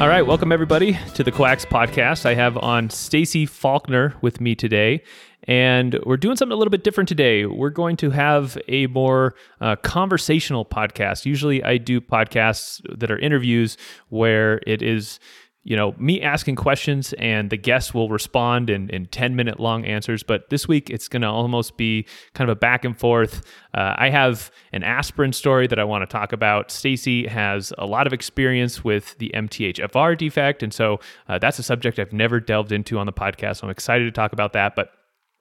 All 0.00 0.08
right, 0.08 0.22
welcome 0.26 0.50
everybody 0.50 0.98
to 1.12 1.22
the 1.22 1.30
Quacks 1.30 1.66
podcast. 1.66 2.24
I 2.24 2.32
have 2.32 2.56
on 2.56 2.88
Stacy 2.88 3.44
Faulkner 3.44 4.14
with 4.22 4.40
me 4.40 4.54
today, 4.54 5.02
and 5.44 5.98
we're 6.06 6.16
doing 6.16 6.38
something 6.38 6.54
a 6.54 6.56
little 6.56 6.70
bit 6.70 6.82
different 6.82 7.06
today. 7.06 7.44
We're 7.44 7.68
going 7.68 7.98
to 7.98 8.08
have 8.08 8.56
a 8.66 8.86
more 8.86 9.34
uh, 9.60 9.76
conversational 9.76 10.64
podcast. 10.64 11.26
Usually, 11.26 11.62
I 11.62 11.76
do 11.76 12.00
podcasts 12.00 12.80
that 12.98 13.10
are 13.10 13.18
interviews 13.18 13.76
where 14.08 14.62
it 14.66 14.80
is 14.80 15.20
you 15.62 15.76
know, 15.76 15.94
me 15.98 16.22
asking 16.22 16.56
questions 16.56 17.12
and 17.14 17.50
the 17.50 17.56
guests 17.56 17.92
will 17.92 18.08
respond 18.08 18.70
in, 18.70 18.88
in 18.90 19.06
10 19.06 19.36
minute 19.36 19.60
long 19.60 19.84
answers. 19.84 20.22
But 20.22 20.48
this 20.48 20.66
week 20.66 20.88
it's 20.88 21.06
going 21.06 21.22
to 21.22 21.28
almost 21.28 21.76
be 21.76 22.06
kind 22.34 22.48
of 22.48 22.56
a 22.56 22.58
back 22.58 22.84
and 22.84 22.98
forth. 22.98 23.42
Uh, 23.74 23.94
I 23.96 24.08
have 24.08 24.50
an 24.72 24.82
aspirin 24.82 25.32
story 25.32 25.66
that 25.66 25.78
I 25.78 25.84
want 25.84 26.02
to 26.02 26.06
talk 26.06 26.32
about. 26.32 26.70
Stacy 26.70 27.26
has 27.26 27.72
a 27.76 27.86
lot 27.86 28.06
of 28.06 28.12
experience 28.12 28.82
with 28.82 29.18
the 29.18 29.30
MTHFR 29.34 30.16
defect. 30.16 30.62
And 30.62 30.72
so 30.72 30.98
uh, 31.28 31.38
that's 31.38 31.58
a 31.58 31.62
subject 31.62 31.98
I've 31.98 32.12
never 32.12 32.40
delved 32.40 32.72
into 32.72 32.98
on 32.98 33.06
the 33.06 33.12
podcast. 33.12 33.58
So 33.58 33.66
I'm 33.66 33.70
excited 33.70 34.04
to 34.04 34.12
talk 34.12 34.32
about 34.32 34.54
that. 34.54 34.74
But 34.74 34.90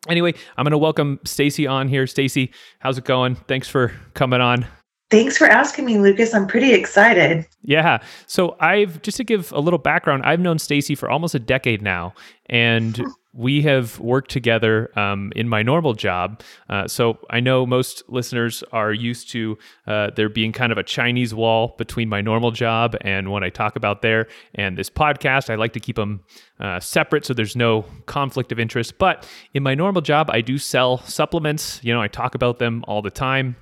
anyway, 0.10 0.34
I'm 0.58 0.66
going 0.66 0.72
to 0.72 0.78
welcome 0.78 1.20
Stacy 1.24 1.66
on 1.66 1.88
here. 1.88 2.06
Stacy, 2.08 2.52
how's 2.80 2.98
it 2.98 3.06
going? 3.06 3.36
Thanks 3.36 3.70
for 3.70 3.94
coming 4.16 4.42
on. 4.42 4.68
Thanks 5.10 5.38
for 5.38 5.48
asking 5.48 5.86
me, 5.86 5.98
Lucas. 5.98 6.36
I'm 6.36 6.46
pretty 6.46 6.72
excited. 6.72 7.48
Yeah. 7.64 7.98
So 8.28 8.56
I've 8.60 9.02
just 9.02 9.18
to 9.18 9.24
give 9.24 9.52
a 9.52 9.60
little 9.60 9.80
background, 9.80 10.24
I've 10.24 10.40
known 10.40 10.60
Stacy 10.60 10.94
for 10.94 11.10
almost 11.10 11.34
a 11.34 11.40
decade 11.40 11.82
now, 11.82 12.14
and 12.46 13.02
we 13.34 13.62
have 13.64 14.00
worked 14.00 14.30
together 14.30 14.92
um, 15.00 15.32
in 15.36 15.48
my 15.48 15.64
normal 15.64 15.94
job. 15.94 16.42
Uh, 16.70 16.88
so 16.88 17.18
I 17.30 17.40
know 17.40 17.66
most 17.66 18.04
listeners 18.08 18.64
are 18.72 18.92
used 18.92 19.32
to 19.32 19.58
uh, 19.88 20.12
there 20.16 20.30
being 20.30 20.52
kind 20.52 20.72
of 20.72 20.78
a 20.78 20.84
Chinese 20.84 21.34
wall 21.34 21.76
between 21.78 22.08
my 22.10 22.22
normal 22.22 22.52
job 22.52 22.96
and 23.02 23.32
what 23.32 23.44
I 23.44 23.50
talk 23.50 23.76
about 23.76 24.02
there 24.02 24.28
and 24.56 24.78
this 24.78 24.90
podcast. 24.90 25.50
I 25.50 25.56
like 25.56 25.74
to 25.74 25.80
keep 25.80 25.96
them 25.96 26.22
uh, 26.60 26.80
separate 26.80 27.26
so 27.26 27.34
there's 27.34 27.56
no 27.56 27.86
conflict 28.06 28.52
of 28.52 28.60
interest. 28.60 28.98
But 28.98 29.28
in 29.54 29.64
my 29.64 29.74
normal 29.74 30.02
job, 30.02 30.30
I 30.30 30.42
do 30.42 30.58
sell 30.58 31.00
supplements. 31.00 31.80
You 31.84 31.94
know, 31.94 32.02
I 32.02 32.08
talk 32.08 32.36
about 32.36 32.60
them 32.60 32.84
all 32.88 33.02
the 33.02 33.12
time. 33.12 33.56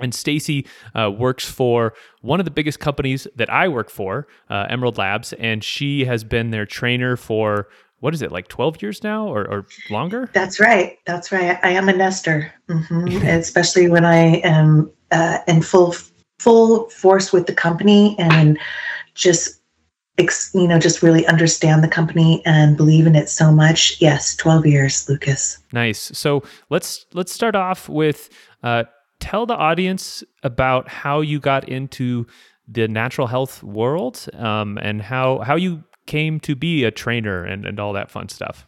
And 0.00 0.14
Stacy 0.14 0.66
uh, 0.94 1.10
works 1.10 1.48
for 1.48 1.92
one 2.22 2.40
of 2.40 2.44
the 2.44 2.50
biggest 2.50 2.80
companies 2.80 3.26
that 3.36 3.50
I 3.50 3.68
work 3.68 3.90
for, 3.90 4.26
uh, 4.48 4.66
Emerald 4.70 4.96
Labs, 4.96 5.34
and 5.34 5.62
she 5.62 6.06
has 6.06 6.24
been 6.24 6.50
their 6.50 6.64
trainer 6.64 7.16
for 7.16 7.68
what 8.00 8.14
is 8.14 8.22
it 8.22 8.32
like 8.32 8.48
12 8.48 8.82
years 8.82 9.04
now 9.04 9.28
or, 9.28 9.46
or 9.48 9.66
longer? 9.88 10.28
That's 10.32 10.58
right. 10.58 10.98
That's 11.06 11.30
right. 11.30 11.58
I 11.62 11.70
am 11.70 11.88
a 11.88 11.92
nester. 11.92 12.52
Mm-hmm. 12.68 13.26
especially 13.26 13.88
when 13.88 14.04
i 14.04 14.38
am 14.38 14.90
uh, 15.12 15.38
in 15.46 15.62
full 15.62 15.94
full 16.38 16.88
force 16.90 17.32
with 17.32 17.46
the 17.46 17.54
company 17.54 18.16
and 18.18 18.58
just 19.14 19.60
you 20.54 20.68
know 20.68 20.78
just 20.78 21.02
really 21.02 21.26
understand 21.26 21.82
the 21.82 21.88
company 21.88 22.42
and 22.44 22.76
believe 22.76 23.06
in 23.06 23.14
it 23.14 23.28
so 23.28 23.52
much. 23.52 24.00
Yes 24.00 24.34
12 24.36 24.66
years 24.66 25.08
lucas. 25.08 25.58
Nice. 25.72 26.10
So 26.12 26.42
let's 26.70 27.06
let's 27.12 27.32
start 27.32 27.54
off 27.54 27.88
with 27.88 28.30
uh, 28.62 28.84
tell 29.22 29.46
the 29.46 29.54
audience 29.54 30.24
about 30.42 30.88
how 30.88 31.20
you 31.20 31.38
got 31.38 31.68
into 31.68 32.26
the 32.66 32.88
natural 32.88 33.28
health 33.28 33.62
world 33.62 34.26
um, 34.34 34.78
and 34.78 35.00
how 35.00 35.38
how 35.38 35.56
you 35.56 35.84
came 36.06 36.40
to 36.40 36.56
be 36.56 36.82
a 36.82 36.90
trainer 36.90 37.44
and, 37.44 37.64
and 37.64 37.78
all 37.78 37.92
that 37.92 38.10
fun 38.10 38.28
stuff? 38.28 38.66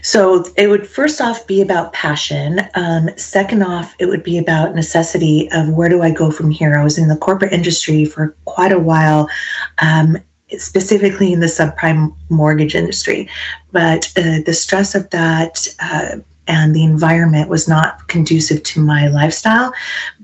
So 0.00 0.44
it 0.56 0.68
would 0.68 0.88
first 0.88 1.20
off 1.20 1.46
be 1.46 1.60
about 1.60 1.92
passion. 1.92 2.60
Um, 2.74 3.10
second 3.16 3.62
off, 3.62 3.94
it 3.98 4.06
would 4.06 4.22
be 4.22 4.38
about 4.38 4.74
necessity 4.74 5.48
of 5.52 5.68
where 5.68 5.90
do 5.90 6.00
I 6.02 6.10
go 6.10 6.30
from 6.30 6.50
here? 6.50 6.76
I 6.76 6.82
was 6.82 6.96
in 6.96 7.08
the 7.08 7.16
corporate 7.16 7.52
industry 7.52 8.06
for 8.06 8.34
quite 8.46 8.72
a 8.72 8.78
while. 8.78 9.28
Um, 9.78 10.16
specifically 10.58 11.32
in 11.32 11.38
the 11.38 11.46
subprime 11.46 12.12
mortgage 12.28 12.74
industry. 12.74 13.28
But 13.70 14.10
uh, 14.16 14.40
the 14.44 14.52
stress 14.52 14.96
of 14.96 15.08
that 15.10 15.68
uh, 15.78 16.16
and 16.50 16.74
the 16.74 16.82
environment 16.82 17.48
was 17.48 17.68
not 17.68 18.08
conducive 18.08 18.60
to 18.64 18.80
my 18.80 19.06
lifestyle. 19.06 19.72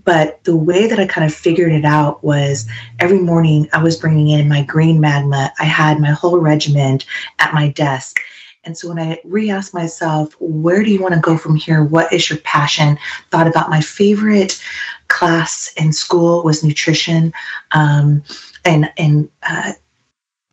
But 0.04 0.42
the 0.42 0.56
way 0.56 0.88
that 0.88 0.98
I 0.98 1.06
kind 1.06 1.24
of 1.24 1.32
figured 1.32 1.70
it 1.70 1.84
out 1.84 2.22
was 2.24 2.68
every 2.98 3.20
morning 3.20 3.68
I 3.72 3.80
was 3.80 3.96
bringing 3.96 4.30
in 4.30 4.48
my 4.48 4.64
green 4.64 5.00
magma. 5.00 5.52
I 5.60 5.64
had 5.64 6.00
my 6.00 6.10
whole 6.10 6.38
regiment 6.38 7.06
at 7.38 7.54
my 7.54 7.68
desk. 7.68 8.18
And 8.64 8.76
so 8.76 8.88
when 8.88 8.98
I 8.98 9.20
re 9.22 9.50
asked 9.50 9.72
myself, 9.72 10.34
where 10.40 10.82
do 10.82 10.90
you 10.90 11.00
want 11.00 11.14
to 11.14 11.20
go 11.20 11.38
from 11.38 11.54
here? 11.54 11.84
What 11.84 12.12
is 12.12 12.28
your 12.28 12.40
passion? 12.40 12.98
Thought 13.30 13.46
about 13.46 13.70
my 13.70 13.80
favorite 13.80 14.60
class 15.06 15.72
in 15.76 15.92
school 15.92 16.42
was 16.42 16.64
nutrition 16.64 17.32
um, 17.70 18.24
and, 18.64 18.90
and 18.98 19.30
uh, 19.44 19.74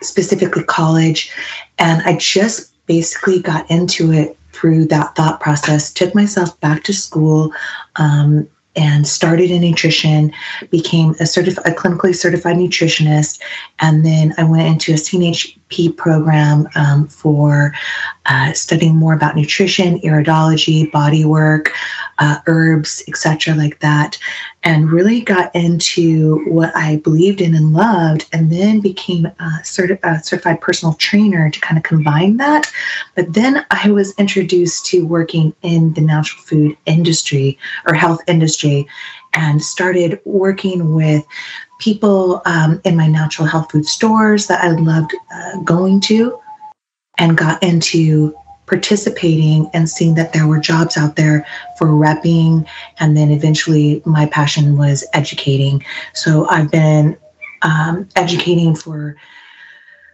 specifically 0.03 0.63
college. 0.65 1.31
And 1.79 2.03
I 2.03 2.17
just 2.17 2.73
basically 2.85 3.41
got 3.41 3.71
into 3.71 4.11
it 4.11 4.37
through 4.63 4.85
that 4.85 5.13
thought 5.13 5.41
process, 5.41 5.91
took 5.91 6.15
myself 6.15 6.57
back 6.61 6.85
to 6.85 6.93
school, 6.93 7.51
um, 7.97 8.47
and 8.77 9.05
started 9.05 9.51
in 9.51 9.61
nutrition, 9.61 10.31
became 10.71 11.09
a, 11.11 11.25
certif- 11.25 11.57
a 11.65 11.75
clinically 11.75 12.15
certified 12.15 12.55
nutritionist, 12.55 13.41
and 13.79 14.05
then 14.05 14.33
I 14.37 14.45
went 14.45 14.67
into 14.67 14.93
a 14.93 14.95
CNHP 14.95 15.97
program 15.97 16.69
um, 16.75 17.09
for 17.09 17.73
uh, 18.25 18.53
studying 18.53 18.95
more 18.95 19.13
about 19.13 19.35
nutrition, 19.35 19.99
iridology, 19.99 20.89
body 20.91 21.25
work, 21.25 21.73
uh, 22.19 22.37
herbs, 22.47 23.03
etc., 23.07 23.53
like 23.55 23.79
that, 23.79 24.17
and 24.63 24.91
really 24.91 25.19
got 25.21 25.53
into 25.53 26.43
what 26.49 26.73
I 26.75 26.97
believed 26.97 27.41
in 27.41 27.53
and 27.53 27.73
loved, 27.73 28.27
and 28.31 28.51
then 28.51 28.79
became 28.79 29.25
a, 29.25 29.59
certi- 29.63 29.99
a 30.03 30.23
certified 30.23 30.61
personal 30.61 30.93
trainer 30.95 31.49
to 31.49 31.59
kind 31.59 31.77
of 31.77 31.83
combine 31.83 32.37
that. 32.37 32.71
But 33.15 33.33
then 33.33 33.65
I 33.71 33.91
was 33.91 34.13
introduced 34.17 34.85
to 34.87 35.05
working 35.05 35.53
in 35.61 35.93
the 35.93 36.01
natural 36.01 36.43
food 36.43 36.77
industry 36.85 37.57
or 37.87 37.93
health 37.93 38.21
industry, 38.27 38.87
and 39.33 39.61
started 39.61 40.21
working 40.23 40.95
with 40.95 41.25
people 41.79 42.41
um, 42.45 42.79
in 42.85 42.95
my 42.95 43.07
natural 43.07 43.47
health 43.47 43.71
food 43.71 43.85
stores 43.85 44.47
that 44.47 44.63
I 44.63 44.69
loved 44.69 45.13
uh, 45.33 45.57
going 45.61 45.99
to, 46.01 46.39
and 47.17 47.37
got 47.37 47.61
into 47.61 48.35
participating 48.65 49.69
and 49.73 49.89
seeing 49.89 50.15
that 50.15 50.33
there 50.33 50.47
were 50.47 50.59
jobs 50.59 50.97
out 50.97 51.15
there 51.15 51.45
for 51.77 51.87
repping. 51.87 52.67
And 52.99 53.15
then 53.15 53.29
eventually 53.29 54.01
my 54.05 54.25
passion 54.25 54.77
was 54.77 55.05
educating. 55.13 55.83
So 56.13 56.47
I've 56.49 56.71
been 56.71 57.17
um, 57.61 58.07
educating 58.15 58.75
for 58.75 59.15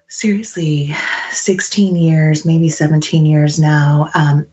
seriously 0.08 0.94
16 1.32 1.96
years, 1.96 2.46
maybe 2.46 2.70
17 2.70 3.26
years 3.26 3.60
now. 3.60 4.10
Um, 4.16 4.48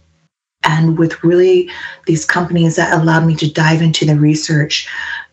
and 0.62 0.98
with 0.98 1.22
really 1.24 1.70
these 2.06 2.24
companies 2.24 2.76
that 2.76 2.92
allowed 2.92 3.26
me 3.26 3.34
to 3.36 3.50
dive 3.50 3.80
into 3.80 4.04
the 4.04 4.16
research 4.16 4.88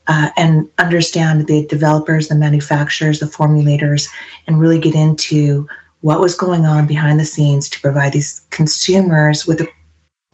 uh, 0.08 0.30
and 0.38 0.70
understand 0.78 1.48
the 1.48 1.66
developers, 1.68 2.28
the 2.28 2.36
manufacturers, 2.36 3.20
the 3.20 3.26
formulators, 3.26 4.10
and 4.48 4.60
really 4.60 4.80
get 4.80 4.96
into 4.96 5.68
what 6.04 6.20
was 6.20 6.36
going 6.36 6.66
on 6.66 6.86
behind 6.86 7.18
the 7.18 7.26
scenes 7.26 7.70
to 7.70 7.80
provide 7.80 8.12
these 8.12 8.42
consumers 8.50 9.48
with 9.48 9.66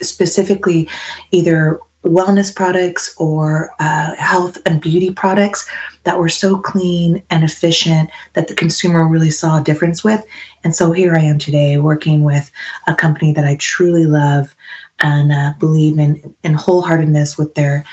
specifically 0.01 0.89
either 1.29 1.79
wellness 2.03 2.53
products 2.53 3.13
or 3.17 3.69
uh, 3.79 4.15
health 4.15 4.57
and 4.65 4.81
beauty 4.81 5.13
products 5.13 5.69
that 6.05 6.17
were 6.17 6.29
so 6.29 6.57
clean 6.57 7.21
and 7.29 7.43
efficient 7.43 8.09
that 8.33 8.47
the 8.47 8.55
consumer 8.55 9.07
really 9.07 9.29
saw 9.29 9.59
a 9.59 9.63
difference 9.63 10.03
with. 10.03 10.25
And 10.63 10.75
so 10.75 10.91
here 10.91 11.15
I 11.15 11.19
am 11.19 11.37
today 11.37 11.77
working 11.77 12.23
with 12.23 12.49
a 12.87 12.95
company 12.95 13.31
that 13.33 13.45
I 13.45 13.55
truly 13.57 14.05
love 14.05 14.55
and 15.01 15.31
uh, 15.31 15.53
believe 15.59 15.99
in 15.99 16.35
in 16.43 16.55
wholeheartedness 16.55 17.37
with 17.37 17.53
their 17.53 17.85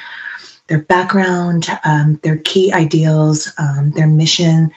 their 0.69 0.81
background, 0.81 1.68
um, 1.84 2.18
their 2.22 2.39
key 2.39 2.72
ideals, 2.72 3.53
um, 3.59 3.91
their 3.92 4.09
mission, 4.09 4.72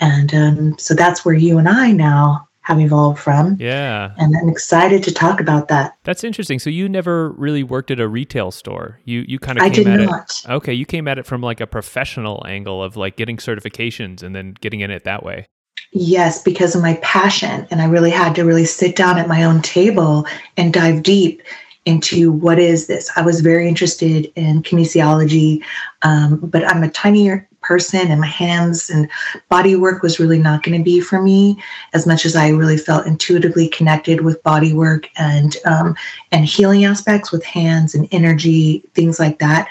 and 0.00 0.32
um, 0.34 0.78
so 0.78 0.94
that's 0.94 1.24
where 1.24 1.34
you 1.34 1.58
and 1.58 1.68
I 1.68 1.90
now 1.90 2.48
have 2.64 2.80
evolved 2.80 3.20
from. 3.20 3.56
Yeah. 3.60 4.12
And 4.16 4.34
I'm 4.36 4.48
excited 4.48 5.02
to 5.04 5.12
talk 5.12 5.38
about 5.38 5.68
that. 5.68 5.96
That's 6.02 6.24
interesting. 6.24 6.58
So 6.58 6.70
you 6.70 6.88
never 6.88 7.30
really 7.32 7.62
worked 7.62 7.90
at 7.90 8.00
a 8.00 8.08
retail 8.08 8.50
store. 8.50 9.00
You 9.04 9.24
you 9.28 9.38
kind 9.38 9.58
of 9.60 9.72
came 9.72 9.86
at 9.86 10.00
not. 10.00 10.30
it. 10.30 10.50
Okay, 10.50 10.72
you 10.72 10.86
came 10.86 11.06
at 11.06 11.18
it 11.18 11.26
from 11.26 11.42
like 11.42 11.60
a 11.60 11.66
professional 11.66 12.42
angle 12.46 12.82
of 12.82 12.96
like 12.96 13.16
getting 13.16 13.36
certifications 13.36 14.22
and 14.22 14.34
then 14.34 14.54
getting 14.60 14.80
in 14.80 14.90
it 14.90 15.04
that 15.04 15.22
way. 15.22 15.46
Yes, 15.92 16.42
because 16.42 16.74
of 16.74 16.82
my 16.82 16.94
passion. 17.02 17.68
And 17.70 17.82
I 17.82 17.84
really 17.84 18.10
had 18.10 18.34
to 18.36 18.44
really 18.44 18.64
sit 18.64 18.96
down 18.96 19.18
at 19.18 19.28
my 19.28 19.44
own 19.44 19.60
table 19.60 20.26
and 20.56 20.72
dive 20.72 21.02
deep 21.02 21.42
into 21.84 22.32
what 22.32 22.58
is 22.58 22.86
this. 22.86 23.10
I 23.14 23.20
was 23.20 23.42
very 23.42 23.68
interested 23.68 24.32
in 24.36 24.62
kinesiology, 24.62 25.62
um, 26.00 26.38
but 26.38 26.64
I'm 26.64 26.82
a 26.82 26.90
tinier 26.90 27.46
person 27.64 28.10
and 28.10 28.20
my 28.20 28.26
hands 28.26 28.90
and 28.90 29.10
body 29.48 29.74
work 29.74 30.02
was 30.02 30.20
really 30.20 30.38
not 30.38 30.62
going 30.62 30.78
to 30.78 30.84
be 30.84 31.00
for 31.00 31.20
me 31.20 31.60
as 31.92 32.06
much 32.06 32.24
as 32.24 32.36
I 32.36 32.50
really 32.50 32.76
felt 32.76 33.06
intuitively 33.06 33.68
connected 33.68 34.20
with 34.20 34.42
body 34.42 34.72
work 34.72 35.08
and 35.16 35.56
um, 35.64 35.96
and 36.30 36.44
healing 36.44 36.84
aspects 36.84 37.32
with 37.32 37.44
hands 37.44 37.94
and 37.94 38.08
energy 38.12 38.84
things 38.94 39.18
like 39.18 39.38
that 39.38 39.68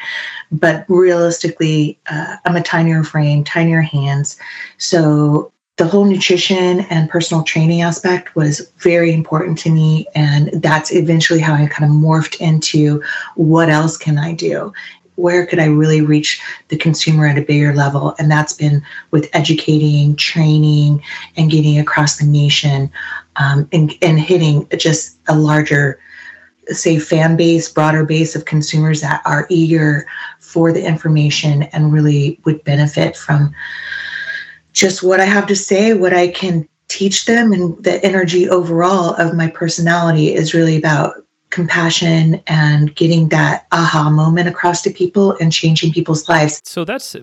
but 0.51 0.86
realistically 0.90 2.00
uh, 2.07 2.38
I'm 2.45 2.56
a 2.56 2.63
tinier 2.63 3.04
frame 3.04 3.44
tinier 3.44 3.81
hands 3.81 4.38
so 4.78 5.51
the 5.78 5.88
whole 5.88 6.06
nutrition 6.06 6.81
and 6.81 7.10
personal 7.10 7.44
training 7.44 7.81
aspect 7.81 8.36
was 8.36 8.72
very 8.78 9.12
important 9.12 9.57
to 9.60 9.72
me. 9.72 10.06
And 10.13 10.50
that's 10.62 10.94
eventually 10.94 11.40
how 11.40 11.56
I 11.56 11.66
kind 11.66 11.90
of 11.90 11.98
morphed 11.98 12.40
into 12.40 13.01
what 13.36 13.69
else 13.69 13.98
can 13.98 14.19
I 14.19 14.34
do? 14.34 14.72
Where 15.15 15.45
could 15.45 15.60
I 15.60 15.65
really 15.65 16.01
reach 16.01 16.42
the 16.69 16.77
consumer 16.77 17.27
at 17.27 17.38
a 17.38 17.42
bigger 17.42 17.74
level? 17.74 18.15
And 18.19 18.30
that's 18.31 18.54
been 18.54 18.83
with 19.12 19.30
educating, 19.33 20.15
training, 20.15 21.04
and 21.38 21.51
getting 21.51 21.80
across 21.80 22.18
the 22.18 22.25
nation 22.25 22.92
um, 23.36 23.68
and, 23.71 23.94
and 24.01 24.19
hitting 24.19 24.68
just 24.77 25.18
a 25.27 25.38
larger, 25.38 26.00
say, 26.68 27.00
fan 27.00 27.38
base, 27.38 27.69
broader 27.69 28.06
base 28.06 28.36
of 28.36 28.45
consumers 28.45 29.01
that 29.01 29.21
are 29.25 29.48
eager 29.50 30.07
for 30.39 30.71
the 30.71 30.86
information 30.86 31.63
and 31.63 31.94
really 31.94 32.39
would 32.45 32.63
benefit 32.63 33.16
from 33.16 33.54
just 34.74 35.04
what 35.04 35.19
I 35.19 35.25
have 35.25 35.48
to 35.48 35.56
say, 35.56 35.94
what 35.94 36.13
I 36.13 36.27
can 36.27 36.68
teach 36.88 37.25
them, 37.25 37.54
and 37.54 37.81
the 37.83 38.04
energy 38.04 38.50
overall 38.50 39.13
of 39.16 39.36
my 39.36 39.48
personality 39.48 40.33
is 40.33 40.54
really 40.54 40.77
about 40.77 41.16
compassion 41.54 42.42
and 42.48 42.96
getting 42.96 43.30
that 43.30 43.68
aha 43.72 44.10
moment 44.10 44.48
across 44.48 44.82
to 44.82 44.90
people 44.90 45.38
and 45.40 45.54
changing 45.54 45.94
people's 45.94 46.28
lives. 46.28 46.60
So 46.66 46.84
that's 46.84 47.16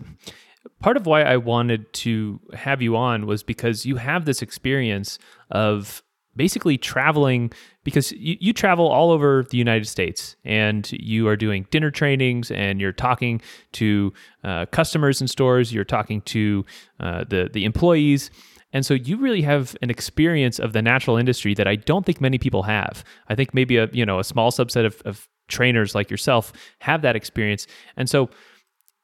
part 0.81 0.97
of 0.97 1.06
why 1.06 1.23
I 1.23 1.37
wanted 1.37 1.93
to 1.94 2.41
have 2.55 2.81
you 2.81 2.97
on 2.97 3.27
was 3.27 3.43
because 3.43 3.85
you 3.85 3.97
have 3.97 4.25
this 4.25 4.41
experience 4.41 5.19
of 5.50 6.03
basically 6.37 6.79
traveling 6.79 7.53
because 7.82 8.12
you, 8.12 8.37
you 8.41 8.53
travel 8.53 8.87
all 8.87 9.11
over 9.11 9.44
the 9.50 9.59
United 9.59 9.87
States 9.87 10.37
and 10.44 10.91
you 10.93 11.27
are 11.27 11.37
doing 11.37 11.67
dinner 11.71 11.91
trainings 11.91 12.50
and 12.50 12.81
you're 12.81 12.93
talking 12.93 13.41
to 13.73 14.12
uh, 14.44 14.67
customers 14.67 15.21
in 15.21 15.29
stores, 15.29 15.73
you're 15.73 15.85
talking 15.85 16.21
to 16.23 16.65
uh, 17.00 17.25
the 17.29 17.50
the 17.53 17.65
employees. 17.65 18.31
And 18.72 18.87
so 18.87 18.94
you 18.94 19.17
really 19.17 19.43
have 19.43 19.76
an 19.82 19.90
experience 19.90 20.58
of 20.58 20.72
the 20.72 20.82
natural 20.82 21.17
industry 21.17 21.55
that 21.55 21.67
I 21.67 21.76
don't 21.76 22.06
think 22.06 22.20
many 22.20 22.38
people 22.38 22.62
have. 22.64 23.05
I 23.28 23.34
think 23.34 23.52
maybe 23.55 23.76
a 23.76 23.88
you 23.93 24.06
know 24.06 24.19
a 24.19 24.25
small 24.25 24.50
subset 24.50 24.87
of, 24.87 25.02
of 25.05 25.28
trainers 25.49 25.94
like 25.94 26.11
yourself 26.11 26.52
have 26.81 27.02
that 27.02 27.17
experience. 27.17 27.67
And 27.96 28.08
so 28.08 28.31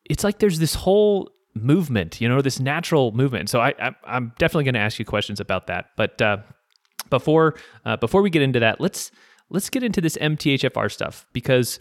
it's 0.08 0.24
like 0.24 0.38
there's 0.38 0.60
this 0.60 0.74
whole 0.74 1.30
movement, 1.54 2.20
you 2.20 2.28
know, 2.28 2.40
this 2.40 2.60
natural 2.60 3.12
movement. 3.12 3.48
So 3.50 3.60
I, 3.60 3.74
I 3.78 4.16
am 4.16 4.32
definitely 4.38 4.64
going 4.64 4.74
to 4.74 4.80
ask 4.80 4.98
you 4.98 5.04
questions 5.04 5.40
about 5.40 5.66
that. 5.66 5.86
But 5.96 6.20
uh, 6.22 6.38
before 7.10 7.56
uh, 7.84 7.96
before 7.96 8.22
we 8.22 8.30
get 8.30 8.42
into 8.42 8.60
that, 8.60 8.80
let's 8.80 9.10
let's 9.50 9.70
get 9.70 9.82
into 9.82 10.00
this 10.00 10.16
MTHFR 10.16 10.90
stuff 10.90 11.26
because 11.32 11.78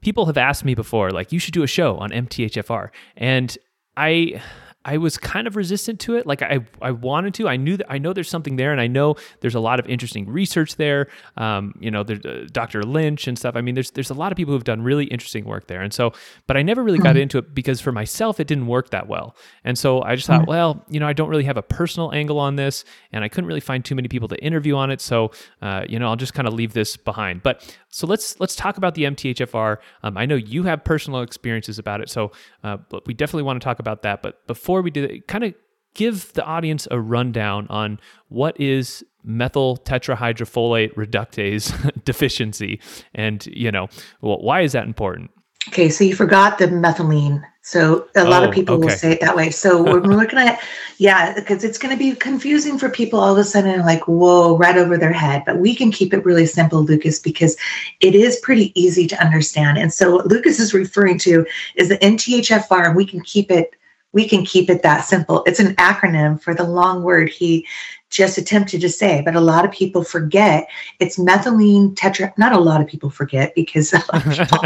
people 0.00 0.26
have 0.26 0.36
asked 0.36 0.64
me 0.64 0.74
before, 0.74 1.10
like 1.10 1.32
you 1.32 1.38
should 1.38 1.54
do 1.54 1.62
a 1.62 1.66
show 1.66 1.96
on 1.96 2.10
MTHFR, 2.10 2.90
and 3.16 3.56
I 3.96 4.42
I 4.84 4.96
was 4.96 5.16
kind 5.16 5.46
of 5.46 5.56
resistant 5.56 6.00
to 6.00 6.16
it. 6.16 6.26
Like 6.26 6.42
I, 6.42 6.60
I 6.80 6.90
wanted 6.90 7.34
to. 7.34 7.48
I 7.48 7.56
knew 7.56 7.76
that 7.76 7.90
I 7.90 7.98
know 7.98 8.12
there's 8.12 8.28
something 8.28 8.56
there, 8.56 8.72
and 8.72 8.80
I 8.80 8.86
know 8.86 9.16
there's 9.40 9.54
a 9.54 9.60
lot 9.60 9.78
of 9.78 9.86
interesting 9.86 10.28
research 10.28 10.76
there. 10.76 11.08
Um, 11.36 11.74
you 11.80 11.90
know, 11.90 12.02
there's 12.02 12.24
uh, 12.24 12.46
Dr. 12.50 12.82
Lynch 12.82 13.26
and 13.28 13.38
stuff. 13.38 13.56
I 13.56 13.60
mean, 13.60 13.74
there's 13.74 13.90
there's 13.92 14.10
a 14.10 14.14
lot 14.14 14.32
of 14.32 14.36
people 14.36 14.54
who've 14.54 14.64
done 14.64 14.82
really 14.82 15.04
interesting 15.06 15.44
work 15.44 15.66
there, 15.68 15.82
and 15.82 15.92
so, 15.92 16.12
but 16.46 16.56
I 16.56 16.62
never 16.62 16.82
really 16.82 16.98
got 16.98 17.10
mm-hmm. 17.10 17.22
into 17.22 17.38
it 17.38 17.54
because 17.54 17.80
for 17.80 17.92
myself 17.92 18.40
it 18.40 18.46
didn't 18.46 18.66
work 18.66 18.90
that 18.90 19.08
well, 19.08 19.36
and 19.64 19.78
so 19.78 20.02
I 20.02 20.16
just 20.16 20.26
thought, 20.26 20.42
mm-hmm. 20.42 20.50
well, 20.50 20.84
you 20.88 21.00
know, 21.00 21.06
I 21.06 21.12
don't 21.12 21.28
really 21.28 21.44
have 21.44 21.56
a 21.56 21.62
personal 21.62 22.12
angle 22.12 22.38
on 22.38 22.56
this, 22.56 22.84
and 23.12 23.22
I 23.22 23.28
couldn't 23.28 23.46
really 23.46 23.60
find 23.60 23.84
too 23.84 23.94
many 23.94 24.08
people 24.08 24.28
to 24.28 24.36
interview 24.42 24.76
on 24.76 24.90
it, 24.90 25.00
so 25.00 25.30
uh, 25.60 25.84
you 25.88 25.98
know, 25.98 26.08
I'll 26.08 26.16
just 26.16 26.34
kind 26.34 26.48
of 26.48 26.54
leave 26.54 26.72
this 26.72 26.96
behind. 26.96 27.42
But 27.42 27.76
so 27.92 28.06
let's 28.06 28.40
let's 28.40 28.56
talk 28.56 28.78
about 28.78 28.94
the 28.94 29.04
MTHFR. 29.04 29.76
Um, 30.02 30.16
I 30.16 30.24
know 30.24 30.34
you 30.34 30.62
have 30.62 30.82
personal 30.82 31.20
experiences 31.20 31.78
about 31.78 32.00
it, 32.00 32.08
so 32.08 32.32
uh, 32.64 32.78
we 33.04 33.12
definitely 33.12 33.42
want 33.42 33.60
to 33.60 33.64
talk 33.64 33.78
about 33.78 34.00
that. 34.02 34.22
But 34.22 34.44
before 34.46 34.80
we 34.80 34.90
do 34.90 35.20
kind 35.28 35.44
of 35.44 35.54
give 35.94 36.32
the 36.32 36.42
audience 36.42 36.88
a 36.90 36.98
rundown 36.98 37.66
on 37.68 38.00
what 38.28 38.58
is 38.58 39.04
methyl 39.24 39.76
tetrahydrofolate 39.76 40.94
reductase 40.94 42.02
deficiency, 42.04 42.80
and 43.14 43.46
you 43.46 43.70
know, 43.70 43.88
well, 44.22 44.40
why 44.40 44.62
is 44.62 44.72
that 44.72 44.86
important? 44.86 45.30
Okay, 45.68 45.88
so 45.88 46.04
you 46.04 46.14
forgot 46.14 46.58
the 46.58 46.66
methylene. 46.66 47.42
So 47.64 48.08
a 48.16 48.24
lot 48.24 48.42
oh, 48.42 48.48
of 48.48 48.54
people 48.54 48.74
okay. 48.74 48.84
will 48.84 48.90
say 48.90 49.12
it 49.12 49.20
that 49.20 49.36
way. 49.36 49.50
So 49.50 49.82
we're 49.84 50.00
looking 50.00 50.38
at, 50.38 50.60
yeah, 50.98 51.32
because 51.34 51.62
it's 51.62 51.78
going 51.78 51.96
to 51.96 51.98
be 51.98 52.16
confusing 52.16 52.76
for 52.76 52.88
people 52.88 53.20
all 53.20 53.32
of 53.32 53.38
a 53.38 53.44
sudden, 53.44 53.80
like, 53.82 54.06
whoa, 54.08 54.56
right 54.56 54.76
over 54.76 54.98
their 54.98 55.12
head. 55.12 55.44
But 55.46 55.58
we 55.58 55.74
can 55.74 55.92
keep 55.92 56.12
it 56.12 56.24
really 56.24 56.46
simple, 56.46 56.82
Lucas, 56.82 57.20
because 57.20 57.56
it 58.00 58.16
is 58.16 58.40
pretty 58.40 58.72
easy 58.80 59.06
to 59.06 59.24
understand. 59.24 59.78
And 59.78 59.92
so 59.92 60.16
what 60.16 60.26
Lucas 60.26 60.58
is 60.58 60.74
referring 60.74 61.18
to 61.20 61.46
is 61.76 61.88
the 61.88 61.98
MTHFR, 61.98 62.86
and 62.86 62.96
we 62.96 63.06
can 63.06 63.20
keep 63.20 63.50
it 63.50 63.74
we 64.12 64.28
can 64.28 64.44
keep 64.44 64.68
it 64.68 64.82
that 64.82 65.06
simple. 65.06 65.42
It's 65.46 65.58
an 65.58 65.74
acronym 65.76 66.38
for 66.38 66.54
the 66.54 66.64
long 66.64 67.02
word 67.02 67.30
he 67.30 67.66
just 68.12 68.36
attempted 68.38 68.80
to 68.82 68.88
say, 68.88 69.22
but 69.24 69.34
a 69.34 69.40
lot 69.40 69.64
of 69.64 69.72
people 69.72 70.04
forget 70.04 70.68
it's 71.00 71.18
methylene 71.18 71.94
tetra. 71.94 72.36
Not 72.38 72.52
a 72.52 72.60
lot 72.60 72.80
of 72.80 72.86
people 72.86 73.10
forget 73.10 73.54
because 73.54 73.90
people 74.12 74.58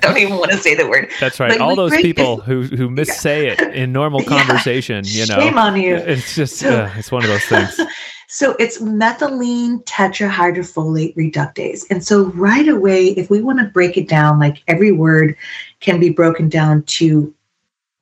don't 0.00 0.18
even 0.18 0.36
want 0.36 0.52
to 0.52 0.56
say 0.56 0.74
the 0.74 0.88
word. 0.88 1.10
That's 1.20 1.40
right. 1.40 1.50
But 1.50 1.60
All 1.60 1.76
those 1.76 1.96
people 1.96 2.40
who 2.40 2.62
who 2.62 2.88
missay 2.96 3.46
yeah. 3.46 3.66
it 3.66 3.74
in 3.74 3.92
normal 3.92 4.22
conversation, 4.24 5.04
yeah. 5.06 5.24
you 5.24 5.26
know, 5.26 5.40
shame 5.40 5.58
on 5.58 5.80
you. 5.80 5.96
It's 5.96 6.34
just 6.34 6.56
so, 6.56 6.84
uh, 6.84 6.94
it's 6.96 7.10
one 7.10 7.24
of 7.24 7.28
those 7.28 7.44
things. 7.44 7.78
So 8.28 8.56
it's 8.58 8.80
methylene 8.80 9.84
tetrahydrofolate 9.84 11.14
reductase. 11.16 11.84
And 11.90 12.02
so 12.02 12.26
right 12.30 12.66
away, 12.66 13.08
if 13.08 13.28
we 13.28 13.42
want 13.42 13.58
to 13.58 13.66
break 13.66 13.98
it 13.98 14.08
down, 14.08 14.38
like 14.38 14.62
every 14.68 14.90
word 14.90 15.36
can 15.80 16.00
be 16.00 16.08
broken 16.08 16.48
down 16.48 16.84
to 16.84 17.34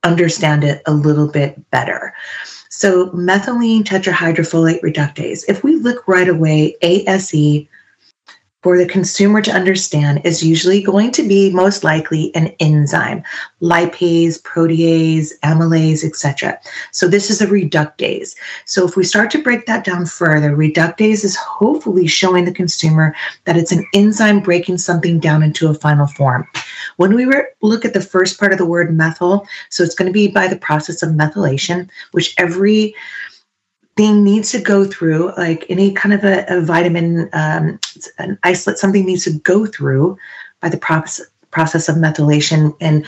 understand 0.05 0.62
it 0.62 0.82
a 0.87 0.93
little 0.93 1.26
bit 1.26 1.69
better. 1.70 2.14
So, 2.72 3.11
methylene 3.11 3.82
tetrahydrofolate 3.82 4.81
reductase, 4.82 5.44
if 5.49 5.64
we 5.64 5.75
look 5.75 6.06
right 6.06 6.28
away, 6.28 6.76
ASE 6.82 7.67
for 8.62 8.76
the 8.76 8.86
consumer 8.86 9.40
to 9.42 9.52
understand 9.52 10.20
is 10.24 10.42
usually 10.42 10.82
going 10.82 11.10
to 11.12 11.26
be 11.26 11.50
most 11.50 11.84
likely 11.84 12.34
an 12.34 12.48
enzyme 12.60 13.22
lipase 13.62 14.40
protease 14.42 15.32
amylase 15.40 16.04
etc 16.04 16.58
so 16.92 17.08
this 17.08 17.30
is 17.30 17.40
a 17.40 17.46
reductase. 17.46 18.34
So 18.64 18.86
if 18.86 18.96
we 18.96 19.04
start 19.04 19.30
to 19.32 19.42
break 19.42 19.66
that 19.66 19.84
down 19.84 20.06
further 20.06 20.56
reductase 20.56 21.24
is 21.24 21.36
hopefully 21.36 22.06
showing 22.06 22.44
the 22.44 22.52
consumer 22.52 23.14
that 23.44 23.56
it's 23.56 23.72
an 23.72 23.86
enzyme 23.94 24.40
breaking 24.40 24.78
something 24.78 25.18
down 25.18 25.42
into 25.42 25.68
a 25.68 25.74
final 25.74 26.06
form. 26.06 26.46
When 26.96 27.14
we 27.14 27.24
re- 27.24 27.46
look 27.62 27.84
at 27.84 27.94
the 27.94 28.00
first 28.00 28.38
part 28.38 28.52
of 28.52 28.58
the 28.58 28.66
word 28.66 28.94
methyl 28.94 29.46
so 29.68 29.82
it's 29.82 29.94
going 29.94 30.06
to 30.06 30.12
be 30.12 30.28
by 30.28 30.48
the 30.48 30.56
process 30.56 31.02
of 31.02 31.10
methylation 31.10 31.88
which 32.12 32.34
every 32.38 32.94
thing 34.00 34.24
needs 34.24 34.50
to 34.50 34.58
go 34.58 34.86
through, 34.86 35.30
like 35.36 35.66
any 35.69 35.92
kind 35.92 36.14
of 36.14 36.24
a, 36.24 36.46
a 36.48 36.62
vitamin, 36.62 37.28
um, 37.34 37.78
an 38.16 38.38
isolate, 38.44 38.78
something 38.78 39.04
needs 39.04 39.24
to 39.24 39.32
go 39.40 39.66
through 39.66 40.16
by 40.60 40.70
the 40.70 40.78
process, 40.78 41.26
process 41.50 41.86
of 41.86 41.96
methylation. 41.96 42.74
And 42.80 43.04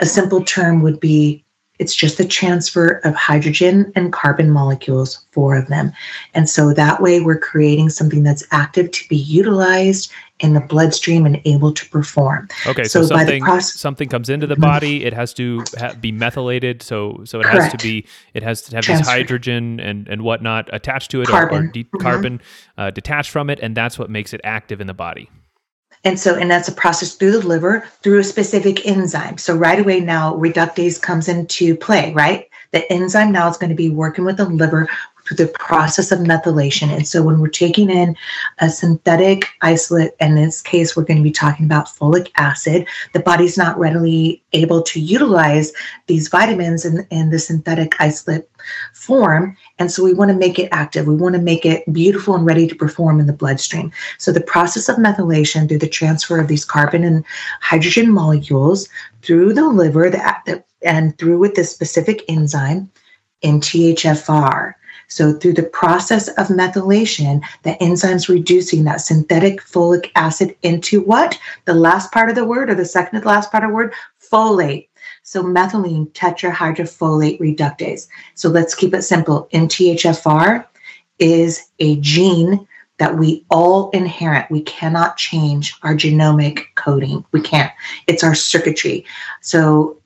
a 0.00 0.06
simple 0.06 0.42
term 0.42 0.80
would 0.80 1.00
be 1.00 1.44
it's 1.78 1.94
just 1.94 2.16
the 2.16 2.24
transfer 2.24 3.00
of 3.04 3.14
hydrogen 3.14 3.92
and 3.94 4.10
carbon 4.10 4.50
molecules, 4.50 5.22
four 5.32 5.54
of 5.54 5.66
them. 5.66 5.92
And 6.32 6.48
so 6.48 6.72
that 6.72 7.02
way 7.02 7.20
we're 7.20 7.38
creating 7.38 7.90
something 7.90 8.22
that's 8.22 8.46
active 8.52 8.90
to 8.90 9.08
be 9.10 9.16
utilized 9.16 10.10
in 10.42 10.54
the 10.54 10.60
bloodstream 10.60 11.24
and 11.24 11.40
able 11.44 11.72
to 11.72 11.88
perform. 11.88 12.48
Okay, 12.66 12.84
so, 12.84 13.02
so 13.02 13.16
something 13.16 13.42
process- 13.42 13.74
something 13.74 14.08
comes 14.08 14.28
into 14.28 14.46
the 14.46 14.56
body, 14.56 15.04
it 15.04 15.12
has 15.12 15.32
to 15.34 15.64
ha- 15.78 15.94
be 16.00 16.12
methylated. 16.12 16.82
So 16.82 17.22
so 17.24 17.40
it 17.40 17.44
Correct. 17.44 17.62
has 17.62 17.72
to 17.72 17.78
be 17.78 18.06
it 18.34 18.42
has 18.42 18.62
to 18.62 18.76
have 18.76 18.86
this 18.86 19.06
hydrogen 19.06 19.80
and 19.80 20.08
and 20.08 20.22
whatnot 20.22 20.68
attached 20.72 21.10
to 21.12 21.22
it 21.22 21.28
carbon. 21.28 21.56
or, 21.56 21.68
or 21.68 21.72
de- 21.72 21.84
mm-hmm. 21.84 22.02
carbon 22.02 22.40
uh, 22.76 22.90
detached 22.90 23.30
from 23.30 23.48
it, 23.48 23.60
and 23.60 23.76
that's 23.76 23.98
what 23.98 24.10
makes 24.10 24.34
it 24.34 24.40
active 24.44 24.80
in 24.80 24.86
the 24.86 24.94
body. 24.94 25.30
And 26.04 26.18
so, 26.18 26.34
and 26.34 26.50
that's 26.50 26.66
a 26.66 26.72
process 26.72 27.14
through 27.14 27.30
the 27.30 27.46
liver 27.46 27.84
through 28.02 28.18
a 28.18 28.24
specific 28.24 28.84
enzyme. 28.84 29.38
So 29.38 29.54
right 29.54 29.78
away 29.78 30.00
now, 30.00 30.34
reductase 30.34 31.00
comes 31.00 31.28
into 31.28 31.76
play, 31.76 32.12
right? 32.12 32.48
The 32.72 32.90
enzyme 32.92 33.30
now 33.30 33.48
is 33.48 33.56
going 33.56 33.70
to 33.70 33.76
be 33.76 33.90
working 33.90 34.24
with 34.24 34.38
the 34.38 34.46
liver 34.46 34.88
through 35.32 35.46
the 35.46 35.52
process 35.52 36.12
of 36.12 36.20
methylation. 36.20 36.94
And 36.94 37.06
so 37.06 37.22
when 37.22 37.40
we're 37.40 37.48
taking 37.48 37.90
in 37.90 38.16
a 38.58 38.68
synthetic 38.68 39.46
isolate, 39.62 40.12
in 40.20 40.34
this 40.34 40.60
case, 40.60 40.96
we're 40.96 41.04
going 41.04 41.18
to 41.18 41.22
be 41.22 41.30
talking 41.30 41.66
about 41.66 41.86
folic 41.86 42.30
acid, 42.36 42.86
the 43.12 43.20
body's 43.20 43.56
not 43.56 43.78
readily 43.78 44.42
able 44.52 44.82
to 44.82 45.00
utilize 45.00 45.72
these 46.06 46.28
vitamins 46.28 46.84
in, 46.84 47.06
in 47.10 47.30
the 47.30 47.38
synthetic 47.38 47.94
isolate 48.00 48.48
form. 48.92 49.56
And 49.78 49.90
so 49.90 50.04
we 50.04 50.12
want 50.12 50.30
to 50.30 50.36
make 50.36 50.58
it 50.58 50.68
active. 50.72 51.06
We 51.06 51.14
want 51.14 51.34
to 51.34 51.40
make 51.40 51.64
it 51.64 51.90
beautiful 51.92 52.34
and 52.34 52.46
ready 52.46 52.66
to 52.66 52.74
perform 52.74 53.20
in 53.20 53.26
the 53.26 53.32
bloodstream. 53.32 53.92
So 54.18 54.32
the 54.32 54.40
process 54.40 54.88
of 54.88 54.96
methylation 54.96 55.68
through 55.68 55.78
the 55.78 55.88
transfer 55.88 56.38
of 56.38 56.48
these 56.48 56.64
carbon 56.64 57.04
and 57.04 57.24
hydrogen 57.60 58.10
molecules 58.10 58.88
through 59.22 59.54
the 59.54 59.68
liver 59.68 60.10
the, 60.10 60.64
and 60.82 61.16
through 61.18 61.38
with 61.38 61.54
this 61.54 61.70
specific 61.70 62.24
enzyme 62.28 62.90
MTHFR 63.42 64.74
so, 65.08 65.32
through 65.32 65.54
the 65.54 65.64
process 65.64 66.28
of 66.28 66.48
methylation, 66.48 67.42
the 67.64 67.80
enzyme's 67.82 68.28
reducing 68.28 68.84
that 68.84 69.00
synthetic 69.00 69.60
folic 69.60 70.10
acid 70.16 70.56
into 70.62 71.02
what? 71.02 71.38
The 71.66 71.74
last 71.74 72.12
part 72.12 72.30
of 72.30 72.34
the 72.34 72.44
word, 72.44 72.70
or 72.70 72.74
the 72.74 72.84
second 72.84 73.18
to 73.18 73.20
the 73.20 73.28
last 73.28 73.50
part 73.50 73.64
of 73.64 73.70
the 73.70 73.74
word? 73.74 73.94
Folate. 74.20 74.88
So 75.22 75.42
methylene 75.42 76.10
tetrahydrofolate 76.12 77.40
reductase. 77.40 78.08
So 78.34 78.48
let's 78.48 78.74
keep 78.74 78.94
it 78.94 79.02
simple. 79.02 79.48
MTHFR 79.52 80.66
is 81.18 81.68
a 81.78 81.96
gene 81.96 82.66
that 82.98 83.16
we 83.16 83.44
all 83.50 83.90
inherit. 83.90 84.50
We 84.50 84.62
cannot 84.62 85.16
change 85.16 85.74
our 85.82 85.94
genomic 85.94 86.66
coding. 86.74 87.24
We 87.32 87.40
can't. 87.40 87.72
It's 88.06 88.24
our 88.24 88.34
circuitry. 88.34 89.04
So 89.40 90.00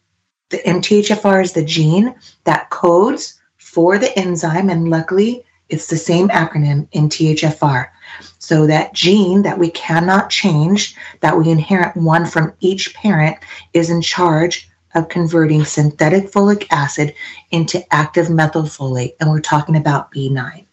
the 0.51 0.59
MTHFR 0.59 1.43
is 1.43 1.53
the 1.53 1.65
gene 1.65 2.15
that 2.45 2.71
codes 2.71 3.36
for 3.77 3.99
the 3.99 4.19
enzyme, 4.19 4.71
and 4.71 4.89
luckily 4.89 5.45
it's 5.69 5.89
the 5.89 5.99
same 5.99 6.31
acronym 6.31 6.89
in 6.93 7.11
THFR. 7.11 7.91
So 8.39 8.67
that 8.67 8.95
gene 8.95 9.43
that 9.43 9.59
we 9.59 9.71
cannot 9.71 10.31
change, 10.31 10.97
that 11.21 11.37
we 11.37 11.51
inherit 11.51 11.95
one 11.95 12.25
from 12.25 12.55
each 12.61 12.95
parent, 12.95 13.37
is 13.75 13.91
in 13.91 14.01
charge 14.01 14.67
of 14.95 15.11
converting 15.11 15.63
synthetic 15.67 16.31
folic 16.33 16.67
acid 16.71 17.15
into 17.51 17.85
active 17.93 18.29
methylfolate. 18.29 19.13
And 19.21 19.29
we're 19.29 19.43
talking 19.43 19.77
about 19.77 20.11
B9. 20.11 20.65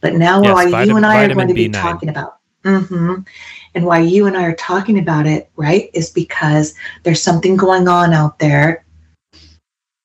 But 0.00 0.14
now, 0.14 0.42
yes, 0.42 0.54
why 0.54 0.70
vitamin, 0.70 0.88
you 0.88 0.96
and 0.96 1.04
I 1.04 1.24
are 1.24 1.34
going 1.34 1.48
to 1.48 1.52
be 1.54 1.68
B9. 1.68 1.72
talking 1.74 2.08
about, 2.08 2.38
mm-hmm, 2.64 3.16
and 3.74 3.84
why 3.84 3.98
you 3.98 4.24
and 4.24 4.34
I 4.34 4.44
are 4.44 4.54
talking 4.54 4.98
about 4.98 5.26
it, 5.26 5.50
right, 5.56 5.90
is 5.92 6.08
because 6.08 6.74
there's 7.02 7.22
something 7.22 7.54
going 7.54 7.86
on 7.86 8.14
out 8.14 8.38
there 8.38 8.85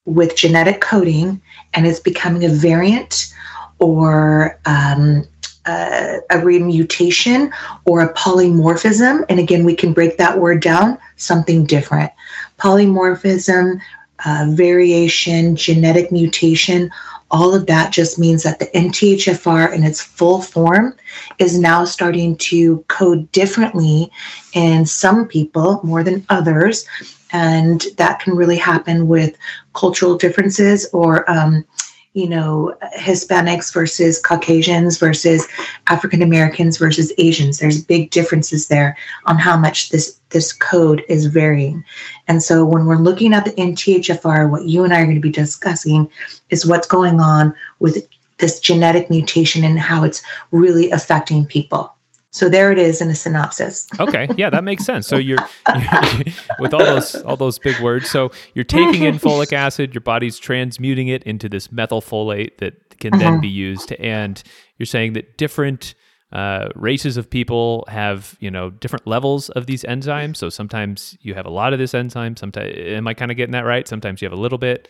with 0.06 0.36
genetic 0.36 0.82
coding, 0.82 1.42
and 1.74 1.86
it's 1.86 2.00
becoming 2.00 2.44
a 2.46 2.50
variant 2.50 3.34
or 3.80 4.60
um, 4.66 5.28
uh, 5.66 6.18
a 6.30 6.40
remutation 6.40 7.52
or 7.86 8.02
a 8.02 8.14
polymorphism. 8.14 9.24
And 9.30 9.40
again, 9.40 9.64
we 9.64 9.76
can 9.76 9.94
break 9.94 10.18
that 10.18 10.40
word 10.40 10.62
down 10.62 10.98
something 11.18 11.66
different. 11.66 12.12
Polymorphism, 12.58 13.80
uh, 14.26 14.48
variation, 14.50 15.56
genetic 15.56 16.12
mutation, 16.12 16.92
all 17.32 17.56
of 17.56 17.66
that 17.68 17.94
just 17.94 18.20
means 18.20 18.44
that 18.44 18.60
the 18.60 18.68
MTHFR 18.68 19.74
in 19.74 19.84
its 19.84 20.02
full 20.02 20.42
form 20.42 20.96
is 21.40 21.58
now 21.58 21.86
starting 21.86 22.36
to 22.38 22.84
code 22.90 23.32
differently 23.32 24.12
in 24.54 24.86
some 24.86 25.28
people 25.28 25.80
more 25.84 26.04
than 26.04 26.26
others. 26.30 26.86
And 27.32 27.86
that 27.98 28.20
can 28.20 28.36
really 28.36 28.58
happen 28.58 29.08
with 29.08 29.38
cultural 29.74 30.18
differences 30.18 30.88
or 30.94 31.30
um, 31.30 31.66
you 32.14 32.28
know, 32.28 32.76
Hispanics 32.98 33.74
versus 33.74 34.20
Caucasians 34.20 34.98
versus 34.98 35.48
African 35.88 36.22
Americans 36.22 36.78
versus 36.78 37.14
Asians. 37.18 37.60
There's 37.60 37.84
big 37.84 38.10
differences 38.12 38.68
there 38.68 38.98
on 39.26 39.38
how 39.38 39.56
much 39.58 39.90
this 39.90 40.20
this 40.30 40.52
code 40.52 41.04
is 41.08 41.28
varying. 41.28 41.86
And 42.28 42.44
so 42.44 42.66
when 42.66 42.86
we're 42.86 42.98
looking 42.98 43.34
at 43.34 43.46
the 43.46 43.52
MTHFR 43.52 44.50
what 44.50 44.66
you 44.66 44.84
and 44.84 44.94
I 44.94 45.02
are 45.02 45.06
going 45.06 45.16
to 45.16 45.22
be 45.22 45.32
discussing 45.32 46.10
is 46.50 46.66
what's 46.66 46.88
going 46.88 47.20
on 47.22 47.56
with 47.80 48.06
this 48.40 48.60
genetic 48.60 49.10
mutation 49.10 49.64
and 49.64 49.80
how 49.80 50.04
it's 50.04 50.22
really 50.52 50.92
affecting 50.92 51.46
people. 51.46 51.94
So 52.34 52.48
there 52.48 52.72
it 52.72 52.78
is 52.78 53.02
in 53.02 53.10
a 53.10 53.16
synopsis. 53.16 53.88
okay, 54.00 54.28
yeah, 54.38 54.50
that 54.50 54.64
makes 54.64 54.86
sense. 54.86 55.06
So 55.06 55.18
you're, 55.18 55.38
you're, 55.68 56.24
with 56.60 56.74
all 56.74 56.80
those 56.80 57.16
all 57.24 57.36
those 57.36 57.60
big 57.60 57.80
words. 57.82 58.10
So 58.10 58.32
you're 58.54 58.64
taking 58.64 59.04
in 59.04 59.20
folic 59.20 59.52
acid, 59.54 59.94
your 59.94 60.02
body's 60.02 60.40
transmuting 60.40 61.10
it 61.10 61.24
into 61.24 61.50
this 61.50 61.68
methylfolate 61.68 62.58
that 62.60 63.00
can 63.00 63.12
then 63.18 63.34
mm-hmm. 63.34 63.42
be 63.42 63.50
used. 63.50 63.92
And 63.94 64.42
you're 64.78 64.86
saying 64.86 65.14
that 65.14 65.38
different 65.38 65.94
uh, 66.32 66.70
races 66.76 67.18
of 67.18 67.30
people 67.30 67.84
have 67.90 68.38
you 68.40 68.50
know 68.50 68.70
different 68.70 69.06
levels 69.06 69.50
of 69.50 69.66
these 69.66 69.84
enzymes. 69.84 70.38
So 70.38 70.50
sometimes 70.50 71.18
you 71.22 71.34
have 71.34 71.46
a 71.46 71.50
lot 71.52 71.74
of 71.74 71.80
this 71.80 71.94
enzyme. 71.94 72.38
Sometimes 72.38 72.74
am 72.78 73.08
I 73.08 73.14
kind 73.14 73.32
of 73.32 73.38
getting 73.38 73.52
that 73.52 73.66
right? 73.66 73.86
Sometimes 73.86 74.22
you 74.22 74.26
have 74.28 74.38
a 74.38 74.42
little 74.42 74.58
bit. 74.58 74.90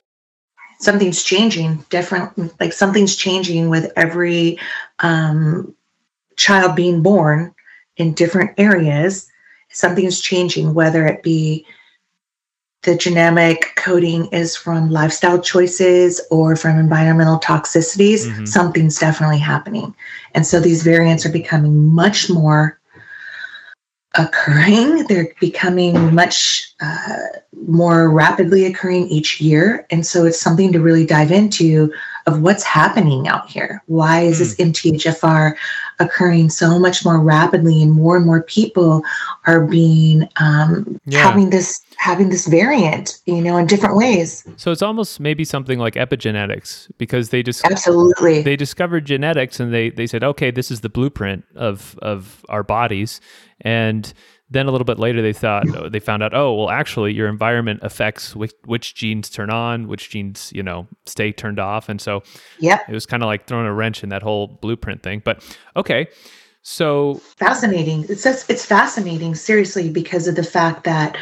Something's 0.79 1.24
changing. 1.24 1.86
Different, 1.89 2.60
like 2.60 2.74
something's 2.74 3.15
changing 3.15 3.69
with 3.69 3.91
every 3.95 4.60
um, 5.00 5.75
child 6.41 6.75
being 6.75 7.01
born 7.01 7.53
in 7.98 8.13
different 8.13 8.51
areas, 8.57 9.29
something 9.69 10.05
is 10.05 10.19
changing, 10.19 10.74
whether 10.74 11.05
it 11.05 11.24
be 11.24 11.65
the 12.83 12.95
genetic 12.95 13.74
coding 13.75 14.25
is 14.27 14.55
from 14.55 14.89
lifestyle 14.89 15.39
choices 15.39 16.19
or 16.31 16.55
from 16.55 16.79
environmental 16.79 17.39
toxicities, 17.39 18.25
mm-hmm. 18.25 18.45
something's 18.45 18.98
definitely 18.98 19.38
happening. 19.38 19.93
And 20.33 20.48
so 20.48 20.60
these 20.60 20.81
variants 20.83 21.24
are 21.25 21.31
becoming 21.31 21.93
much 21.93 22.29
more 22.29 22.79
occurring. 24.15 25.05
They're 25.05 25.33
becoming 25.39 26.13
much 26.13 26.74
uh, 26.81 27.17
more 27.67 28.10
rapidly 28.10 28.65
occurring 28.65 29.07
each 29.10 29.39
year. 29.39 29.86
And 29.91 30.05
so 30.05 30.25
it's 30.25 30.41
something 30.41 30.74
to 30.74 30.81
really 30.81 31.05
dive 31.05 31.31
into 31.31 31.93
of 32.27 32.41
what's 32.41 32.63
happening 32.63 33.27
out 33.27 33.49
here. 33.49 33.83
Why 33.87 34.21
is 34.21 34.39
this 34.39 34.55
MTHFR 34.55 35.55
hmm. 35.55 36.03
occurring 36.03 36.49
so 36.49 36.79
much 36.79 37.03
more 37.03 37.19
rapidly, 37.19 37.81
and 37.81 37.93
more 37.93 38.17
and 38.17 38.25
more 38.25 38.43
people 38.43 39.03
are 39.47 39.65
being 39.65 40.27
um, 40.37 40.99
yeah. 41.05 41.19
having 41.19 41.49
this 41.49 41.81
having 41.97 42.29
this 42.29 42.47
variant, 42.47 43.19
you 43.25 43.41
know, 43.41 43.57
in 43.57 43.67
different 43.67 43.95
ways. 43.95 44.43
So 44.57 44.71
it's 44.71 44.81
almost 44.81 45.19
maybe 45.19 45.43
something 45.43 45.79
like 45.79 45.93
epigenetics 45.93 46.89
because 46.97 47.29
they 47.29 47.43
just 47.43 47.65
absolutely 47.65 48.41
they 48.41 48.55
discovered 48.55 49.05
genetics 49.05 49.59
and 49.59 49.73
they 49.73 49.89
they 49.89 50.07
said, 50.07 50.23
okay, 50.23 50.51
this 50.51 50.71
is 50.71 50.81
the 50.81 50.89
blueprint 50.89 51.45
of 51.55 51.97
of 52.01 52.45
our 52.49 52.63
bodies, 52.63 53.21
and 53.61 54.13
then 54.51 54.67
a 54.67 54.72
little 54.72 54.86
bit 54.86 55.00
later 55.00 55.22
they 55.22 55.34
thought 55.34 55.65
they 55.91 56.00
found 56.00 56.22
out 56.22 56.34
oh 56.34 56.53
well 56.53 56.70
actually 56.70 57.13
your 57.13 57.27
environment 57.27 57.79
affects 57.81 58.36
which, 58.36 58.53
which 58.65 58.93
genes 58.93 59.29
turn 59.29 59.50
on 59.50 59.88
which 59.88 60.10
genes 60.10 60.51
you 60.53 60.62
know 60.62 60.88
stay 61.05 61.31
turned 61.31 61.60
off. 61.60 61.89
And 61.89 62.00
so 62.00 62.22
yeah 62.60 62.79
it 62.88 62.93
was 62.93 63.05
kind 63.05 63.24
of 63.24 63.27
like 63.27 63.48
throwing 63.48 63.65
a 63.65 63.74
wrench 63.74 64.03
in 64.03 64.10
that 64.10 64.22
whole 64.22 64.48
blueprint 64.48 65.01
thing. 65.01 65.22
But 65.25 65.43
okay 65.75 66.08
so 66.63 67.15
fascinating. 67.38 68.05
It's 68.08 68.24
just, 68.24 68.50
it's 68.50 68.65
fascinating 68.65 69.36
seriously 69.36 69.89
because 69.89 70.27
of 70.27 70.36
the 70.36 70.43
fact 70.43 70.84
that 70.84 71.17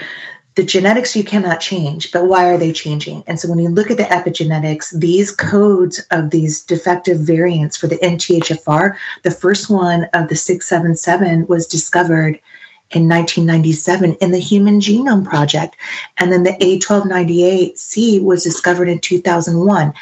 the 0.56 0.66
genetics 0.66 1.16
you 1.16 1.24
cannot 1.24 1.62
change, 1.62 2.12
but 2.12 2.26
why 2.26 2.50
are 2.50 2.58
they 2.58 2.74
changing? 2.74 3.24
And 3.28 3.40
so 3.40 3.48
when 3.48 3.60
you 3.60 3.70
look 3.70 3.90
at 3.90 3.98
the 3.98 4.04
epigenetics, 4.04 5.00
these 5.00 5.32
codes 5.32 6.06
of 6.12 6.32
these 6.32 6.62
defective 6.62 7.20
variants 7.20 7.78
for 7.78 7.88
the 7.88 7.98
MTHFR, 7.98 8.98
the 9.24 9.32
first 9.32 9.70
one 9.70 10.06
of 10.14 10.28
the 10.28 10.36
677 10.36 11.48
was 11.48 11.66
discovered 11.66 12.40
in 12.92 13.08
1997 13.08 14.16
in 14.16 14.32
the 14.32 14.40
Human 14.40 14.80
Genome 14.80 15.26
Project. 15.26 15.76
And 16.18 16.32
then 16.32 16.44
the 16.44 16.54
A1298C 16.54 18.22
was 18.24 18.44
discovered 18.44 18.90
in 18.90 19.00
2001. 19.00 19.94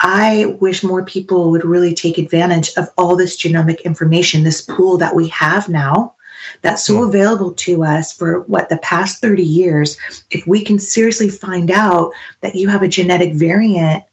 I 0.00 0.56
wish 0.60 0.82
more 0.82 1.04
people 1.04 1.50
would 1.50 1.64
really 1.64 1.94
take 1.94 2.18
advantage 2.18 2.70
of 2.76 2.88
all 2.96 3.16
this 3.16 3.36
genomic 3.36 3.84
information, 3.84 4.44
this 4.44 4.62
pool 4.62 4.96
that 4.98 5.14
we 5.14 5.28
have 5.28 5.68
now 5.68 6.14
that's 6.62 6.84
so 6.84 7.02
available 7.02 7.52
to 7.52 7.84
us 7.84 8.12
for 8.12 8.40
what 8.42 8.68
the 8.68 8.78
past 8.78 9.20
30 9.20 9.42
years. 9.42 9.98
If 10.30 10.46
we 10.46 10.64
can 10.64 10.78
seriously 10.78 11.28
find 11.28 11.70
out 11.70 12.12
that 12.40 12.54
you 12.54 12.68
have 12.68 12.82
a 12.82 12.88
genetic 12.88 13.34
variant 13.34 14.04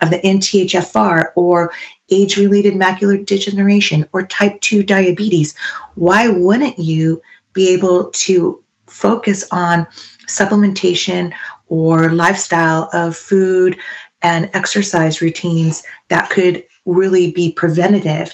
of 0.00 0.10
the 0.10 0.18
MTHFR 0.18 1.28
or 1.36 1.72
age 2.10 2.36
related 2.36 2.74
macular 2.74 3.24
degeneration 3.24 4.08
or 4.12 4.26
type 4.26 4.60
2 4.60 4.82
diabetes, 4.82 5.54
why 5.94 6.28
wouldn't 6.28 6.78
you 6.78 7.22
be 7.56 7.70
able 7.70 8.10
to 8.10 8.62
focus 8.86 9.44
on 9.50 9.86
supplementation 10.28 11.32
or 11.66 12.10
lifestyle 12.12 12.88
of 12.92 13.16
food 13.16 13.76
and 14.22 14.48
exercise 14.54 15.20
routines 15.20 15.82
that 16.08 16.30
could 16.30 16.64
really 16.84 17.32
be 17.32 17.50
preventative 17.52 18.32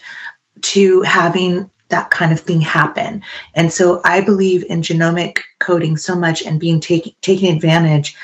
to 0.60 1.00
having 1.02 1.70
that 1.88 2.10
kind 2.10 2.32
of 2.32 2.40
thing 2.40 2.60
happen. 2.60 3.22
And 3.54 3.72
so 3.72 4.00
I 4.04 4.20
believe 4.20 4.64
in 4.68 4.82
genomic 4.82 5.38
coding 5.60 5.96
so 5.96 6.14
much 6.14 6.42
and 6.42 6.58
being 6.58 6.80
taking 6.80 7.14
taking 7.20 7.54
advantage 7.54 8.16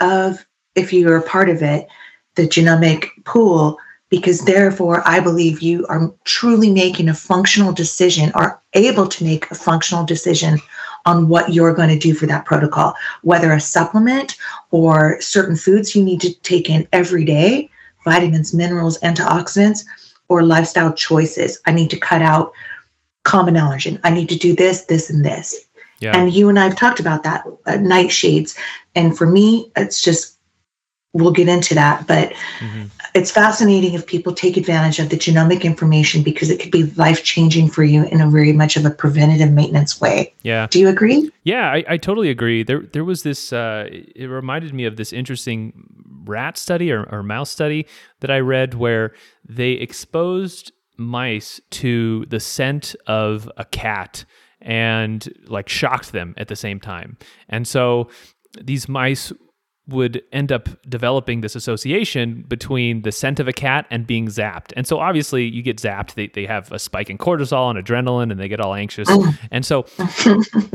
of 0.00 0.44
if 0.74 0.92
you're 0.92 1.16
a 1.16 1.22
part 1.22 1.50
of 1.50 1.62
it, 1.62 1.88
the 2.36 2.46
genomic 2.46 3.08
pool 3.24 3.78
because 4.10 4.40
therefore 4.40 5.02
I 5.06 5.20
believe 5.20 5.62
you 5.62 5.86
are 5.86 6.12
truly 6.24 6.70
making 6.70 7.08
a 7.08 7.14
functional 7.14 7.72
decision 7.72 8.32
or 8.34 8.60
able 8.74 9.06
to 9.06 9.24
make 9.24 9.50
a 9.50 9.54
functional 9.54 10.04
decision 10.04 10.58
on 11.06 11.28
what 11.28 11.52
you're 11.52 11.74
going 11.74 11.88
to 11.88 11.98
do 11.98 12.12
for 12.12 12.26
that 12.26 12.44
protocol, 12.44 12.94
whether 13.22 13.52
a 13.52 13.60
supplement 13.60 14.36
or 14.70 15.20
certain 15.20 15.56
foods 15.56 15.96
you 15.96 16.04
need 16.04 16.20
to 16.20 16.34
take 16.40 16.68
in 16.68 16.86
every 16.92 17.24
day, 17.24 17.70
vitamins, 18.04 18.52
minerals, 18.52 18.98
antioxidants, 19.00 19.84
or 20.28 20.42
lifestyle 20.42 20.92
choices. 20.92 21.58
I 21.66 21.72
need 21.72 21.90
to 21.90 21.98
cut 21.98 22.20
out 22.20 22.52
common 23.22 23.54
allergen. 23.54 24.00
I 24.04 24.10
need 24.10 24.28
to 24.28 24.36
do 24.36 24.54
this, 24.54 24.84
this, 24.84 25.08
and 25.08 25.24
this. 25.24 25.66
Yeah. 26.00 26.16
And 26.16 26.32
you 26.32 26.48
and 26.48 26.58
I 26.58 26.64
have 26.64 26.76
talked 26.76 27.00
about 27.00 27.22
that 27.24 27.46
uh, 27.66 27.72
nightshades. 27.72 28.56
And 28.94 29.16
for 29.16 29.26
me, 29.26 29.70
it's 29.76 30.02
just 30.02 30.36
we'll 31.12 31.32
get 31.32 31.48
into 31.48 31.74
that. 31.74 32.06
But 32.06 32.32
mm-hmm. 32.58 32.84
it's 33.14 33.30
fascinating 33.30 33.94
if 33.94 34.06
people 34.06 34.32
take 34.32 34.56
advantage 34.56 34.98
of 34.98 35.08
the 35.08 35.16
genomic 35.16 35.62
information 35.62 36.22
because 36.22 36.50
it 36.50 36.60
could 36.60 36.70
be 36.70 36.84
life 36.92 37.24
changing 37.24 37.70
for 37.70 37.82
you 37.82 38.04
in 38.04 38.20
a 38.20 38.28
very 38.28 38.52
much 38.52 38.76
of 38.76 38.84
a 38.84 38.90
preventative 38.90 39.50
maintenance 39.50 40.00
way. 40.00 40.32
Yeah. 40.42 40.66
Do 40.70 40.78
you 40.78 40.88
agree? 40.88 41.30
Yeah, 41.44 41.70
I, 41.70 41.84
I 41.88 41.96
totally 41.96 42.30
agree. 42.30 42.62
There 42.62 42.82
there 42.82 43.04
was 43.04 43.22
this. 43.22 43.52
Uh, 43.52 43.88
it 43.90 44.26
reminded 44.26 44.72
me 44.74 44.84
of 44.84 44.96
this 44.96 45.12
interesting 45.12 45.72
rat 46.24 46.56
study 46.56 46.92
or, 46.92 47.04
or 47.04 47.22
mouse 47.22 47.50
study 47.50 47.86
that 48.20 48.30
I 48.30 48.38
read 48.38 48.74
where 48.74 49.12
they 49.48 49.72
exposed 49.72 50.72
mice 50.96 51.60
to 51.70 52.26
the 52.26 52.38
scent 52.38 52.94
of 53.06 53.50
a 53.56 53.64
cat 53.64 54.24
and 54.60 55.32
like 55.46 55.68
shocked 55.68 56.12
them 56.12 56.34
at 56.36 56.48
the 56.48 56.56
same 56.56 56.78
time. 56.78 57.16
And 57.48 57.66
so 57.66 58.10
these 58.60 58.88
mice 58.88 59.32
would 59.90 60.22
end 60.32 60.50
up 60.50 60.68
developing 60.88 61.40
this 61.40 61.54
association 61.54 62.44
between 62.48 63.02
the 63.02 63.12
scent 63.12 63.40
of 63.40 63.48
a 63.48 63.52
cat 63.52 63.86
and 63.90 64.06
being 64.06 64.26
zapped. 64.26 64.72
And 64.76 64.86
so 64.86 64.98
obviously 64.98 65.44
you 65.44 65.62
get 65.62 65.78
zapped, 65.78 66.14
they, 66.14 66.28
they 66.28 66.46
have 66.46 66.72
a 66.72 66.78
spike 66.78 67.10
in 67.10 67.18
cortisol 67.18 67.70
and 67.70 67.84
adrenaline 67.84 68.30
and 68.30 68.40
they 68.40 68.48
get 68.48 68.60
all 68.60 68.74
anxious. 68.74 69.08
Oh. 69.10 69.32
And 69.50 69.64
so 69.64 69.86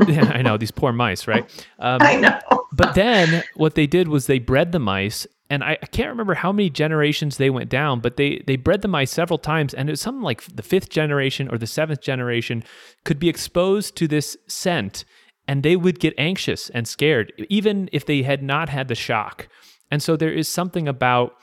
yeah, 0.06 0.30
I 0.34 0.42
know 0.42 0.56
these 0.56 0.70
poor 0.70 0.92
mice, 0.92 1.26
right? 1.26 1.44
Um, 1.78 1.98
I 2.02 2.16
know. 2.16 2.38
but 2.72 2.94
then 2.94 3.42
what 3.54 3.74
they 3.74 3.86
did 3.86 4.08
was 4.08 4.26
they 4.26 4.38
bred 4.38 4.72
the 4.72 4.78
mice 4.78 5.26
and 5.48 5.62
I, 5.62 5.78
I, 5.80 5.86
can't 5.86 6.08
remember 6.08 6.34
how 6.34 6.50
many 6.50 6.70
generations 6.70 7.36
they 7.36 7.50
went 7.50 7.70
down, 7.70 8.00
but 8.00 8.16
they 8.16 8.42
they 8.46 8.56
bred 8.56 8.82
the 8.82 8.88
mice 8.88 9.12
several 9.12 9.38
times, 9.38 9.74
and 9.74 9.88
it 9.88 9.92
was 9.92 10.00
something 10.00 10.22
like 10.22 10.42
the 10.42 10.62
fifth 10.62 10.88
generation 10.88 11.48
or 11.48 11.56
the 11.56 11.68
seventh 11.68 12.00
generation 12.00 12.64
could 13.04 13.20
be 13.20 13.28
exposed 13.28 13.96
to 13.98 14.08
this 14.08 14.36
scent, 14.48 15.04
and 15.48 15.62
they 15.62 15.76
would 15.76 16.00
get 16.00 16.14
anxious 16.18 16.70
and 16.70 16.86
scared, 16.88 17.32
even 17.48 17.88
if 17.92 18.04
they 18.06 18.22
had 18.22 18.42
not 18.42 18.68
had 18.68 18.88
the 18.88 18.94
shock. 18.94 19.48
And 19.90 20.02
so 20.02 20.16
there 20.16 20.32
is 20.32 20.48
something 20.48 20.88
about 20.88 21.36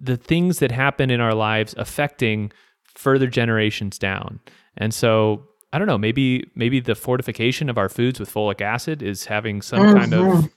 the 0.00 0.16
things 0.16 0.58
that 0.58 0.70
happen 0.70 1.10
in 1.10 1.20
our 1.20 1.34
lives 1.34 1.74
affecting 1.76 2.52
further 2.94 3.26
generations 3.26 3.98
down. 3.98 4.40
And 4.76 4.94
so 4.94 5.46
I 5.72 5.78
don't 5.78 5.86
know, 5.86 5.98
maybe 5.98 6.50
maybe 6.54 6.80
the 6.80 6.94
fortification 6.94 7.68
of 7.68 7.78
our 7.78 7.88
foods 7.88 8.18
with 8.18 8.32
folic 8.32 8.60
acid 8.60 9.02
is 9.02 9.26
having 9.26 9.62
some 9.62 9.80
mm-hmm. 9.80 9.98
kind 9.98 10.14
of 10.14 10.48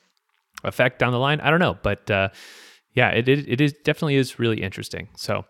effect 0.63 0.99
down 0.99 1.11
the 1.11 1.19
line. 1.19 1.39
I 1.41 1.51
don't 1.51 1.59
know, 1.59 1.77
but 1.83 2.09
uh, 2.09 2.29
yeah, 2.93 3.09
it, 3.09 3.27
it 3.27 3.47
it 3.47 3.61
is 3.61 3.73
definitely 3.83 4.15
is 4.15 4.39
really 4.39 4.61
interesting. 4.61 5.09
So, 5.15 5.45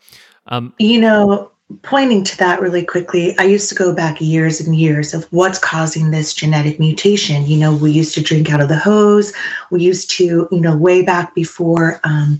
um, 0.48 0.74
you 0.80 1.00
know, 1.00 1.53
pointing 1.82 2.24
to 2.24 2.38
that 2.38 2.62
really 2.62 2.86
quickly, 2.86 3.38
I 3.38 3.44
used 3.44 3.70
to 3.70 3.76
go 3.76 3.94
back 3.94 4.22
years 4.22 4.60
and 4.60 4.76
years 4.76 5.14
of 5.14 5.26
what's 5.32 5.60
causing 5.60 6.12
this 6.12 6.34
genetic 6.34 6.80
mutation. 6.80 7.46
You 7.46 7.58
know, 7.58 7.76
we 7.76 7.92
used 7.92 8.14
to 8.16 8.22
drink 8.22 8.52
out 8.52 8.62
of 8.62 8.70
the 8.70 8.78
hose. 8.78 9.34
We 9.72 9.82
used 9.82 10.10
to, 10.12 10.48
you 10.52 10.60
know, 10.60 10.76
way 10.76 11.02
back 11.02 11.36
before 11.36 12.00
um, 12.04 12.40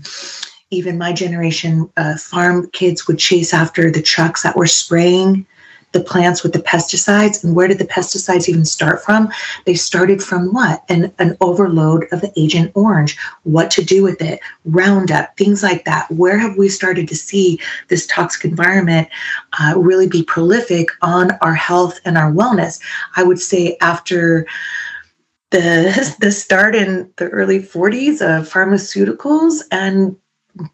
even 0.70 0.98
my 0.98 1.12
generation, 1.12 1.90
uh, 1.96 2.16
farm 2.16 2.68
kids 2.70 3.06
would 3.06 3.18
chase 3.18 3.54
after 3.54 3.90
the 3.90 4.02
trucks 4.02 4.42
that 4.42 4.56
were 4.56 4.66
spraying 4.66 5.46
the 5.94 6.04
plants 6.04 6.42
with 6.42 6.52
the 6.52 6.58
pesticides. 6.58 7.42
And 7.42 7.56
where 7.56 7.68
did 7.68 7.78
the 7.78 7.86
pesticides 7.86 8.48
even 8.48 8.66
start 8.66 9.02
from? 9.02 9.30
They 9.64 9.74
started 9.74 10.22
from 10.22 10.52
what? 10.52 10.84
An, 10.90 11.14
an 11.18 11.38
overload 11.40 12.06
of 12.12 12.20
the 12.20 12.32
Agent 12.36 12.72
Orange, 12.74 13.16
what 13.44 13.70
to 13.70 13.82
do 13.82 14.02
with 14.02 14.20
it, 14.20 14.40
Roundup, 14.66 15.34
things 15.38 15.62
like 15.62 15.86
that. 15.86 16.10
Where 16.10 16.36
have 16.36 16.58
we 16.58 16.68
started 16.68 17.08
to 17.08 17.16
see 17.16 17.58
this 17.88 18.06
toxic 18.06 18.44
environment 18.44 19.08
uh, 19.58 19.74
really 19.76 20.08
be 20.08 20.22
prolific 20.24 20.88
on 21.00 21.30
our 21.40 21.54
health 21.54 22.00
and 22.04 22.18
our 22.18 22.30
wellness? 22.30 22.78
I 23.16 23.22
would 23.22 23.40
say 23.40 23.78
after 23.80 24.46
the, 25.50 26.16
the 26.20 26.32
start 26.32 26.74
in 26.74 27.10
the 27.16 27.28
early 27.28 27.60
40s 27.60 28.20
of 28.20 28.52
pharmaceuticals 28.52 29.62
and 29.70 30.16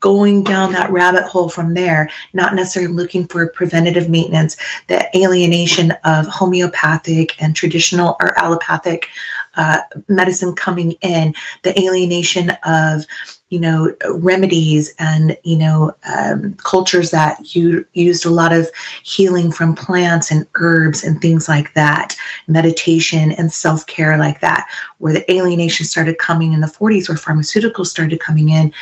going 0.00 0.42
down 0.42 0.72
that 0.72 0.90
rabbit 0.90 1.24
hole 1.24 1.48
from 1.48 1.74
there, 1.74 2.10
not 2.32 2.54
necessarily 2.54 2.92
looking 2.92 3.26
for 3.26 3.48
preventative 3.48 4.08
maintenance, 4.08 4.56
the 4.88 5.08
alienation 5.16 5.92
of 6.04 6.26
homeopathic 6.26 7.40
and 7.42 7.56
traditional 7.56 8.16
or 8.20 8.38
allopathic 8.38 9.08
uh, 9.56 9.80
medicine 10.08 10.54
coming 10.54 10.92
in, 11.02 11.34
the 11.62 11.78
alienation 11.80 12.50
of 12.64 13.06
you 13.50 13.58
know 13.58 13.94
remedies 14.14 14.94
and 14.98 15.36
you 15.42 15.56
know 15.56 15.94
um, 16.04 16.54
cultures 16.54 17.10
that 17.10 17.54
you 17.54 17.84
used 17.92 18.24
a 18.24 18.30
lot 18.30 18.52
of 18.52 18.68
healing 19.02 19.52
from 19.52 19.74
plants 19.74 20.30
and 20.30 20.46
herbs 20.54 21.04
and 21.04 21.20
things 21.20 21.48
like 21.48 21.74
that 21.74 22.16
meditation 22.46 23.32
and 23.32 23.52
self-care 23.52 24.16
like 24.16 24.40
that 24.40 24.68
where 24.98 25.12
the 25.12 25.30
alienation 25.30 25.84
started 25.84 26.18
coming 26.18 26.52
in 26.52 26.60
the 26.60 26.66
40s 26.66 27.08
where 27.08 27.18
pharmaceuticals 27.18 27.86
started 27.86 28.20
coming 28.20 28.50
in. 28.50 28.72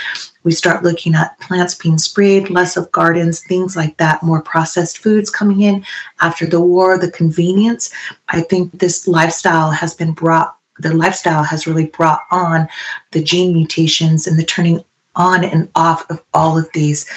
We 0.42 0.52
start 0.52 0.82
looking 0.82 1.14
at 1.14 1.38
plants 1.40 1.74
being 1.74 1.98
sprayed 1.98 2.50
less 2.50 2.76
of 2.76 2.90
gardens 2.92 3.40
things 3.40 3.76
like 3.76 3.96
that 3.96 4.22
more 4.22 4.42
processed 4.42 4.98
foods 4.98 5.30
coming 5.30 5.62
in. 5.62 5.84
After 6.20 6.46
the 6.46 6.60
war 6.60 6.98
the 6.98 7.10
convenience 7.10 7.90
i 8.28 8.40
think 8.40 8.78
this 8.78 9.08
lifestyle 9.08 9.70
has 9.70 9.94
been 9.94 10.12
brought 10.12 10.58
the 10.78 10.94
lifestyle 10.94 11.42
has 11.42 11.66
really 11.66 11.86
brought 11.86 12.22
on 12.30 12.68
the 13.12 13.22
gene 13.22 13.52
mutations 13.52 14.26
and 14.26 14.38
the 14.38 14.44
turning 14.44 14.84
on 15.16 15.44
and 15.44 15.68
off 15.74 16.08
of 16.10 16.22
all 16.32 16.58
of 16.58 16.68
these 16.72 17.08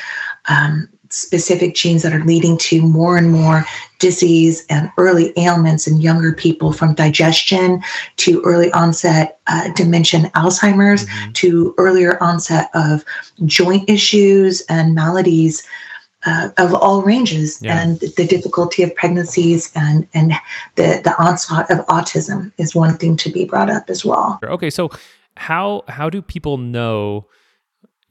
um, 0.50 0.90
specific 1.12 1.76
genes 1.76 2.04
that 2.04 2.14
are 2.14 2.24
leading 2.24 2.58
to 2.58 2.82
more 2.82 3.18
and 3.18 3.32
more 3.32 3.66
disease 4.00 4.66
and 4.70 4.90
early 4.98 5.34
ailments 5.38 5.86
in 5.86 6.00
younger 6.00 6.34
people 6.34 6.72
from 6.72 6.94
digestion 6.94 7.84
to 8.16 8.42
early 8.44 8.72
onset 8.72 9.40
uh, 9.48 9.72
dementia 9.74 10.22
alzheimer's 10.36 11.06
mm-hmm. 11.06 11.32
to 11.34 11.76
earlier 11.78 12.22
onset 12.24 12.70
of 12.74 13.04
joint 13.46 13.88
issues 13.90 14.62
and 14.70 14.96
maladies 14.96 15.68
uh, 16.26 16.50
of 16.58 16.74
all 16.74 17.02
ranges 17.02 17.60
yeah. 17.62 17.82
and 17.82 18.00
the 18.00 18.28
difficulty 18.28 18.84
of 18.84 18.94
pregnancies 18.96 19.72
and 19.76 20.08
and 20.14 20.32
the 20.76 21.02
the 21.04 21.16
onslaught 21.20 21.70
of 21.72 21.80
autism 21.88 22.52
is 22.58 22.76
one 22.76 22.98
thing 22.98 23.18
to 23.18 23.30
be 23.30 23.46
brought 23.46 23.70
up 23.70 23.90
as 23.90 24.06
well. 24.06 24.40
Okay 24.44 24.70
so 24.70 24.90
how 25.38 25.84
how 25.88 26.10
do 26.10 26.22
people 26.22 26.58
know 26.58 27.26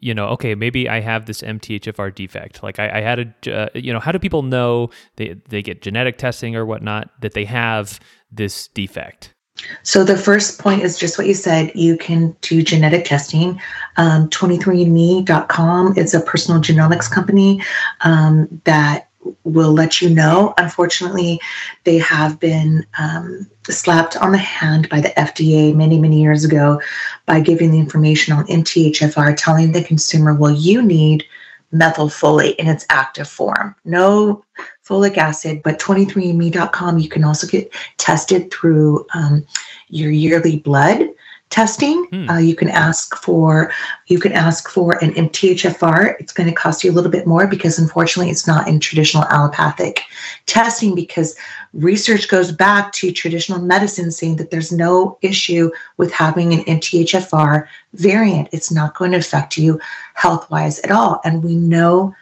you 0.01 0.14
know 0.14 0.27
okay 0.29 0.55
maybe 0.55 0.88
i 0.88 1.01
have 1.01 1.27
this 1.27 1.42
mthfr 1.42 2.14
defect. 2.14 2.62
Like 2.62 2.79
i, 2.79 2.99
I 2.99 3.01
had 3.01 3.35
a 3.46 3.55
uh, 3.55 3.68
you 3.75 3.92
know 3.92 4.01
how 4.01 4.12
do 4.12 4.18
people 4.18 4.42
know 4.42 4.90
they 5.16 5.37
they 5.49 5.62
get 5.62 5.83
genetic 5.83 6.18
testing 6.18 6.57
or 6.57 6.64
whatnot 6.64 7.11
that 7.20 7.35
they 7.35 7.44
have 7.44 8.01
this 8.33 8.68
defect 8.68 9.35
so 9.83 10.05
the 10.05 10.16
first 10.16 10.59
point 10.59 10.83
is 10.83 10.99
just 10.99 11.18
what 11.18 11.27
you 11.27 11.35
said. 11.35 11.73
You 11.75 11.96
can 11.96 12.37
do 12.40 12.62
genetic 12.62 13.05
testing. 13.05 13.61
Um, 13.96 14.29
23andMe.com 14.31 15.96
is 15.96 16.14
a 16.14 16.20
personal 16.20 16.61
genomics 16.61 17.11
company 17.11 17.62
um, 18.03 18.61
that 18.64 19.09
will 19.44 19.73
let 19.73 20.01
you 20.01 20.09
know. 20.09 20.55
Unfortunately, 20.59 21.40
they 21.85 21.99
have 21.99 22.40
been 22.40 22.87
um, 22.99 23.49
slapped 23.64 24.16
on 24.16 24.33
the 24.33 24.38
hand 24.38 24.88
by 24.88 25.01
the 25.01 25.11
FDA 25.11 25.75
many, 25.75 25.99
many 25.99 26.20
years 26.20 26.44
ago 26.44 26.81
by 27.27 27.40
giving 27.40 27.70
the 27.70 27.79
information 27.79 28.35
on 28.35 28.46
MTHFR, 28.46 29.37
telling 29.37 29.73
the 29.73 29.85
consumer, 29.85 30.35
well, 30.35 30.53
you 30.53 30.83
need 30.83 31.25
methylfolate 31.73 32.57
in 32.57 32.66
its 32.66 32.85
active 32.90 33.29
form. 33.29 33.75
No 33.85 34.44
folic 34.90 35.16
acid, 35.16 35.62
but 35.62 35.79
23andMe.com, 35.79 36.98
you 36.98 37.09
can 37.09 37.22
also 37.22 37.46
get 37.46 37.72
tested 37.96 38.50
through 38.50 39.07
um, 39.14 39.46
your 39.88 40.11
yearly 40.11 40.59
blood 40.59 41.09
testing. 41.50 42.05
Hmm. 42.07 42.31
Uh, 42.31 42.38
you 42.38 42.55
can 42.55 42.68
ask 42.68 43.16
for 43.16 43.72
you 44.07 44.18
can 44.18 44.33
ask 44.33 44.68
for 44.68 45.03
an 45.05 45.12
MTHFR. 45.14 46.14
It's 46.20 46.33
going 46.33 46.48
to 46.48 46.55
cost 46.55 46.83
you 46.83 46.90
a 46.90 46.94
little 46.94 47.11
bit 47.11 47.26
more 47.26 47.46
because 47.46 47.79
unfortunately 47.79 48.31
it's 48.31 48.46
not 48.46 48.68
in 48.68 48.79
traditional 48.81 49.24
allopathic 49.24 50.03
testing 50.46 50.94
because 50.94 51.37
research 51.72 52.29
goes 52.29 52.53
back 52.53 52.92
to 52.92 53.12
traditional 53.12 53.61
medicine 53.61 54.11
saying 54.11 54.37
that 54.37 54.50
there's 54.50 54.72
no 54.72 55.18
issue 55.22 55.70
with 55.96 56.12
having 56.12 56.53
an 56.53 56.61
MTHFR 56.64 57.66
variant. 57.94 58.48
It's 58.53 58.70
not 58.70 58.96
going 58.96 59.12
to 59.12 59.18
affect 59.18 59.59
you 59.59 59.81
health 60.14 60.48
wise 60.50 60.79
at 60.81 60.92
all. 60.92 61.20
And 61.24 61.42
we 61.42 61.57
know 61.57 62.14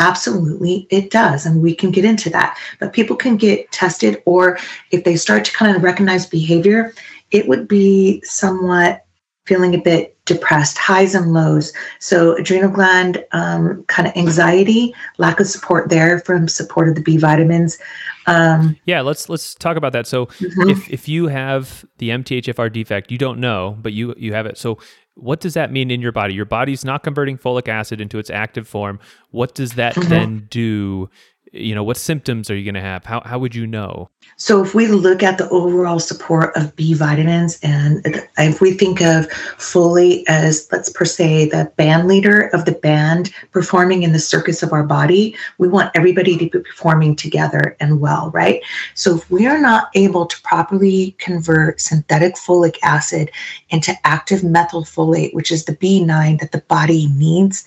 Absolutely, 0.00 0.86
it 0.90 1.10
does. 1.10 1.44
And 1.44 1.62
we 1.62 1.74
can 1.74 1.90
get 1.90 2.06
into 2.06 2.30
that. 2.30 2.58
But 2.80 2.94
people 2.94 3.16
can 3.16 3.36
get 3.36 3.70
tested, 3.70 4.20
or 4.24 4.58
if 4.90 5.04
they 5.04 5.14
start 5.14 5.44
to 5.44 5.52
kind 5.52 5.76
of 5.76 5.82
recognize 5.82 6.26
behavior, 6.26 6.94
it 7.30 7.46
would 7.46 7.68
be 7.68 8.22
somewhat 8.22 9.04
feeling 9.44 9.74
a 9.74 9.78
bit 9.78 10.16
depressed, 10.24 10.78
highs 10.78 11.14
and 11.14 11.34
lows. 11.34 11.72
So, 11.98 12.36
adrenal 12.36 12.70
gland 12.70 13.22
um, 13.32 13.84
kind 13.88 14.08
of 14.08 14.16
anxiety, 14.16 14.94
lack 15.18 15.38
of 15.38 15.46
support 15.46 15.90
there 15.90 16.20
from 16.20 16.48
support 16.48 16.88
of 16.88 16.94
the 16.94 17.02
B 17.02 17.18
vitamins. 17.18 17.78
Um, 18.26 18.76
yeah, 18.86 19.02
let's 19.02 19.28
let's 19.28 19.54
talk 19.54 19.76
about 19.76 19.92
that. 19.92 20.06
So, 20.06 20.26
mm-hmm. 20.26 20.70
if 20.70 20.88
if 20.88 21.08
you 21.08 21.26
have 21.26 21.84
the 21.98 22.08
MTHFR 22.08 22.72
defect, 22.72 23.12
you 23.12 23.18
don't 23.18 23.38
know, 23.38 23.76
but 23.82 23.92
you 23.92 24.14
you 24.16 24.32
have 24.32 24.46
it. 24.46 24.56
So, 24.56 24.78
what 25.22 25.40
does 25.40 25.54
that 25.54 25.70
mean 25.70 25.90
in 25.90 26.00
your 26.00 26.12
body? 26.12 26.34
Your 26.34 26.44
body's 26.44 26.84
not 26.84 27.02
converting 27.02 27.38
folic 27.38 27.68
acid 27.68 28.00
into 28.00 28.18
its 28.18 28.30
active 28.30 28.66
form. 28.66 28.98
What 29.30 29.54
does 29.54 29.72
that 29.72 29.94
mm-hmm. 29.94 30.08
then 30.08 30.46
do 30.50 31.10
you 31.52 31.74
know 31.74 31.82
what 31.82 31.96
symptoms 31.96 32.50
are 32.50 32.56
you 32.56 32.64
going 32.64 32.74
to 32.74 32.80
have? 32.80 33.04
How, 33.04 33.20
how 33.24 33.38
would 33.38 33.54
you 33.54 33.66
know? 33.66 34.08
So 34.36 34.62
if 34.62 34.74
we 34.74 34.86
look 34.86 35.22
at 35.22 35.38
the 35.38 35.48
overall 35.50 35.98
support 35.98 36.56
of 36.56 36.74
b 36.76 36.94
vitamins 36.94 37.58
and 37.62 38.00
if 38.38 38.60
we 38.60 38.72
think 38.72 39.00
of 39.00 39.28
folate 39.58 40.24
as 40.28 40.68
let's 40.70 40.88
per 40.88 41.04
se 41.04 41.46
the 41.46 41.70
band 41.76 42.06
leader 42.06 42.48
of 42.52 42.64
the 42.64 42.72
band 42.72 43.32
performing 43.50 44.02
in 44.02 44.12
the 44.12 44.18
circus 44.18 44.62
of 44.62 44.72
our 44.72 44.84
body 44.84 45.36
we 45.58 45.68
want 45.68 45.90
everybody 45.94 46.36
to 46.36 46.48
be 46.48 46.58
performing 46.60 47.16
together 47.16 47.76
and 47.80 48.00
well 48.00 48.30
right? 48.30 48.62
So 48.94 49.16
if 49.16 49.30
we 49.30 49.46
are 49.46 49.60
not 49.60 49.90
able 49.94 50.26
to 50.26 50.40
properly 50.42 51.16
convert 51.18 51.80
synthetic 51.80 52.36
folic 52.36 52.76
acid 52.82 53.30
into 53.70 53.94
active 54.04 54.40
methylfolate 54.40 55.34
which 55.34 55.50
is 55.50 55.64
the 55.64 55.76
b9 55.76 56.40
that 56.40 56.52
the 56.52 56.62
body 56.62 57.08
needs 57.16 57.64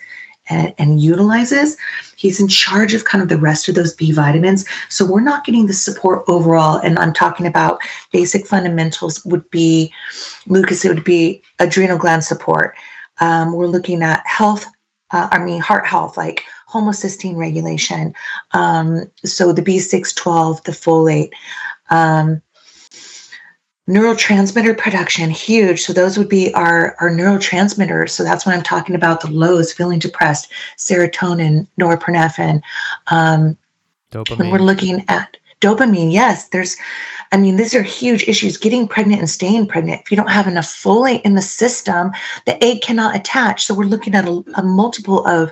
and, 0.50 0.74
and, 0.78 1.02
utilizes, 1.02 1.78
he's 2.16 2.40
in 2.40 2.48
charge 2.48 2.94
of 2.94 3.06
kind 3.06 3.22
of 3.22 3.30
the 3.30 3.38
rest 3.38 3.70
of 3.70 3.76
those 3.76 3.94
B 3.94 4.12
vitamins. 4.12 4.66
So 4.90 5.06
we're 5.06 5.22
not 5.22 5.46
getting 5.46 5.68
the 5.68 5.74
support 5.74 6.24
overall. 6.28 6.78
And 6.78 7.00
I'm 7.00 7.14
talking 7.14 7.46
about 7.48 7.82
basic 8.12 8.46
fundamentals 8.46 9.24
would 9.26 9.50
be, 9.50 9.94
Lucas, 10.48 10.84
it 10.84 10.94
would 10.94 11.04
be 11.04 11.42
adrenal 11.60 11.98
gland 11.98 12.24
support. 12.24 12.76
Um, 13.20 13.54
we're 13.54 13.68
looking 13.68 14.04
at 14.04 14.26
health, 14.26 14.66
uh, 15.12 15.30
I 15.32 15.40
mean, 15.40 15.62
heart 15.62 15.86
health, 15.86 16.18
like 16.18 16.44
homocysteine 16.70 17.38
regulation. 17.38 18.14
Um, 18.52 19.10
so 19.24 19.54
the 19.54 19.62
B612, 19.62 20.64
the 20.64 20.72
folate. 20.72 21.32
Um, 21.90 22.42
neurotransmitter 23.90 24.78
production 24.78 25.30
huge. 25.30 25.82
So 25.82 25.92
those 25.92 26.18
would 26.18 26.30
be 26.30 26.54
our 26.54 26.96
our 27.02 27.10
neurotransmitters. 27.10 28.12
So 28.12 28.24
that's 28.24 28.46
when 28.46 28.56
i'm 28.56 28.64
talking 28.64 28.96
about 28.96 29.20
the 29.22 29.30
lows 29.30 29.74
feeling 29.74 30.00
depressed 30.00 30.50
serotonin 30.78 31.68
norepinephrine 31.80 32.62
um 33.08 33.58
dopamine. 34.12 34.40
when 34.40 34.52
we're 34.52 34.60
looking 34.60 35.04
at 35.10 35.36
dopamine. 35.60 36.14
Yes 36.14 36.48
there's 36.50 36.78
i 37.34 37.38
mean 37.38 37.58
these 37.58 37.76
are 37.76 37.84
huge 37.84 38.24
issues. 38.24 38.56
Getting 38.56 38.88
pregnant 38.88 39.20
and 39.20 39.30
staying 39.30 39.68
pregnant 39.68 40.02
if 40.02 40.12
you 40.12 40.16
don't 40.16 40.32
have 40.32 40.48
enough 40.48 40.66
folate 40.66 41.22
in 41.24 41.36
the 41.36 41.42
system 41.42 42.12
the 42.46 42.64
egg 42.64 42.82
cannot 42.82 43.18
attach. 43.18 43.66
So 43.66 43.74
we're 43.74 43.84
looking 43.84 44.16
at 44.16 44.26
a, 44.26 44.44
a 44.56 44.64
multiple 44.64 45.28
of 45.28 45.52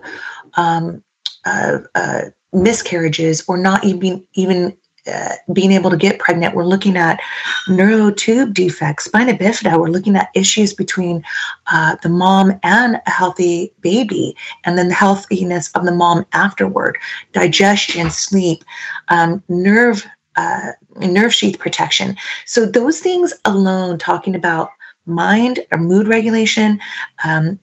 um, 0.53 1.03
uh, 1.43 1.79
uh, 1.95 2.21
miscarriages 2.53 3.43
or 3.47 3.57
not 3.57 3.83
even 3.83 4.25
even 4.35 4.77
uh, 5.07 5.35
being 5.51 5.71
able 5.71 5.89
to 5.89 5.97
get 5.97 6.19
pregnant. 6.19 6.55
We're 6.55 6.65
looking 6.65 6.97
at 6.97 7.19
neural 7.67 8.11
tube 8.11 8.53
defects, 8.53 9.05
spina 9.05 9.33
bifida. 9.33 9.79
We're 9.79 9.89
looking 9.89 10.15
at 10.15 10.29
issues 10.35 10.73
between 10.73 11.23
uh, 11.67 11.95
the 12.03 12.09
mom 12.09 12.59
and 12.63 13.01
a 13.05 13.09
healthy 13.09 13.73
baby, 13.81 14.35
and 14.63 14.77
then 14.77 14.89
the 14.89 14.93
healthiness 14.93 15.71
of 15.71 15.85
the 15.85 15.91
mom 15.91 16.25
afterward, 16.33 16.97
digestion, 17.33 18.09
sleep, 18.09 18.63
um, 19.09 19.43
nerve. 19.49 20.05
Uh, 20.37 20.71
nerve 21.01 21.33
sheath 21.33 21.59
protection. 21.59 22.15
So, 22.45 22.65
those 22.65 23.01
things 23.01 23.33
alone, 23.43 23.97
talking 23.97 24.33
about 24.33 24.71
mind 25.05 25.59
or 25.73 25.77
mood 25.77 26.07
regulation, 26.07 26.79
um, 27.25 27.59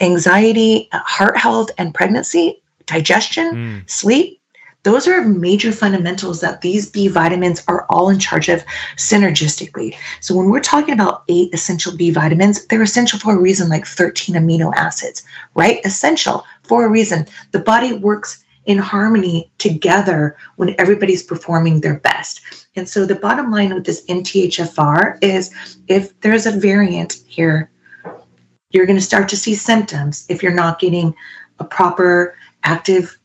anxiety, 0.00 0.88
heart 0.92 1.36
health, 1.36 1.70
and 1.78 1.92
pregnancy, 1.92 2.62
digestion, 2.86 3.54
mm. 3.54 3.90
sleep, 3.90 4.40
those 4.84 5.06
are 5.06 5.22
major 5.22 5.70
fundamentals 5.70 6.40
that 6.40 6.60
these 6.60 6.90
B 6.90 7.08
vitamins 7.08 7.62
are 7.68 7.86
all 7.88 8.08
in 8.08 8.18
charge 8.18 8.48
of 8.48 8.64
synergistically. 8.96 9.94
So 10.20 10.34
when 10.34 10.50
we're 10.50 10.60
talking 10.60 10.94
about 10.94 11.22
eight 11.28 11.54
essential 11.54 11.96
B 11.96 12.10
vitamins, 12.10 12.66
they're 12.66 12.82
essential 12.82 13.18
for 13.18 13.34
a 13.34 13.40
reason, 13.40 13.68
like 13.68 13.86
13 13.86 14.34
amino 14.34 14.72
acids, 14.74 15.22
right? 15.54 15.80
Essential 15.84 16.44
for 16.64 16.84
a 16.84 16.88
reason. 16.88 17.26
The 17.52 17.60
body 17.60 17.92
works 17.92 18.44
in 18.64 18.78
harmony 18.78 19.50
together 19.58 20.36
when 20.56 20.74
everybody's 20.78 21.22
performing 21.22 21.80
their 21.80 21.98
best. 22.00 22.40
And 22.76 22.88
so 22.88 23.04
the 23.04 23.16
bottom 23.16 23.50
line 23.50 23.74
with 23.74 23.84
this 23.84 24.04
MTHFR 24.06 25.22
is 25.22 25.50
if 25.88 26.18
there's 26.20 26.46
a 26.46 26.52
variant 26.52 27.14
here, 27.26 27.70
you're 28.70 28.86
going 28.86 28.98
to 28.98 29.04
start 29.04 29.28
to 29.28 29.36
see 29.36 29.54
symptoms 29.54 30.24
if 30.28 30.42
you're 30.42 30.54
not 30.54 30.78
getting 30.78 31.14
a 31.58 31.64
proper 31.64 32.34
active 32.64 33.18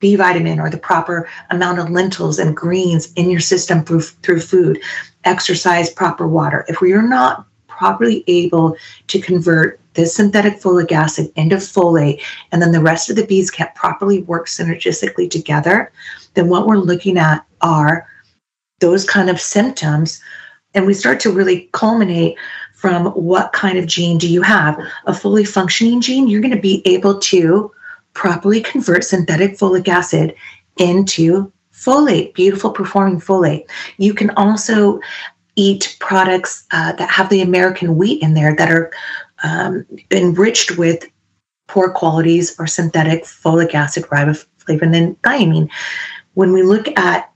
B 0.00 0.16
vitamin 0.16 0.58
or 0.58 0.70
the 0.70 0.78
proper 0.78 1.28
amount 1.50 1.78
of 1.78 1.90
lentils 1.90 2.38
and 2.38 2.56
greens 2.56 3.12
in 3.14 3.30
your 3.30 3.40
system 3.40 3.84
through, 3.84 4.00
through 4.00 4.40
food, 4.40 4.80
exercise, 5.24 5.90
proper 5.90 6.26
water. 6.26 6.64
If 6.68 6.80
we 6.80 6.92
are 6.92 7.02
not 7.02 7.46
properly 7.68 8.24
able 8.26 8.76
to 9.06 9.20
convert 9.20 9.80
this 9.94 10.14
synthetic 10.14 10.60
folic 10.60 10.92
acid 10.92 11.32
into 11.36 11.56
folate, 11.56 12.22
and 12.52 12.62
then 12.62 12.72
the 12.72 12.80
rest 12.80 13.10
of 13.10 13.16
the 13.16 13.26
bees 13.26 13.50
can't 13.50 13.74
properly 13.74 14.22
work 14.22 14.46
synergistically 14.46 15.30
together, 15.30 15.92
then 16.34 16.48
what 16.48 16.66
we're 16.66 16.76
looking 16.76 17.18
at 17.18 17.44
are 17.60 18.06
those 18.80 19.04
kind 19.04 19.28
of 19.28 19.40
symptoms. 19.40 20.20
And 20.74 20.86
we 20.86 20.94
start 20.94 21.20
to 21.20 21.30
really 21.30 21.68
culminate 21.72 22.36
from 22.74 23.06
what 23.08 23.52
kind 23.52 23.76
of 23.76 23.86
gene 23.86 24.16
do 24.16 24.28
you 24.28 24.40
have? 24.42 24.78
A 25.06 25.12
fully 25.12 25.44
functioning 25.44 26.00
gene, 26.00 26.28
you're 26.28 26.40
going 26.40 26.54
to 26.54 26.60
be 26.60 26.80
able 26.86 27.18
to 27.18 27.70
properly 28.20 28.60
convert 28.60 29.02
synthetic 29.02 29.56
folic 29.56 29.88
acid 29.88 30.34
into 30.76 31.50
folate, 31.72 32.34
beautiful 32.34 32.70
performing 32.70 33.18
folate. 33.18 33.64
You 33.96 34.12
can 34.12 34.28
also 34.36 35.00
eat 35.56 35.96
products 36.00 36.66
uh, 36.70 36.92
that 36.92 37.08
have 37.08 37.30
the 37.30 37.40
American 37.40 37.96
wheat 37.96 38.22
in 38.22 38.34
there 38.34 38.54
that 38.54 38.70
are 38.70 38.92
um, 39.42 39.86
enriched 40.10 40.76
with 40.76 41.06
poor 41.66 41.90
qualities 41.90 42.54
or 42.60 42.66
synthetic 42.66 43.24
folic 43.24 43.72
acid, 43.72 44.04
riboflavin, 44.04 44.94
and 44.94 45.22
thiamine. 45.22 45.70
When 46.34 46.52
we 46.52 46.62
look 46.62 46.88
at 46.98 47.32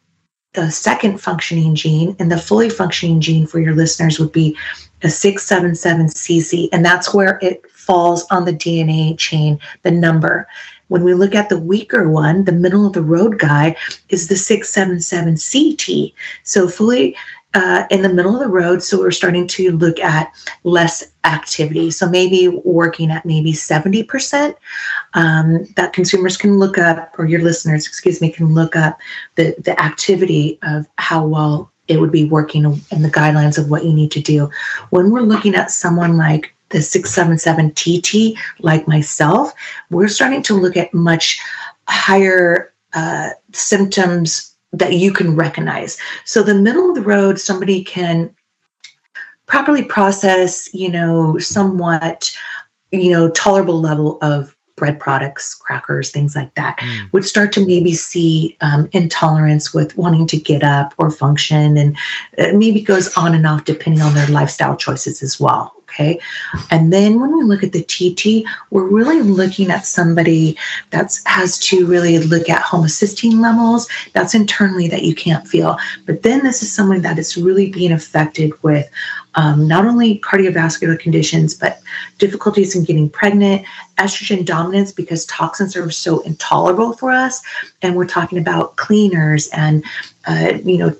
the 0.52 0.70
second 0.70 1.18
functioning 1.18 1.74
gene 1.74 2.14
and 2.18 2.30
the 2.30 2.38
fully 2.38 2.68
functioning 2.68 3.22
gene 3.22 3.46
for 3.46 3.58
your 3.58 3.74
listeners 3.74 4.18
would 4.18 4.32
be 4.32 4.54
a 5.02 5.06
677cc, 5.06 6.68
and 6.72 6.84
that's 6.84 7.14
where 7.14 7.38
it 7.40 7.68
falls 7.70 8.26
on 8.30 8.44
the 8.44 8.52
DNA 8.52 9.18
chain, 9.18 9.58
the 9.82 9.90
number. 9.90 10.46
When 10.88 11.04
we 11.04 11.14
look 11.14 11.34
at 11.34 11.48
the 11.48 11.58
weaker 11.58 12.08
one, 12.08 12.44
the 12.44 12.52
middle 12.52 12.86
of 12.86 12.92
the 12.92 13.02
road 13.02 13.38
guy 13.38 13.76
is 14.08 14.28
the 14.28 14.34
677CT. 14.34 16.12
So 16.42 16.68
fully 16.68 17.16
uh, 17.54 17.84
in 17.90 18.02
the 18.02 18.12
middle 18.12 18.34
of 18.34 18.40
the 18.40 18.48
road. 18.48 18.82
So 18.82 18.98
we're 18.98 19.12
starting 19.12 19.46
to 19.48 19.72
look 19.72 19.98
at 20.00 20.32
less 20.64 21.12
activity. 21.24 21.90
So 21.90 22.08
maybe 22.08 22.48
working 22.48 23.10
at 23.10 23.24
maybe 23.24 23.52
70% 23.52 24.56
um, 25.14 25.64
that 25.76 25.92
consumers 25.92 26.36
can 26.36 26.58
look 26.58 26.78
up, 26.78 27.14
or 27.18 27.26
your 27.26 27.40
listeners, 27.40 27.86
excuse 27.86 28.20
me, 28.20 28.30
can 28.30 28.54
look 28.54 28.76
up 28.76 28.98
the, 29.36 29.54
the 29.58 29.80
activity 29.80 30.58
of 30.62 30.86
how 30.98 31.24
well 31.24 31.70
it 31.86 32.00
would 32.00 32.12
be 32.12 32.24
working 32.24 32.64
and 32.64 33.04
the 33.04 33.10
guidelines 33.10 33.58
of 33.58 33.70
what 33.70 33.84
you 33.84 33.92
need 33.92 34.10
to 34.10 34.20
do. 34.20 34.50
When 34.90 35.10
we're 35.10 35.20
looking 35.20 35.54
at 35.54 35.70
someone 35.70 36.16
like 36.16 36.53
the 36.74 36.82
677 36.82 37.72
TT, 37.74 38.36
like 38.58 38.88
myself, 38.88 39.52
we're 39.90 40.08
starting 40.08 40.42
to 40.42 40.54
look 40.54 40.76
at 40.76 40.92
much 40.92 41.40
higher 41.88 42.74
uh, 42.94 43.30
symptoms 43.52 44.52
that 44.72 44.94
you 44.94 45.12
can 45.12 45.36
recognize. 45.36 45.96
So 46.24 46.42
the 46.42 46.54
middle 46.54 46.88
of 46.88 46.96
the 46.96 47.02
road, 47.02 47.38
somebody 47.38 47.84
can 47.84 48.34
properly 49.46 49.84
process, 49.84 50.68
you 50.74 50.90
know, 50.90 51.38
somewhat, 51.38 52.36
you 52.90 53.12
know, 53.12 53.30
tolerable 53.30 53.80
level 53.80 54.18
of 54.20 54.56
bread 54.76 54.98
products, 54.98 55.54
crackers, 55.54 56.10
things 56.10 56.34
like 56.34 56.52
that, 56.56 56.76
mm. 56.78 57.12
would 57.12 57.24
start 57.24 57.52
to 57.52 57.64
maybe 57.64 57.92
see 57.92 58.56
um, 58.60 58.88
intolerance 58.90 59.72
with 59.72 59.96
wanting 59.96 60.26
to 60.26 60.36
get 60.36 60.64
up 60.64 60.92
or 60.98 61.08
function, 61.08 61.76
and 61.76 61.96
maybe 62.58 62.80
goes 62.80 63.16
on 63.16 63.32
and 63.32 63.46
off 63.46 63.64
depending 63.64 64.02
on 64.02 64.12
their 64.14 64.26
lifestyle 64.26 64.76
choices 64.76 65.22
as 65.22 65.38
well. 65.38 65.72
Okay. 65.94 66.18
And 66.72 66.92
then 66.92 67.20
when 67.20 67.36
we 67.36 67.44
look 67.44 67.62
at 67.62 67.70
the 67.70 67.84
TT, 67.84 68.44
we're 68.70 68.88
really 68.88 69.22
looking 69.22 69.70
at 69.70 69.86
somebody 69.86 70.58
that 70.90 71.16
has 71.26 71.56
to 71.60 71.86
really 71.86 72.18
look 72.18 72.48
at 72.48 72.64
homocysteine 72.64 73.40
levels. 73.40 73.88
That's 74.12 74.34
internally 74.34 74.88
that 74.88 75.04
you 75.04 75.14
can't 75.14 75.46
feel. 75.46 75.78
But 76.04 76.22
then 76.22 76.42
this 76.42 76.64
is 76.64 76.72
someone 76.72 77.02
that 77.02 77.18
is 77.18 77.36
really 77.36 77.70
being 77.70 77.92
affected 77.92 78.60
with 78.64 78.90
um, 79.36 79.68
not 79.68 79.86
only 79.86 80.18
cardiovascular 80.18 80.98
conditions, 80.98 81.54
but 81.54 81.80
difficulties 82.18 82.74
in 82.74 82.82
getting 82.82 83.08
pregnant, 83.08 83.64
estrogen 83.98 84.44
dominance 84.44 84.90
because 84.90 85.26
toxins 85.26 85.76
are 85.76 85.90
so 85.90 86.20
intolerable 86.20 86.94
for 86.94 87.12
us. 87.12 87.40
And 87.82 87.94
we're 87.94 88.06
talking 88.06 88.38
about 88.38 88.74
cleaners 88.76 89.48
and, 89.48 89.84
uh, 90.26 90.54
you 90.64 90.78
know, 90.78 90.96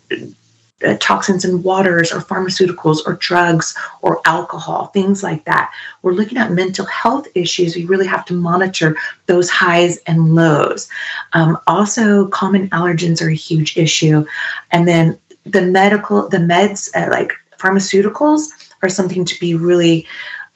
uh, 0.84 0.96
toxins 1.00 1.44
in 1.44 1.62
waters 1.62 2.12
or 2.12 2.20
pharmaceuticals 2.20 2.98
or 3.06 3.14
drugs 3.14 3.76
or 4.02 4.20
alcohol, 4.26 4.86
things 4.88 5.22
like 5.22 5.44
that. 5.44 5.72
We're 6.02 6.12
looking 6.12 6.38
at 6.38 6.52
mental 6.52 6.86
health 6.86 7.26
issues. 7.34 7.76
We 7.76 7.84
really 7.84 8.06
have 8.06 8.24
to 8.26 8.34
monitor 8.34 8.96
those 9.26 9.50
highs 9.50 9.98
and 10.06 10.34
lows. 10.34 10.88
Um, 11.32 11.58
also, 11.66 12.28
common 12.28 12.68
allergens 12.70 13.22
are 13.22 13.30
a 13.30 13.34
huge 13.34 13.76
issue. 13.76 14.24
And 14.70 14.86
then 14.86 15.18
the 15.44 15.62
medical, 15.62 16.28
the 16.28 16.38
meds, 16.38 16.90
uh, 16.94 17.10
like 17.10 17.32
pharmaceuticals, 17.58 18.48
are 18.82 18.88
something 18.88 19.24
to 19.24 19.40
be 19.40 19.54
really 19.54 20.06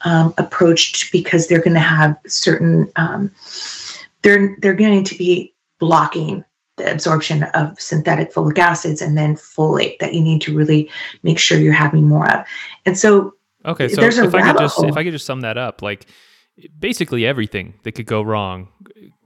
um, 0.01 0.33
approached 0.37 1.11
because 1.11 1.47
they're 1.47 1.61
going 1.61 1.73
to 1.73 1.79
have 1.79 2.17
certain, 2.27 2.91
um, 2.95 3.31
they're, 4.21 4.55
they're 4.59 4.73
going 4.73 5.03
to 5.03 5.17
be 5.17 5.53
blocking 5.79 6.43
the 6.79 6.91
absorption 6.91 7.43
of 7.53 7.79
synthetic 7.79 8.33
folic 8.33 8.57
acids 8.57 9.01
and 9.01 9.17
then 9.17 9.35
folate 9.35 9.99
that 9.99 10.13
you 10.13 10.21
need 10.21 10.41
to 10.41 10.55
really 10.55 10.89
make 11.21 11.37
sure 11.37 11.59
you're 11.59 11.73
having 11.73 12.07
more 12.07 12.29
of. 12.29 12.45
And 12.85 12.97
so 12.97 13.33
Okay, 13.65 13.89
so 13.89 14.01
if 14.01 14.33
I 14.33 14.41
could 14.41 14.57
just 14.57 14.75
hole. 14.77 14.87
if 14.87 14.95
I 14.95 15.03
could 15.03 15.11
just 15.11 15.25
sum 15.25 15.41
that 15.41 15.57
up, 15.57 15.81
like 15.81 16.05
basically 16.79 17.25
everything 17.25 17.73
that 17.83 17.93
could 17.93 18.05
go 18.05 18.21
wrong 18.21 18.69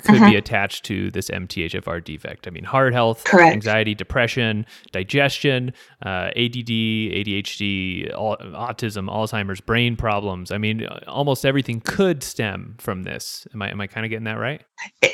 could 0.03 0.15
uh-huh. 0.15 0.31
be 0.31 0.35
attached 0.35 0.85
to 0.85 1.09
this 1.11 1.29
MTHFR 1.29 2.03
defect. 2.03 2.47
I 2.47 2.49
mean, 2.49 2.63
heart 2.63 2.93
health, 2.93 3.23
Correct. 3.23 3.53
anxiety, 3.53 3.95
depression, 3.95 4.65
digestion, 4.91 5.73
uh, 6.05 6.29
ADD, 6.35 6.69
ADHD, 6.69 8.13
all, 8.13 8.37
autism, 8.37 9.09
Alzheimer's, 9.09 9.61
brain 9.61 9.95
problems. 9.95 10.51
I 10.51 10.57
mean, 10.57 10.85
almost 11.07 11.45
everything 11.45 11.79
could 11.79 12.23
stem 12.23 12.75
from 12.79 13.03
this. 13.03 13.47
Am 13.53 13.61
I 13.61 13.69
am 13.69 13.79
I 13.79 13.87
kind 13.87 14.05
of 14.05 14.09
getting 14.09 14.25
that 14.25 14.37
right? 14.39 14.63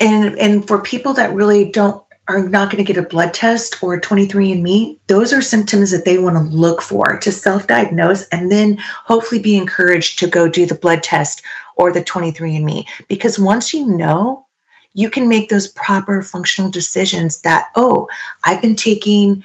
And 0.00 0.38
and 0.38 0.66
for 0.66 0.80
people 0.80 1.12
that 1.14 1.32
really 1.32 1.70
don't 1.70 2.02
are 2.28 2.48
not 2.48 2.70
going 2.70 2.84
to 2.84 2.92
get 2.92 3.02
a 3.02 3.06
blood 3.06 3.34
test 3.34 3.82
or 3.82 3.94
a 3.94 4.00
23andMe, 4.00 4.98
those 5.08 5.32
are 5.32 5.42
symptoms 5.42 5.90
that 5.90 6.04
they 6.04 6.18
want 6.18 6.36
to 6.36 6.56
look 6.56 6.80
for 6.80 7.18
to 7.18 7.32
self 7.32 7.66
diagnose 7.66 8.26
and 8.28 8.52
then 8.52 8.76
hopefully 9.04 9.40
be 9.40 9.56
encouraged 9.56 10.18
to 10.18 10.26
go 10.28 10.48
do 10.48 10.66
the 10.66 10.74
blood 10.74 11.02
test 11.02 11.42
or 11.76 11.92
the 11.92 12.04
23andMe. 12.04 12.86
Because 13.08 13.38
once 13.38 13.74
you 13.74 13.84
know, 13.86 14.46
you 14.94 15.10
can 15.10 15.28
make 15.28 15.48
those 15.48 15.68
proper 15.68 16.22
functional 16.22 16.70
decisions 16.70 17.40
that, 17.42 17.68
oh, 17.76 18.08
I've 18.44 18.62
been 18.62 18.76
taking 18.76 19.44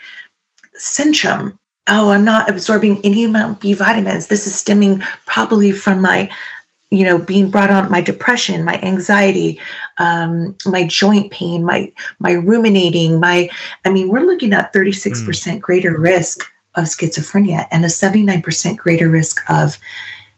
Centrum. 0.77 1.57
Oh, 1.88 2.09
I'm 2.09 2.25
not 2.25 2.49
absorbing 2.49 2.99
any 3.03 3.23
amount 3.23 3.53
of 3.53 3.59
B 3.59 3.73
vitamins. 3.73 4.27
This 4.27 4.47
is 4.47 4.55
stemming 4.55 5.03
probably 5.27 5.71
from 5.71 6.01
my 6.01 6.31
you 6.91 7.03
know 7.03 7.17
being 7.17 7.49
brought 7.49 7.69
on 7.69 7.89
my 7.89 8.01
depression 8.01 8.63
my 8.63 8.79
anxiety 8.81 9.59
um, 9.97 10.55
my 10.65 10.85
joint 10.85 11.31
pain 11.31 11.63
my 11.63 11.91
my 12.19 12.31
ruminating 12.31 13.19
my 13.19 13.49
i 13.85 13.89
mean 13.89 14.09
we're 14.09 14.25
looking 14.25 14.53
at 14.53 14.73
36% 14.73 15.25
mm. 15.25 15.59
greater 15.59 15.97
risk 15.97 16.45
of 16.75 16.85
schizophrenia 16.85 17.67
and 17.71 17.85
a 17.85 17.87
79% 17.87 18.77
greater 18.77 19.09
risk 19.09 19.41
of 19.49 19.77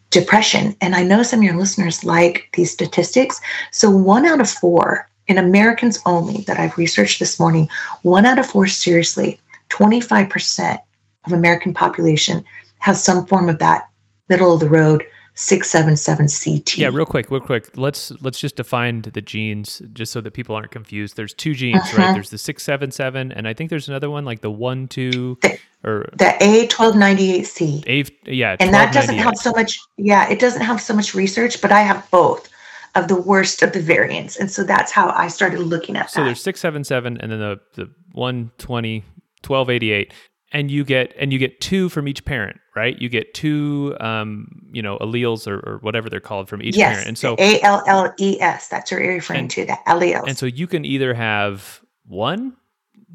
depression 0.10 0.76
and 0.82 0.96
i 0.96 1.04
know 1.04 1.22
some 1.22 1.40
of 1.40 1.44
your 1.44 1.58
listeners 1.58 2.04
like 2.04 2.50
these 2.54 2.72
statistics 2.72 3.42
so 3.72 3.90
one 3.90 4.26
out 4.26 4.40
of 4.40 4.50
four 4.50 5.10
in 5.28 5.38
americans 5.38 6.00
only 6.06 6.44
that 6.44 6.60
i've 6.60 6.78
researched 6.78 7.20
this 7.20 7.40
morning 7.40 7.68
one 8.04 8.26
out 8.26 8.40
of 8.40 8.46
four 8.46 8.68
seriously 8.68 9.40
25% 9.70 10.80
of 11.26 11.34
american 11.34 11.74
population 11.74 12.44
has 12.80 13.04
some 13.04 13.26
form 13.26 13.50
of 13.50 13.60
that 13.60 13.90
middle 14.30 14.54
of 14.54 14.62
the 14.62 14.70
road 14.70 15.04
677CT. 15.38 16.78
Yeah, 16.78 16.90
real 16.92 17.06
quick, 17.06 17.30
real 17.30 17.40
quick. 17.40 17.78
Let's 17.78 18.12
let's 18.22 18.40
just 18.40 18.56
define 18.56 19.04
the 19.04 19.22
genes 19.22 19.84
just 19.94 20.12
so 20.12 20.20
that 20.22 20.32
people 20.32 20.56
aren't 20.56 20.72
confused. 20.72 21.16
There's 21.16 21.34
two 21.34 21.54
genes, 21.54 21.82
uh-huh. 21.82 21.98
right? 21.98 22.14
There's 22.14 22.32
the 22.32 22.40
677 22.40 23.32
and 23.32 23.48
I 23.48 23.54
think 23.54 23.70
there's 23.70 23.88
another 23.88 24.10
one 24.10 24.26
like 24.26 24.42
the 24.42 24.50
1 24.50 24.88
2 24.88 25.38
the, 25.44 25.60
or 25.84 26.10
the 26.14 26.36
A1298C. 26.42 27.86
A 27.88 28.32
yeah, 28.32 28.56
and 28.60 28.74
that 28.74 28.92
doesn't 28.92 29.18
have 29.18 29.38
so 29.38 29.52
much 29.52 29.80
yeah, 29.98 30.28
it 30.28 30.40
doesn't 30.40 30.64
have 30.64 30.82
so 30.82 30.96
much 30.96 31.14
research, 31.14 31.62
but 31.62 31.72
I 31.72 31.82
have 31.82 32.10
both 32.10 32.50
of 32.96 33.08
the 33.08 33.16
worst 33.16 33.62
of 33.62 33.74
the 33.74 33.80
variants. 33.80 34.38
And 34.38 34.50
so 34.50 34.64
that's 34.64 34.92
how 34.92 35.12
I 35.12 35.28
started 35.28 35.60
looking 35.60 35.96
at 35.98 36.10
so 36.10 36.22
that. 36.22 36.26
there's 36.26 36.42
677 36.42 37.20
and 37.22 37.32
then 37.32 37.40
the 37.40 37.60
the 37.76 37.92
120 38.14 39.04
1288 39.46 40.14
and 40.52 40.72
you 40.72 40.84
get 40.84 41.14
and 41.20 41.34
you 41.34 41.40
get 41.40 41.60
two 41.62 41.90
from 41.90 42.08
each 42.08 42.24
parent 42.26 42.58
right? 42.78 43.02
You 43.02 43.10
get 43.10 43.34
two 43.34 43.98
um, 44.00 44.48
you 44.72 44.82
know 44.82 45.00
alleles 45.00 45.48
or, 45.48 45.58
or, 45.68 45.78
whatever 45.80 46.10
they're 46.10 46.20
called 46.20 46.48
from 46.48 46.62
each 46.62 46.78
yes, 46.78 46.92
parent. 46.92 47.08
And 47.08 47.18
so 47.18 47.36
a-l-l-e-s 47.40 48.68
that's 48.68 48.92
what 48.92 49.02
you're 49.02 49.16
referring 49.16 49.40
and, 49.42 49.52
to 49.52 49.66
the 49.66 49.78
alleles. 49.88 50.28
and 50.28 50.38
so 50.38 50.46
you 50.46 50.68
can 50.68 50.86
either 50.86 51.14
have 51.16 51.82
one 52.06 52.56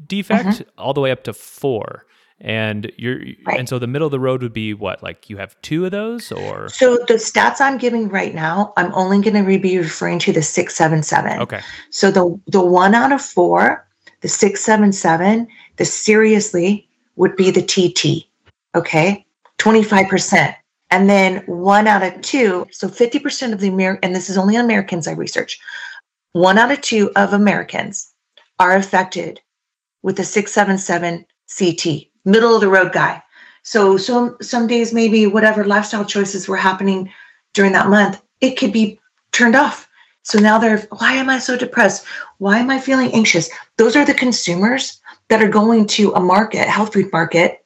defect 0.05 0.45
mm-hmm. 0.45 0.69
all 0.77 0.93
the 0.93 1.01
way 1.01 1.11
up 1.11 1.23
to 1.23 1.33
four. 1.33 2.05
And 2.41 2.91
you're 2.97 3.19
right. 3.45 3.57
and 3.57 3.69
so 3.69 3.79
the 3.79 3.87
middle 3.87 4.05
of 4.05 4.11
the 4.11 4.19
road 4.19 4.43
would 4.43 4.51
be 4.51 4.73
what 4.73 5.01
like 5.01 5.29
you 5.29 5.37
have 5.37 5.55
two 5.61 5.85
of 5.85 5.91
those 5.91 6.29
or? 6.29 6.67
So 6.67 6.97
the 7.07 7.13
stats 7.13 7.61
i'm 7.61 7.77
giving 7.77 8.09
right 8.09 8.35
now 8.35 8.73
i'm 8.75 8.93
only 8.93 9.21
going 9.21 9.41
to 9.41 9.59
be 9.59 9.77
referring 9.77 10.19
to 10.19 10.33
the 10.33 10.41
677 10.41 11.39
okay. 11.39 11.61
So 11.89 12.11
the 12.11 12.37
the 12.47 12.59
one 12.59 12.95
out 12.95 13.13
of 13.13 13.21
four 13.21 13.87
the 14.19 14.27
677 14.27 15.47
the 15.77 15.85
seriously 15.85 16.89
would 17.15 17.35
be 17.35 17.51
the 17.51 17.61
TT. 17.61 18.27
Okay. 18.75 19.25
25%. 19.59 20.55
And 20.91 21.09
then 21.09 21.37
one 21.47 21.87
out 21.87 22.03
of 22.03 22.21
two, 22.21 22.67
so 22.71 22.87
50% 22.87 23.53
of 23.53 23.59
the 23.59 23.67
American, 23.67 24.03
and 24.03 24.15
this 24.15 24.29
is 24.29 24.37
only 24.37 24.55
Americans 24.55 25.07
I 25.07 25.13
research, 25.13 25.59
one 26.33 26.57
out 26.57 26.71
of 26.71 26.81
two 26.81 27.11
of 27.15 27.33
Americans 27.33 28.13
are 28.59 28.75
affected 28.75 29.39
with 30.03 30.17
the 30.17 30.23
677 30.23 31.25
CT, 31.57 32.07
middle 32.25 32.55
of 32.55 32.61
the 32.61 32.69
road 32.69 32.91
guy. 32.91 33.23
So 33.63 33.97
some 33.97 34.37
some 34.41 34.67
days 34.67 34.93
maybe 34.93 35.25
whatever 35.25 35.63
lifestyle 35.63 36.05
choices 36.05 36.47
were 36.47 36.57
happening 36.57 37.11
during 37.53 37.71
that 37.71 37.89
month, 37.89 38.21
it 38.41 38.57
could 38.57 38.73
be 38.73 38.99
turned 39.31 39.55
off. 39.55 39.87
So 40.23 40.37
now 40.37 40.57
they're 40.59 40.79
why 40.97 41.13
am 41.13 41.29
I 41.29 41.39
so 41.39 41.57
depressed? 41.57 42.05
Why 42.39 42.59
am 42.59 42.69
I 42.69 42.79
feeling 42.79 43.13
anxious? 43.13 43.49
Those 43.77 43.95
are 43.95 44.05
the 44.05 44.13
consumers 44.13 44.99
that 45.29 45.41
are 45.41 45.49
going 45.49 45.87
to 45.87 46.13
a 46.13 46.19
market, 46.19 46.67
health 46.67 46.93
food 46.93 47.11
market, 47.11 47.65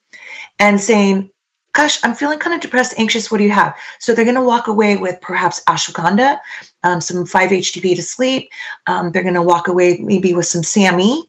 and 0.60 0.80
saying, 0.80 1.30
Gosh, 1.74 2.00
I'm 2.04 2.16
feeling 2.16 2.40
kind 2.40 2.56
of 2.56 2.62
depressed, 2.62 2.96
anxious. 2.98 3.30
What 3.30 3.38
do 3.38 3.44
you 3.44 3.52
have? 3.52 3.76
So 4.00 4.16
they're 4.16 4.26
going 4.26 4.34
to 4.34 4.42
walk 4.42 4.68
away 4.68 4.98
with 4.98 5.22
perhaps 5.22 5.64
ashwagandha, 5.66 6.40
um, 6.82 7.02
some 7.02 7.18
5-HTP 7.18 7.96
to 7.96 8.02
sleep. 8.02 8.50
Um, 8.88 9.12
they're 9.12 9.22
going 9.22 9.36
to 9.36 9.44
walk 9.44 9.68
away 9.68 10.00
maybe 10.00 10.34
with 10.34 10.48
some 10.48 10.64
SAMe. 10.64 11.22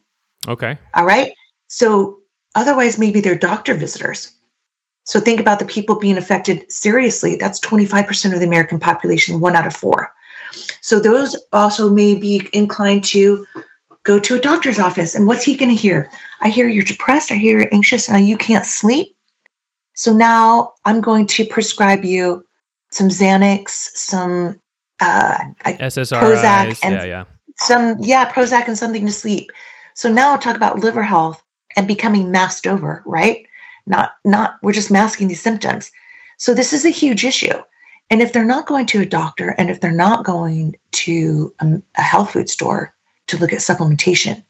Okay. 0.47 0.75
All 0.95 1.05
right. 1.05 1.33
So 1.67 2.17
otherwise, 2.55 2.97
maybe 2.97 3.21
they're 3.21 3.35
doctor 3.37 3.75
visitors. 3.75 4.31
So 5.03 5.19
think 5.19 5.39
about 5.39 5.59
the 5.59 5.65
people 5.65 5.99
being 5.99 6.17
affected 6.17 6.71
seriously. 6.71 7.35
That's 7.35 7.59
25% 7.59 8.33
of 8.33 8.39
the 8.39 8.45
American 8.47 8.79
population, 8.79 9.39
one 9.39 9.55
out 9.55 9.67
of 9.67 9.75
four. 9.75 10.11
So 10.81 10.99
those 10.99 11.35
also 11.53 11.89
may 11.89 12.15
be 12.15 12.49
inclined 12.53 13.03
to 13.05 13.45
go 14.09 14.17
to 14.17 14.35
a 14.35 14.39
doctor's 14.39 14.79
office. 14.79 15.13
And 15.13 15.27
what's 15.27 15.43
he 15.43 15.55
going 15.55 15.69
to 15.69 15.75
hear? 15.75 16.09
I 16.41 16.49
hear 16.49 16.67
you're 16.67 16.83
depressed. 16.83 17.31
I 17.31 17.35
hear 17.35 17.59
you're 17.59 17.71
anxious 17.71 18.09
and 18.09 18.27
you 18.27 18.37
can't 18.37 18.65
sleep. 18.65 19.15
So 19.93 20.11
now 20.11 20.73
I'm 20.85 20.99
going 20.99 21.27
to 21.27 21.45
prescribe 21.45 22.03
you 22.03 22.43
some 22.89 23.09
Xanax, 23.09 23.69
some 23.93 24.59
uh, 24.99 25.37
Prozac, 25.63 26.79
and 26.81 26.95
yeah, 26.95 27.03
yeah. 27.03 27.25
some 27.57 27.97
yeah 27.99 28.31
Prozac 28.31 28.67
and 28.67 28.77
something 28.77 29.05
to 29.05 29.11
sleep. 29.11 29.51
So 29.93 30.11
now 30.11 30.31
I'll 30.31 30.39
talk 30.39 30.55
about 30.55 30.79
liver 30.79 31.03
health 31.03 31.43
and 31.75 31.87
becoming 31.87 32.31
masked 32.31 32.65
over, 32.65 33.03
right? 33.05 33.45
Not 33.85 34.13
not 34.25 34.55
we're 34.63 34.73
just 34.73 34.89
masking 34.89 35.27
these 35.27 35.41
symptoms. 35.41 35.91
So 36.37 36.55
this 36.55 36.73
is 36.73 36.83
a 36.83 36.89
huge 36.89 37.23
issue. 37.23 37.59
And 38.09 38.23
if 38.23 38.33
they're 38.33 38.53
not 38.55 38.65
going 38.65 38.87
to 38.87 39.01
a 39.01 39.05
doctor 39.05 39.49
and 39.59 39.69
if 39.69 39.81
they're 39.81 39.91
not 39.91 40.25
going 40.25 40.77
to 41.03 41.53
a, 41.59 41.63
um, 41.63 41.83
a 41.95 42.01
health 42.01 42.31
food 42.31 42.49
store, 42.49 42.95
to 43.29 43.37
look 43.37 43.53
at 43.53 43.59
supplementation, 43.59 44.43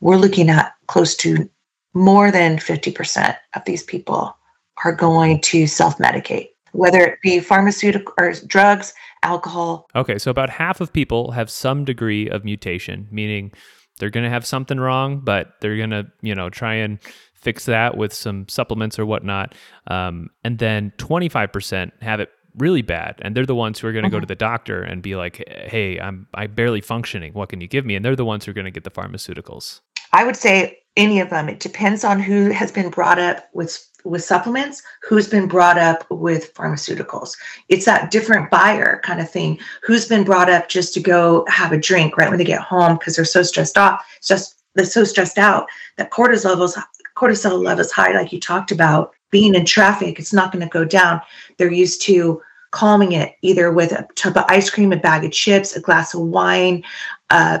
we're 0.00 0.16
looking 0.16 0.50
at 0.50 0.74
close 0.86 1.14
to 1.16 1.48
more 1.94 2.30
than 2.30 2.58
50% 2.58 3.36
of 3.54 3.64
these 3.64 3.82
people 3.82 4.36
are 4.84 4.92
going 4.92 5.40
to 5.42 5.66
self 5.66 5.98
medicate, 5.98 6.48
whether 6.72 6.98
it 6.98 7.20
be 7.22 7.40
pharmaceutical 7.40 8.12
or 8.18 8.34
drugs, 8.46 8.92
alcohol. 9.22 9.88
Okay, 9.94 10.18
so 10.18 10.30
about 10.30 10.50
half 10.50 10.80
of 10.80 10.92
people 10.92 11.30
have 11.30 11.50
some 11.50 11.84
degree 11.84 12.28
of 12.28 12.44
mutation, 12.44 13.08
meaning 13.10 13.52
they're 13.98 14.10
going 14.10 14.24
to 14.24 14.30
have 14.30 14.44
something 14.44 14.78
wrong, 14.78 15.20
but 15.20 15.54
they're 15.60 15.76
going 15.76 15.90
to, 15.90 16.06
you 16.20 16.34
know, 16.34 16.50
try 16.50 16.74
and 16.74 16.98
fix 17.34 17.66
that 17.66 17.96
with 17.96 18.12
some 18.12 18.48
supplements 18.48 18.98
or 18.98 19.06
whatnot. 19.06 19.54
Um, 19.86 20.30
and 20.42 20.58
then 20.58 20.92
25% 20.98 22.02
have 22.02 22.20
it 22.20 22.30
really 22.56 22.82
bad 22.82 23.18
and 23.22 23.36
they're 23.36 23.46
the 23.46 23.54
ones 23.54 23.78
who 23.78 23.88
are 23.88 23.92
going 23.92 24.04
to 24.04 24.10
go 24.10 24.18
to 24.20 24.24
uh-huh. 24.24 24.28
the 24.28 24.34
doctor 24.34 24.82
and 24.82 25.02
be 25.02 25.16
like 25.16 25.42
hey 25.48 25.98
i'm 25.98 26.26
i 26.34 26.46
barely 26.46 26.80
functioning. 26.80 27.32
What 27.32 27.48
can 27.48 27.60
you 27.60 27.66
give 27.66 27.84
me? 27.84 27.96
And 27.96 28.04
they're 28.04 28.16
the 28.16 28.24
ones 28.24 28.44
who 28.44 28.50
are 28.50 28.54
going 28.54 28.66
to 28.66 28.70
get 28.70 28.84
the 28.84 28.90
pharmaceuticals. 28.90 29.80
I 30.12 30.24
would 30.24 30.36
say 30.36 30.78
any 30.96 31.18
of 31.20 31.30
them. 31.30 31.48
It 31.48 31.60
depends 31.60 32.04
on 32.04 32.20
who 32.20 32.50
has 32.50 32.70
been 32.70 32.90
brought 32.90 33.18
up 33.18 33.48
with 33.52 33.88
with 34.04 34.22
supplements 34.22 34.82
who's 35.02 35.26
been 35.26 35.48
brought 35.48 35.78
up 35.78 36.06
with 36.10 36.52
pharmaceuticals. 36.52 37.38
It's 37.70 37.86
that 37.86 38.10
different 38.10 38.50
buyer 38.50 39.00
kind 39.02 39.18
of 39.18 39.30
thing. 39.30 39.58
Who's 39.82 40.06
been 40.06 40.24
brought 40.24 40.50
up 40.50 40.68
just 40.68 40.92
to 40.94 41.00
go 41.00 41.46
have 41.48 41.72
a 41.72 41.78
drink 41.78 42.16
right 42.16 42.28
when 42.28 42.38
they 42.38 42.44
get 42.44 42.60
home 42.60 42.98
because 42.98 43.16
they're 43.16 43.24
so 43.24 43.42
stressed 43.42 43.78
off 43.78 44.04
it's 44.18 44.28
just 44.28 44.62
they're 44.74 44.84
so 44.84 45.04
stressed 45.04 45.38
out 45.38 45.66
that 45.96 46.10
cortisol 46.10 46.50
levels 46.50 46.78
cortisol 47.16 47.62
levels 47.62 47.90
high 47.90 48.12
like 48.12 48.32
you 48.32 48.40
talked 48.40 48.70
about 48.70 49.13
being 49.34 49.56
in 49.56 49.64
traffic, 49.64 50.20
it's 50.20 50.32
not 50.32 50.52
going 50.52 50.62
to 50.64 50.70
go 50.70 50.84
down. 50.84 51.20
They're 51.58 51.72
used 51.72 52.00
to 52.02 52.40
calming 52.70 53.10
it 53.10 53.34
either 53.42 53.72
with 53.72 53.90
a 53.90 54.06
tub 54.14 54.36
of 54.36 54.44
ice 54.46 54.70
cream, 54.70 54.92
a 54.92 54.96
bag 54.96 55.24
of 55.24 55.32
chips, 55.32 55.74
a 55.74 55.80
glass 55.80 56.14
of 56.14 56.20
wine, 56.20 56.84
uh, 57.30 57.58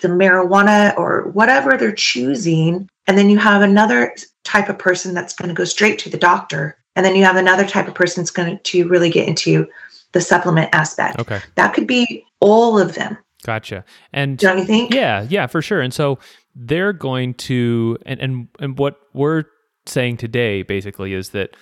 the 0.00 0.08
marijuana, 0.08 0.98
or 0.98 1.28
whatever 1.28 1.76
they're 1.76 1.94
choosing. 1.94 2.88
And 3.06 3.16
then 3.16 3.30
you 3.30 3.38
have 3.38 3.62
another 3.62 4.16
type 4.42 4.68
of 4.68 4.76
person 4.80 5.14
that's 5.14 5.32
going 5.32 5.48
to 5.48 5.54
go 5.54 5.62
straight 5.62 6.00
to 6.00 6.10
the 6.10 6.18
doctor. 6.18 6.76
And 6.96 7.06
then 7.06 7.14
you 7.14 7.22
have 7.22 7.36
another 7.36 7.68
type 7.68 7.86
of 7.86 7.94
person 7.94 8.20
that's 8.20 8.32
going 8.32 8.58
to 8.60 8.88
really 8.88 9.10
get 9.10 9.28
into 9.28 9.68
the 10.10 10.20
supplement 10.20 10.74
aspect. 10.74 11.20
Okay. 11.20 11.40
That 11.54 11.72
could 11.72 11.86
be 11.86 12.24
all 12.40 12.80
of 12.80 12.96
them. 12.96 13.16
Gotcha. 13.44 13.84
And 14.12 14.38
don't 14.38 14.58
you 14.58 14.64
think? 14.64 14.92
Yeah, 14.92 15.24
yeah, 15.28 15.46
for 15.46 15.62
sure. 15.62 15.80
And 15.80 15.94
so 15.94 16.18
they're 16.56 16.92
going 16.92 17.34
to 17.34 17.96
and 18.06 18.18
and 18.20 18.48
and 18.58 18.76
what 18.76 18.98
we're 19.12 19.44
saying 19.86 20.16
today 20.16 20.62
basically 20.62 21.14
is 21.14 21.30
that 21.30 21.56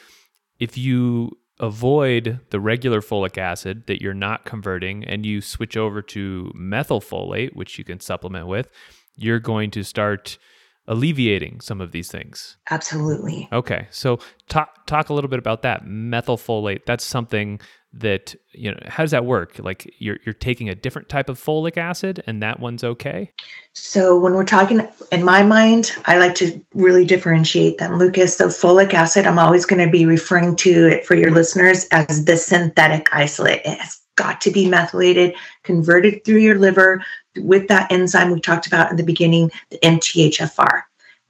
if 0.59 0.76
you 0.76 1.38
avoid 1.59 2.40
the 2.50 2.61
regular 2.61 3.00
folic 3.00 3.37
acid 3.37 3.87
that 3.87 4.00
you're 4.00 4.14
not 4.14 4.44
converting 4.44 5.04
and 5.04 5.26
you 5.26 5.40
switch 5.40 5.76
over 5.76 6.00
to 6.00 6.50
methylfolate, 6.56 7.54
which 7.54 7.78
you 7.78 7.85
can 7.85 8.00
supplement 8.00 8.46
with, 8.46 8.68
you're 9.16 9.40
going 9.40 9.70
to 9.70 9.83
start 9.83 10.38
alleviating 10.87 11.61
some 11.61 11.80
of 11.80 11.92
these 11.92 12.11
things. 12.11 12.56
Absolutely. 12.70 13.48
Okay. 13.52 13.87
So 13.90 14.18
talk 14.48 14.87
talk 14.87 15.09
a 15.09 15.14
little 15.14 15.28
bit 15.28 15.38
about 15.38 15.62
that. 15.62 15.85
Methylfolate, 15.85 16.85
that's 16.87 17.04
something 17.04 17.61
that, 17.92 18.35
you 18.53 18.70
know, 18.70 18.79
how 18.87 19.03
does 19.03 19.11
that 19.11 19.24
work? 19.24 19.59
Like 19.59 19.92
you're 19.98 20.18
you're 20.24 20.33
taking 20.33 20.68
a 20.68 20.74
different 20.74 21.09
type 21.09 21.29
of 21.29 21.38
folic 21.42 21.76
acid 21.76 22.22
and 22.26 22.42
that 22.42 22.61
one's 22.61 22.85
okay? 22.85 23.33
So 23.72 24.18
when 24.18 24.35
we're 24.35 24.44
talking 24.44 24.87
in 25.11 25.24
my 25.24 25.42
mind, 25.42 25.92
I 26.07 26.18
like 26.18 26.35
to 26.37 26.61
really 26.74 27.05
differentiate 27.05 27.79
them, 27.79 27.98
Lucas. 27.98 28.37
So 28.37 28.48
folic 28.48 28.94
acid, 28.94 29.26
I'm 29.26 29.38
always 29.38 29.66
going 29.66 29.85
to 29.85 29.90
be 29.90 30.07
referring 30.07 30.57
to 30.57 30.88
it 30.88 31.05
for 31.05 31.14
your 31.14 31.31
listeners 31.31 31.87
as 31.90 32.24
the 32.24 32.37
synthetic 32.37 33.09
isolate. 33.12 33.62
It 33.64 33.79
has 33.79 34.00
got 34.16 34.40
to 34.42 34.50
be 34.50 34.68
methylated, 34.68 35.35
converted 35.64 36.24
through 36.24 36.38
your 36.38 36.59
liver 36.59 37.05
with 37.38 37.68
that 37.68 37.90
enzyme 37.90 38.31
we 38.31 38.40
talked 38.40 38.66
about 38.66 38.90
in 38.90 38.96
the 38.96 39.03
beginning, 39.03 39.50
the 39.70 39.79
MTHFR. 39.79 40.83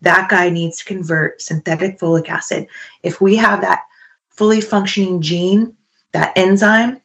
That 0.02 0.28
guy 0.28 0.50
needs 0.50 0.78
to 0.78 0.84
convert 0.84 1.40
synthetic 1.40 1.98
folic 1.98 2.28
acid. 2.28 2.66
If 3.02 3.20
we 3.20 3.36
have 3.36 3.60
that 3.60 3.82
fully 4.30 4.60
functioning 4.60 5.20
gene, 5.20 5.76
that 6.12 6.32
enzyme, 6.36 7.00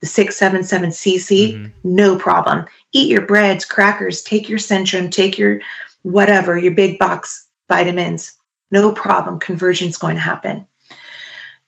the 0.00 0.06
677cc, 0.06 1.54
mm-hmm. 1.54 1.66
no 1.82 2.16
problem. 2.16 2.66
Eat 2.92 3.10
your 3.10 3.26
breads, 3.26 3.64
crackers, 3.64 4.22
take 4.22 4.48
your 4.48 4.58
Centrum, 4.58 5.10
take 5.10 5.38
your 5.38 5.60
whatever, 6.02 6.56
your 6.56 6.72
big 6.72 6.98
box 6.98 7.46
vitamins, 7.68 8.36
no 8.70 8.92
problem. 8.92 9.38
Conversion 9.38 9.88
is 9.88 9.96
going 9.96 10.14
to 10.14 10.20
happen. 10.20 10.66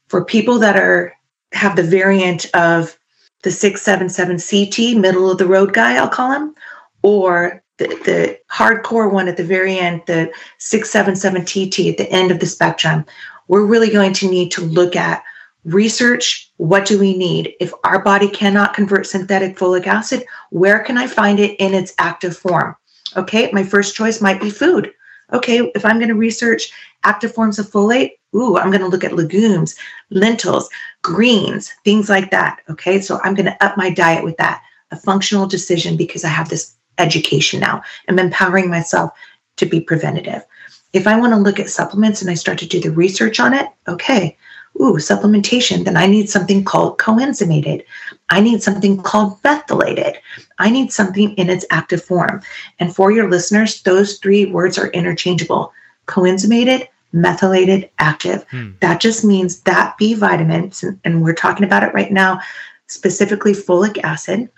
For 0.08 0.24
people 0.24 0.58
that 0.58 0.76
are 0.76 1.14
have 1.52 1.76
the 1.76 1.82
variant 1.82 2.46
of 2.54 2.98
the 3.42 3.50
677CT, 3.50 5.00
middle 5.00 5.30
of 5.30 5.38
the 5.38 5.46
road 5.46 5.72
guy, 5.72 5.96
I'll 5.96 6.08
call 6.08 6.32
him, 6.32 6.54
or 7.02 7.62
the, 7.78 7.86
the 8.04 8.38
hardcore 8.50 9.10
one 9.10 9.28
at 9.28 9.36
the 9.36 9.44
very 9.44 9.78
end, 9.78 10.02
the 10.06 10.32
677TT 10.58 11.90
at 11.90 11.96
the 11.96 12.10
end 12.10 12.30
of 12.30 12.40
the 12.40 12.46
spectrum, 12.46 13.04
we're 13.46 13.64
really 13.64 13.90
going 13.90 14.12
to 14.14 14.30
need 14.30 14.50
to 14.52 14.60
look 14.60 14.96
at 14.96 15.22
research 15.64 16.50
what 16.56 16.86
do 16.86 16.98
we 16.98 17.16
need? 17.16 17.54
If 17.60 17.72
our 17.84 18.02
body 18.02 18.28
cannot 18.28 18.74
convert 18.74 19.06
synthetic 19.06 19.56
folic 19.56 19.86
acid 19.86 20.24
where 20.50 20.80
can 20.80 20.98
i 20.98 21.06
find 21.06 21.38
it 21.40 21.56
in 21.60 21.74
its 21.74 21.94
active 21.98 22.36
form? 22.36 22.76
Okay 23.16 23.50
my 23.52 23.64
first 23.64 23.94
choice 23.94 24.20
might 24.20 24.40
be 24.40 24.50
food. 24.50 24.92
Okay 25.32 25.70
if 25.74 25.84
i'm 25.84 25.98
going 25.98 26.08
to 26.08 26.14
research 26.14 26.72
active 27.04 27.34
forms 27.34 27.58
of 27.58 27.70
folate 27.70 28.12
ooh 28.34 28.56
i'm 28.56 28.70
going 28.70 28.80
to 28.80 28.88
look 28.88 29.04
at 29.04 29.14
legumes 29.14 29.74
lentils 30.10 30.68
greens 31.02 31.72
things 31.84 32.08
like 32.08 32.30
that 32.30 32.60
okay? 32.70 33.00
So 33.00 33.20
i'm 33.22 33.34
going 33.34 33.46
to 33.46 33.64
up 33.64 33.76
my 33.76 33.90
diet 33.90 34.24
with 34.24 34.36
that. 34.38 34.62
A 34.90 34.96
functional 34.96 35.46
decision 35.46 35.96
because 35.96 36.24
i 36.24 36.28
have 36.28 36.48
this 36.48 36.74
education 36.98 37.60
now. 37.60 37.80
I'm 38.08 38.18
empowering 38.18 38.68
myself 38.68 39.12
to 39.56 39.66
be 39.66 39.80
preventative. 39.80 40.44
If 40.92 41.06
i 41.06 41.18
want 41.18 41.32
to 41.32 41.38
look 41.38 41.60
at 41.60 41.68
supplements 41.68 42.22
and 42.22 42.30
i 42.30 42.34
start 42.34 42.58
to 42.58 42.66
do 42.66 42.80
the 42.80 42.90
research 42.90 43.38
on 43.38 43.52
it 43.52 43.66
okay 43.86 44.36
ooh, 44.80 44.94
supplementation, 44.94 45.84
then 45.84 45.96
I 45.96 46.06
need 46.06 46.30
something 46.30 46.64
called 46.64 46.98
coenzymated. 46.98 47.84
I 48.30 48.40
need 48.40 48.62
something 48.62 49.02
called 49.02 49.38
methylated. 49.42 50.18
I 50.58 50.70
need 50.70 50.92
something 50.92 51.34
in 51.34 51.50
its 51.50 51.64
active 51.70 52.02
form. 52.02 52.42
And 52.78 52.94
for 52.94 53.10
your 53.10 53.30
listeners, 53.30 53.82
those 53.82 54.18
three 54.18 54.46
words 54.46 54.78
are 54.78 54.88
interchangeable 54.88 55.72
coenzymated, 56.06 56.88
methylated, 57.12 57.90
active. 57.98 58.44
Hmm. 58.50 58.70
That 58.80 59.00
just 59.00 59.24
means 59.24 59.60
that 59.60 59.96
B 59.98 60.14
vitamins, 60.14 60.84
and 61.04 61.22
we're 61.22 61.34
talking 61.34 61.64
about 61.64 61.84
it 61.84 61.94
right 61.94 62.10
now, 62.10 62.40
specifically 62.86 63.52
folic 63.52 63.98
acid, 64.02 64.48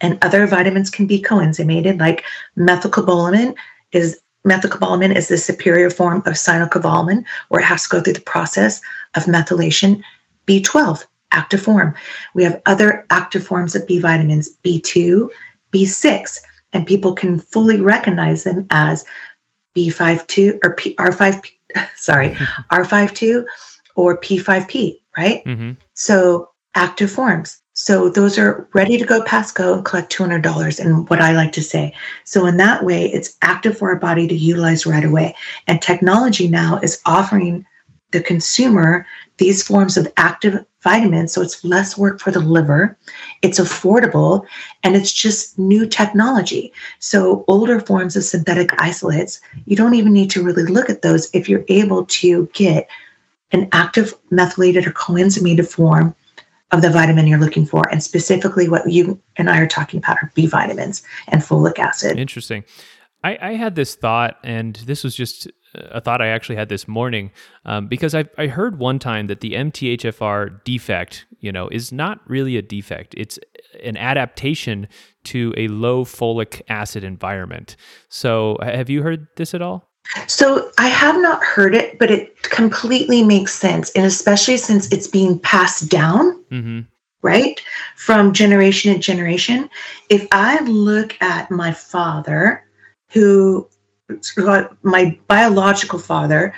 and 0.00 0.22
other 0.22 0.46
vitamins 0.46 0.90
can 0.90 1.06
be 1.06 1.20
coenzymated, 1.20 1.98
like 1.98 2.24
methylcobalamin 2.56 3.54
is 3.92 4.20
methylcobalamin 4.46 5.14
is 5.14 5.28
the 5.28 5.36
superior 5.36 5.90
form 5.90 6.18
of 6.18 6.34
cyanocobalamin, 6.34 7.24
where 7.48 7.60
it 7.60 7.64
has 7.64 7.82
to 7.82 7.88
go 7.88 8.00
through 8.00 8.12
the 8.12 8.20
process 8.20 8.80
of 9.14 9.24
methylation. 9.24 10.02
B12, 10.46 11.04
active 11.32 11.62
form. 11.62 11.94
We 12.34 12.42
have 12.44 12.60
other 12.66 13.06
active 13.10 13.46
forms 13.46 13.76
of 13.76 13.86
B 13.86 14.00
vitamins, 14.00 14.56
B2, 14.64 15.28
B6, 15.72 16.38
and 16.72 16.86
people 16.86 17.12
can 17.14 17.38
fully 17.38 17.80
recognize 17.80 18.44
them 18.44 18.66
as 18.70 19.04
B52 19.76 20.58
or 20.64 20.74
P, 20.74 20.94
R5, 20.96 21.50
sorry, 21.96 22.30
R52 22.72 23.44
or 23.94 24.18
P5P, 24.18 24.98
right? 25.16 25.44
Mm-hmm. 25.44 25.72
So 25.94 26.50
active 26.74 27.10
forms. 27.10 27.60
So 27.74 28.08
those 28.08 28.38
are 28.38 28.68
ready 28.74 28.98
to 28.98 29.04
go 29.04 29.22
past 29.22 29.54
go 29.54 29.74
and 29.74 29.84
collect 29.84 30.12
$200 30.12 30.80
and 30.84 31.08
what 31.08 31.20
I 31.20 31.32
like 31.32 31.52
to 31.52 31.62
say. 31.62 31.94
So 32.24 32.44
in 32.46 32.56
that 32.56 32.84
way, 32.84 33.06
it's 33.06 33.36
active 33.42 33.78
for 33.78 33.90
our 33.90 33.96
body 33.96 34.26
to 34.26 34.34
utilize 34.34 34.84
right 34.84 35.04
away. 35.04 35.36
And 35.68 35.80
technology 35.80 36.48
now 36.48 36.80
is 36.82 37.00
offering 37.06 37.64
the 38.10 38.20
consumer 38.20 39.06
these 39.38 39.62
forms 39.62 39.96
of 39.96 40.12
active 40.16 40.64
vitamins. 40.82 41.32
So 41.32 41.42
it's 41.42 41.64
less 41.64 41.96
work 41.96 42.20
for 42.20 42.30
the 42.30 42.40
liver, 42.40 42.96
it's 43.42 43.58
affordable, 43.58 44.46
and 44.82 44.94
it's 44.94 45.12
just 45.12 45.58
new 45.58 45.86
technology. 45.86 46.72
So 46.98 47.44
older 47.48 47.80
forms 47.80 48.16
of 48.16 48.24
synthetic 48.24 48.70
isolates, 48.80 49.40
you 49.64 49.76
don't 49.76 49.94
even 49.94 50.12
need 50.12 50.30
to 50.30 50.42
really 50.42 50.64
look 50.64 50.90
at 50.90 51.02
those 51.02 51.30
if 51.32 51.48
you're 51.48 51.64
able 51.68 52.04
to 52.06 52.48
get 52.52 52.88
an 53.50 53.68
active 53.72 54.14
methylated 54.30 54.86
or 54.86 54.92
coenzymated 54.92 55.66
form 55.66 56.14
of 56.70 56.82
the 56.82 56.90
vitamin 56.90 57.26
you're 57.26 57.38
looking 57.38 57.64
for, 57.64 57.88
and 57.90 58.02
specifically 58.02 58.68
what 58.68 58.90
you 58.90 59.18
and 59.36 59.48
I 59.48 59.58
are 59.58 59.66
talking 59.66 59.98
about 59.98 60.18
are 60.22 60.30
B 60.34 60.46
vitamins 60.46 61.02
and 61.28 61.40
folic 61.40 61.78
acid. 61.78 62.18
Interesting. 62.18 62.62
I, 63.24 63.38
I 63.40 63.52
had 63.54 63.74
this 63.74 63.94
thought, 63.94 64.38
and 64.44 64.76
this 64.76 65.02
was 65.02 65.14
just 65.14 65.48
a 65.90 66.00
thought 66.00 66.20
I 66.20 66.28
actually 66.28 66.56
had 66.56 66.68
this 66.68 66.86
morning 66.88 67.30
um, 67.64 67.86
because 67.86 68.14
I, 68.14 68.24
I 68.36 68.46
heard 68.46 68.78
one 68.78 68.98
time 68.98 69.26
that 69.28 69.40
the 69.40 69.52
MTHFR 69.52 70.62
defect, 70.64 71.26
you 71.40 71.52
know, 71.52 71.68
is 71.68 71.92
not 71.92 72.20
really 72.28 72.56
a 72.56 72.62
defect. 72.62 73.14
It's 73.16 73.38
an 73.82 73.96
adaptation 73.96 74.88
to 75.24 75.54
a 75.56 75.68
low 75.68 76.04
folic 76.04 76.62
acid 76.68 77.04
environment. 77.04 77.76
So, 78.08 78.58
have 78.62 78.90
you 78.90 79.02
heard 79.02 79.26
this 79.36 79.54
at 79.54 79.62
all? 79.62 79.88
So 80.26 80.70
I 80.78 80.88
have 80.88 81.20
not 81.20 81.42
heard 81.42 81.74
it, 81.74 81.98
but 81.98 82.10
it 82.10 82.42
completely 82.42 83.22
makes 83.22 83.54
sense. 83.54 83.90
And 83.90 84.06
especially 84.06 84.56
since 84.56 84.90
it's 84.90 85.06
being 85.06 85.38
passed 85.38 85.90
down, 85.90 86.42
mm-hmm. 86.50 86.80
right, 87.22 87.60
from 87.96 88.32
generation 88.32 88.94
to 88.94 88.98
generation. 88.98 89.68
If 90.08 90.26
I 90.32 90.62
look 90.64 91.20
at 91.20 91.50
my 91.50 91.72
father, 91.72 92.64
who, 93.10 93.68
my 94.82 95.18
biological 95.26 95.98
father, 95.98 96.54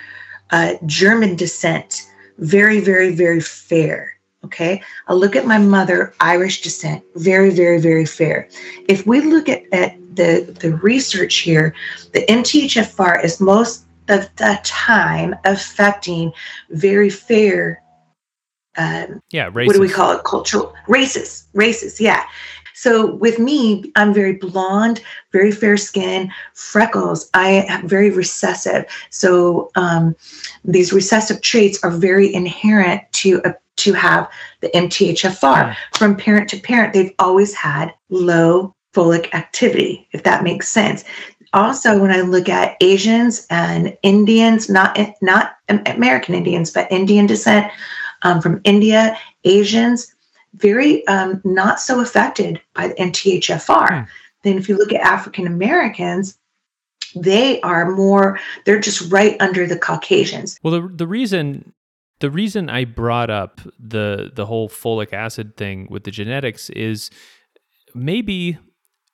uh, 0.51 0.73
German 0.85 1.35
descent, 1.35 2.09
very, 2.37 2.79
very, 2.79 3.13
very 3.13 3.41
fair. 3.41 4.17
Okay. 4.43 4.81
I 5.07 5.13
look 5.13 5.35
at 5.35 5.45
my 5.45 5.59
mother, 5.59 6.13
Irish 6.19 6.61
descent, 6.61 7.03
very, 7.15 7.51
very, 7.51 7.79
very 7.79 8.05
fair. 8.05 8.49
If 8.87 9.05
we 9.05 9.21
look 9.21 9.47
at, 9.47 9.63
at 9.71 9.95
the, 10.15 10.55
the 10.59 10.75
research 10.77 11.37
here, 11.37 11.75
the 12.13 12.25
MTHFR 12.25 13.23
is 13.23 13.39
most 13.39 13.85
of 14.09 14.29
the 14.37 14.59
time 14.63 15.35
affecting 15.45 16.31
very 16.71 17.09
fair. 17.09 17.83
Um, 18.77 19.21
yeah, 19.31 19.49
What 19.49 19.73
do 19.73 19.79
we 19.79 19.89
call 19.89 20.17
it? 20.17 20.23
Cultural 20.23 20.73
races, 20.87 21.47
races. 21.53 22.01
Yeah. 22.01 22.23
So 22.81 23.13
with 23.13 23.37
me, 23.37 23.91
I'm 23.95 24.11
very 24.11 24.33
blonde, 24.33 25.01
very 25.31 25.51
fair 25.51 25.77
skin, 25.77 26.31
freckles. 26.55 27.29
I 27.35 27.63
am 27.69 27.87
very 27.87 28.09
recessive. 28.09 28.85
So 29.11 29.69
um, 29.75 30.15
these 30.65 30.91
recessive 30.91 31.41
traits 31.41 31.77
are 31.83 31.91
very 31.91 32.33
inherent 32.33 33.03
to 33.21 33.39
a 33.45 33.53
to 33.77 33.93
have 33.93 34.27
the 34.61 34.69
MTHFR. 34.69 35.75
From 35.93 36.17
parent 36.17 36.49
to 36.49 36.59
parent, 36.59 36.93
they've 36.93 37.13
always 37.19 37.53
had 37.53 37.93
low 38.09 38.73
folic 38.95 39.31
activity, 39.35 40.07
if 40.11 40.23
that 40.23 40.43
makes 40.43 40.67
sense. 40.67 41.03
Also, 41.53 41.99
when 41.99 42.11
I 42.11 42.21
look 42.21 42.49
at 42.49 42.77
Asians 42.81 43.45
and 43.51 43.95
Indians, 44.01 44.69
not 44.69 44.97
not 45.21 45.53
American 45.69 46.33
Indians, 46.33 46.71
but 46.71 46.91
Indian 46.91 47.27
descent 47.27 47.71
um, 48.23 48.41
from 48.41 48.59
India, 48.63 49.15
Asians, 49.43 50.15
very 50.55 51.05
um, 51.07 51.41
not 51.43 51.79
so 51.79 51.99
affected 52.01 52.61
by 52.73 52.89
the 52.89 52.95
MTHFR. 52.95 53.89
Hmm. 53.89 54.09
Then, 54.43 54.57
if 54.57 54.67
you 54.67 54.77
look 54.77 54.91
at 54.91 55.01
African 55.01 55.45
Americans, 55.45 56.37
they 57.15 57.61
are 57.61 57.91
more 57.91 58.39
they're 58.65 58.79
just 58.79 59.11
right 59.11 59.35
under 59.39 59.67
the 59.67 59.77
Caucasians. 59.77 60.59
Well, 60.63 60.81
the 60.81 60.87
the 60.87 61.07
reason 61.07 61.73
the 62.19 62.31
reason 62.31 62.69
I 62.69 62.85
brought 62.85 63.29
up 63.29 63.61
the 63.79 64.31
the 64.33 64.45
whole 64.45 64.69
folic 64.69 65.13
acid 65.13 65.57
thing 65.57 65.87
with 65.89 66.03
the 66.03 66.11
genetics 66.11 66.69
is 66.71 67.11
maybe 67.93 68.57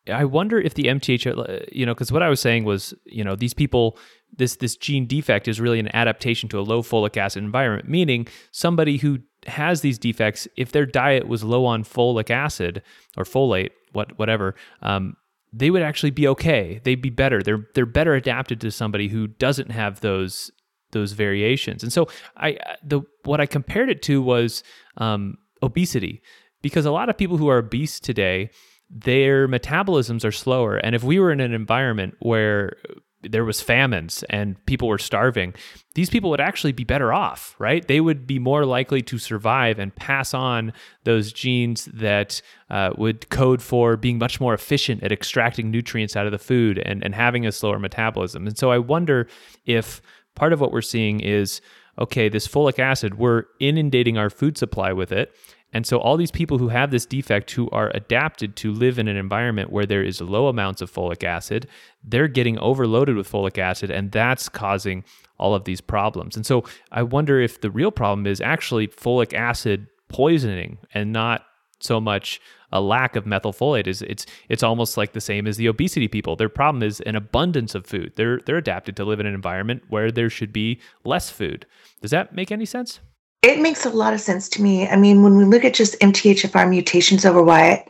I 0.09 0.25
wonder 0.25 0.59
if 0.59 0.73
the 0.73 0.85
MTH, 0.85 1.27
uh, 1.27 1.65
you 1.71 1.85
know, 1.85 1.93
because 1.93 2.11
what 2.11 2.23
I 2.23 2.29
was 2.29 2.39
saying 2.39 2.63
was, 2.63 2.93
you 3.05 3.23
know, 3.23 3.35
these 3.35 3.53
people, 3.53 3.97
this 4.35 4.55
this 4.57 4.75
gene 4.75 5.05
defect 5.05 5.47
is 5.47 5.59
really 5.59 5.79
an 5.79 5.93
adaptation 5.95 6.49
to 6.49 6.59
a 6.59 6.61
low 6.61 6.81
folic 6.81 7.17
acid 7.17 7.43
environment, 7.43 7.89
meaning 7.89 8.27
somebody 8.51 8.97
who 8.97 9.19
has 9.47 9.81
these 9.81 9.97
defects, 9.97 10.47
if 10.55 10.71
their 10.71 10.85
diet 10.85 11.27
was 11.27 11.43
low 11.43 11.65
on 11.65 11.83
folic 11.83 12.29
acid 12.29 12.81
or 13.15 13.23
folate, 13.23 13.71
what 13.93 14.17
whatever, 14.19 14.55
um, 14.81 15.15
they 15.53 15.69
would 15.69 15.81
actually 15.81 16.11
be 16.11 16.27
okay. 16.27 16.81
They'd 16.83 17.01
be 17.01 17.09
better. 17.09 17.41
They're 17.41 17.67
they're 17.73 17.85
better 17.85 18.13
adapted 18.15 18.61
to 18.61 18.71
somebody 18.71 19.07
who 19.07 19.27
doesn't 19.27 19.71
have 19.71 20.01
those 20.01 20.51
those 20.91 21.13
variations. 21.13 21.83
And 21.83 21.91
so 21.91 22.07
I 22.37 22.57
the 22.83 23.01
what 23.23 23.41
I 23.41 23.45
compared 23.45 23.89
it 23.89 24.01
to 24.03 24.21
was 24.21 24.63
um, 24.97 25.37
obesity 25.61 26.21
because 26.61 26.85
a 26.85 26.91
lot 26.91 27.09
of 27.09 27.17
people 27.17 27.37
who 27.37 27.49
are 27.49 27.59
obese 27.59 27.99
today 27.99 28.49
their 28.89 29.49
metabolisms 29.49 30.23
are 30.23 30.31
slower 30.31 30.77
and 30.77 30.95
if 30.95 31.03
we 31.03 31.19
were 31.19 31.29
in 31.29 31.41
an 31.41 31.53
environment 31.53 32.15
where 32.19 32.77
there 33.23 33.45
was 33.45 33.61
famines 33.61 34.23
and 34.29 34.63
people 34.65 34.87
were 34.87 34.97
starving 34.97 35.53
these 35.95 36.09
people 36.09 36.29
would 36.29 36.39
actually 36.39 36.71
be 36.71 36.83
better 36.83 37.11
off 37.11 37.55
right? 37.59 37.87
They 37.87 38.01
would 38.01 38.27
be 38.27 38.39
more 38.39 38.65
likely 38.65 39.01
to 39.03 39.17
survive 39.17 39.79
and 39.79 39.95
pass 39.95 40.33
on 40.33 40.73
those 41.03 41.33
genes 41.33 41.85
that 41.85 42.41
uh, 42.69 42.91
would 42.97 43.29
code 43.29 43.61
for 43.61 43.97
being 43.97 44.17
much 44.17 44.39
more 44.39 44.53
efficient 44.53 45.03
at 45.03 45.11
extracting 45.11 45.71
nutrients 45.71 46.15
out 46.15 46.25
of 46.25 46.31
the 46.31 46.37
food 46.37 46.79
and, 46.79 47.03
and 47.03 47.15
having 47.15 47.45
a 47.45 47.51
slower 47.51 47.79
metabolism. 47.79 48.47
And 48.47 48.57
so 48.57 48.71
i 48.71 48.77
wonder 48.77 49.27
if 49.65 50.01
part 50.35 50.53
of 50.53 50.61
what 50.61 50.71
we're 50.71 50.81
seeing 50.81 51.19
is 51.19 51.61
okay 51.99 52.29
this 52.29 52.47
folic 52.47 52.79
acid 52.79 53.17
we're 53.17 53.45
inundating 53.59 54.17
our 54.17 54.29
food 54.29 54.57
supply 54.57 54.93
with 54.93 55.11
it 55.11 55.33
and 55.73 55.85
so, 55.85 55.97
all 55.97 56.15
these 56.15 56.31
people 56.31 56.57
who 56.57 56.69
have 56.69 56.91
this 56.91 57.05
defect 57.05 57.51
who 57.51 57.69
are 57.71 57.91
adapted 57.93 58.55
to 58.57 58.71
live 58.71 58.97
in 58.97 59.07
an 59.07 59.17
environment 59.17 59.69
where 59.69 59.85
there 59.85 60.03
is 60.03 60.21
low 60.21 60.47
amounts 60.47 60.81
of 60.81 60.91
folic 60.91 61.23
acid, 61.23 61.67
they're 62.03 62.29
getting 62.29 62.57
overloaded 62.59 63.17
with 63.17 63.29
folic 63.29 63.57
acid, 63.57 63.91
and 63.91 64.11
that's 64.11 64.47
causing 64.47 65.03
all 65.37 65.53
of 65.53 65.65
these 65.65 65.81
problems. 65.81 66.35
And 66.37 66.45
so, 66.45 66.63
I 66.91 67.03
wonder 67.03 67.41
if 67.41 67.59
the 67.59 67.69
real 67.69 67.91
problem 67.91 68.25
is 68.25 68.39
actually 68.39 68.87
folic 68.87 69.33
acid 69.33 69.87
poisoning 70.07 70.77
and 70.93 71.11
not 71.11 71.45
so 71.79 71.99
much 71.99 72.39
a 72.71 72.79
lack 72.79 73.17
of 73.17 73.25
methylfolate. 73.25 73.87
Is 73.87 74.01
it's 74.03 74.25
it's 74.47 74.63
almost 74.63 74.95
like 74.95 75.11
the 75.11 75.21
same 75.21 75.47
as 75.47 75.57
the 75.57 75.67
obesity 75.67 76.07
people. 76.07 76.37
Their 76.37 76.49
problem 76.49 76.81
is 76.81 77.01
an 77.01 77.17
abundance 77.17 77.75
of 77.75 77.85
food. 77.85 78.13
They're 78.15 78.39
they're 78.45 78.57
adapted 78.57 78.95
to 78.95 79.05
live 79.05 79.19
in 79.19 79.25
an 79.25 79.35
environment 79.35 79.83
where 79.89 80.11
there 80.11 80.29
should 80.29 80.53
be 80.53 80.79
less 81.03 81.29
food. 81.29 81.65
Does 82.01 82.11
that 82.11 82.33
make 82.33 82.53
any 82.53 82.65
sense 82.65 83.01
it 83.47 83.61
makes 83.61 83.85
a 83.85 83.89
lot 83.89 84.13
of 84.13 84.19
sense 84.19 84.49
to 84.49 84.61
me. 84.61 84.87
I 84.87 84.97
mean, 84.97 85.23
when 85.23 85.37
we 85.37 85.45
look 85.45 85.63
at 85.63 85.73
just 85.73 85.99
MTHFR 85.99 86.69
mutations 86.69 87.25
over 87.25 87.39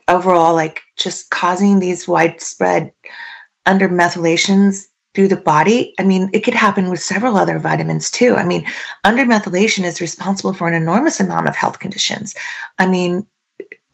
overall, 0.08 0.54
like 0.54 0.82
just 0.98 1.32
causing 1.32 1.80
these 1.80 2.08
widespread 2.08 2.92
undermethylations 3.68 4.86
through 5.16 5.30
the 5.30 5.36
body, 5.36 5.96
I 6.00 6.04
mean, 6.04 6.30
it 6.32 6.42
could 6.42 6.54
happen 6.54 6.92
with 6.92 7.02
several 7.02 7.38
other 7.38 7.58
vitamins 7.58 8.12
too. 8.12 8.36
I 8.36 8.46
mean, 8.46 8.68
undermethylation 9.04 9.84
is 9.84 10.00
responsible 10.00 10.54
for 10.54 10.68
an 10.68 10.76
enormous 10.76 11.20
amount 11.20 11.48
of 11.48 11.56
health 11.56 11.80
conditions. 11.80 12.36
I 12.78 12.86
mean, 12.86 13.26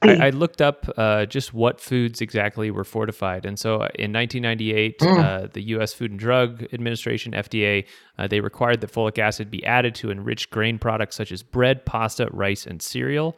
I, 0.04 0.28
I, 0.28 0.30
looked 0.32 0.62
up 0.62 0.88
uh, 0.98 1.26
just 1.26 1.54
what 1.54 1.80
foods 1.80 2.22
exactly 2.22 2.72
were 2.72 2.84
fortified, 2.84 3.46
and 3.46 3.58
so 3.58 3.76
uh, 3.76 3.90
in 3.96 4.14
1998, 4.14 5.00
mm. 5.00 5.24
uh, 5.24 5.48
the 5.52 5.62
U.S. 5.62 5.94
Food 5.94 6.12
and 6.12 6.20
Drug 6.20 6.66
Administration 6.74 7.34
(FDA) 7.34 7.86
uh, 8.18 8.28
they 8.28 8.40
required 8.40 8.82
that 8.82 8.92
folic 8.92 9.18
acid 9.18 9.50
be 9.50 9.66
added 9.66 9.96
to 9.96 10.12
enriched 10.12 10.50
grain 10.50 10.78
products 10.78 11.16
such 11.16 11.32
as 11.32 11.44
bread, 11.44 11.86
pasta, 11.86 12.28
rice, 12.32 12.66
and 12.66 12.82
cereal. 12.82 13.38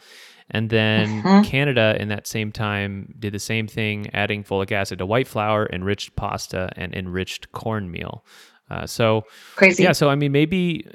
And 0.52 0.70
then 0.70 1.24
mm-hmm. 1.24 1.42
Canada, 1.44 1.96
in 2.00 2.10
that 2.10 2.28
same 2.28 2.52
time, 2.52 3.14
did 3.18 3.34
the 3.34 3.40
same 3.40 3.68
thing, 3.68 4.14
adding 4.14 4.44
folic 4.44 4.72
acid 4.72 5.00
to 5.00 5.06
white 5.06 5.28
flour, 5.28 5.68
enriched 5.74 6.16
pasta, 6.16 6.70
and 6.76 6.94
enriched 6.94 7.52
cornmeal. 7.52 8.24
Uh, 8.70 8.88
so 8.88 9.24
crazy. 9.56 9.84
Yeah. 9.84 9.92
So 9.92 10.10
I 10.10 10.16
mean, 10.16 10.32
maybe, 10.32 10.88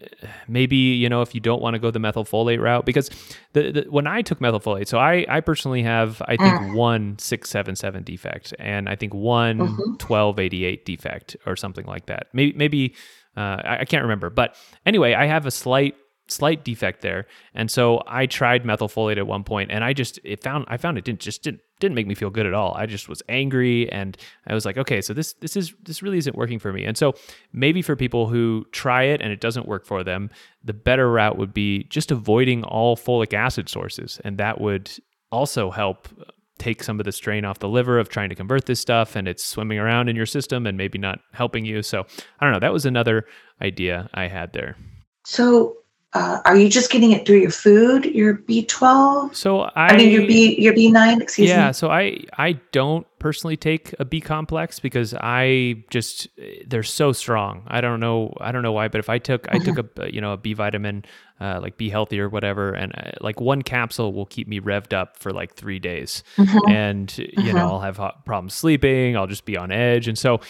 maybe 0.49 0.77
you 0.77 1.09
know, 1.09 1.23
if 1.23 1.35
you 1.35 1.41
don't 1.41 1.62
want 1.62 1.75
to 1.75 1.79
go 1.79 1.91
the 1.91 2.01
methylfolate 2.01 2.61
route, 2.61 2.85
because 2.85 3.11
the, 3.53 3.71
the, 3.71 3.83
when 3.89 4.09
I 4.09 4.23
took 4.23 4.41
methylfolate, 4.41 4.89
so 4.89 4.99
I 4.99 5.25
I 5.29 5.41
personally 5.41 5.83
have 5.83 6.21
I 6.27 6.37
think 6.37 6.55
mm. 6.55 6.75
one 6.75 7.16
six 7.18 7.49
seven 7.49 7.77
seven 7.77 8.03
defect, 8.03 8.53
and 8.59 8.89
I 8.89 8.97
think 8.97 9.14
one 9.14 9.59
mm-hmm. 9.59 9.97
twelve 9.99 10.41
eighty 10.41 10.64
eight 10.64 10.85
defect 10.85 11.37
or 11.47 11.55
something 11.55 11.87
like 11.87 12.07
that. 12.07 12.27
Maybe 12.33 12.57
maybe 12.57 12.95
uh, 13.37 13.62
I, 13.64 13.79
I 13.81 13.85
can't 13.85 14.03
remember, 14.03 14.31
but 14.31 14.57
anyway, 14.85 15.14
I 15.14 15.27
have 15.27 15.47
a 15.47 15.53
slight 15.53 15.95
slight 16.27 16.64
defect 16.64 17.03
there. 17.03 17.27
And 17.55 17.71
so 17.71 18.03
I 18.07 18.27
tried 18.27 18.64
methylfolate 18.64 19.18
at 19.18 19.27
one 19.27 19.45
point 19.45 19.71
and 19.71 19.85
I 19.85 19.93
just 19.93 20.18
it 20.25 20.43
found 20.43 20.64
I 20.68 20.77
found 20.77 20.99
it 20.99 21.05
didn't 21.05 21.21
just 21.21 21.43
didn't 21.43 21.61
didn't 21.81 21.95
make 21.95 22.07
me 22.07 22.14
feel 22.14 22.31
good 22.31 22.47
at 22.47 22.55
all. 22.55 22.74
I 22.74 22.87
just 22.87 23.09
was 23.09 23.22
angry 23.28 23.91
and 23.91 24.16
I 24.47 24.55
was 24.55 24.64
like, 24.64 24.78
okay, 24.78 25.01
so 25.01 25.12
this 25.12 25.33
this 25.35 25.57
is 25.57 25.74
this 25.83 26.03
really 26.03 26.18
isn't 26.18 26.37
working 26.37 26.59
for 26.59 26.72
me. 26.72 26.85
And 26.85 26.97
so 26.97 27.14
maybe 27.53 27.83
for 27.83 27.97
people 27.97 28.28
who 28.28 28.66
try 28.72 29.05
it 29.05 29.20
and 29.20 29.33
it 29.33 29.41
doesn't 29.41 29.66
work 29.66 29.85
for 29.85 30.05
them, 30.05 30.31
the 30.62 30.74
better 30.74 31.11
route 31.11 31.39
would 31.39 31.53
be 31.53 31.85
just 31.85 32.11
avoiding 32.11 32.62
all 32.64 32.97
folic 32.97 33.35
acid 33.35 33.68
sources 33.68 34.20
and 34.24 34.39
that 34.39 34.61
would 34.61 34.91
also 35.33 35.70
help 35.70 36.09
uh, 36.20 36.24
take 36.59 36.83
some 36.83 37.01
of 37.01 37.05
the 37.05 37.12
strain 37.12 37.45
off 37.45 37.59
the 37.59 37.68
liver 37.68 37.99
of 37.99 38.09
trying 38.09 38.28
to 38.28 38.35
convert 38.35 38.66
this 38.66 38.78
stuff 38.78 39.16
and 39.16 39.26
it's 39.26 39.45
swimming 39.45 39.78
around 39.78 40.09
in 40.09 40.16
your 40.16 40.26
system 40.26 40.66
and 40.66 40.76
maybe 40.76 40.99
not 40.99 41.18
helping 41.33 41.64
you. 41.64 41.83
So, 41.83 42.05
I 42.39 42.45
don't 42.45 42.53
know, 42.53 42.61
that 42.61 42.72
was 42.72 42.85
another 42.85 43.26
idea 43.62 44.11
I 44.12 44.28
had 44.28 44.53
there. 44.53 44.76
So, 45.24 45.76
uh, 46.13 46.41
are 46.45 46.57
you 46.57 46.69
just 46.69 46.91
getting 46.91 47.13
it 47.13 47.25
through 47.25 47.39
your 47.39 47.51
food, 47.51 48.05
your 48.05 48.39
B12? 48.39 49.35
So 49.35 49.61
I, 49.61 49.89
I 49.89 49.97
mean 49.97 50.11
your 50.11 50.27
B 50.27 50.61
your 50.61 50.75
B9, 50.75 51.21
excuse 51.21 51.49
yeah, 51.49 51.57
me. 51.57 51.63
Yeah, 51.63 51.71
so 51.71 51.89
I 51.89 52.25
I 52.37 52.53
don't 52.73 53.07
personally 53.21 53.57
take 53.57 53.95
a 54.01 54.05
B 54.05 54.21
complex 54.21 54.81
because 54.81 55.15
I 55.15 55.85
just 55.89 56.27
they're 56.67 56.83
so 56.83 57.13
strong. 57.13 57.63
I 57.69 57.81
don't 57.81 58.01
know 58.01 58.35
I 58.41 58.51
don't 58.51 58.63
know 58.63 58.73
why, 58.73 58.89
but 58.89 58.99
if 58.99 59.09
I 59.09 59.19
took. 59.19 59.47
I 59.51 59.59
took 59.59 59.77
mm-hmm. 59.77 60.03
a 60.03 60.09
you 60.11 60.21
know 60.21 60.33
a 60.33 60.37
B 60.37 60.53
vitamin 60.53 61.05
uh, 61.41 61.59
like 61.63 61.77
B 61.77 61.89
healthy 61.89 62.21
or 62.21 62.29
whatever, 62.29 62.73
and 62.73 62.93
uh, 62.97 63.13
like 63.21 63.41
one 63.41 63.63
capsule 63.63 64.13
will 64.13 64.27
keep 64.27 64.47
me 64.47 64.61
revved 64.61 64.93
up 64.93 65.17
for 65.17 65.33
like 65.33 65.55
three 65.55 65.79
days, 65.79 66.23
mm-hmm. 66.37 66.71
and 66.71 67.17
you 67.19 67.53
know 67.53 67.67
I'll 67.67 67.81
have 67.81 67.97
problems 68.25 68.55
sleeping. 68.55 69.17
I'll 69.17 69.27
just 69.29 69.45
be 69.45 69.57
on 69.57 69.71
edge, 69.73 70.07
and 70.07 70.19
so 70.19 70.41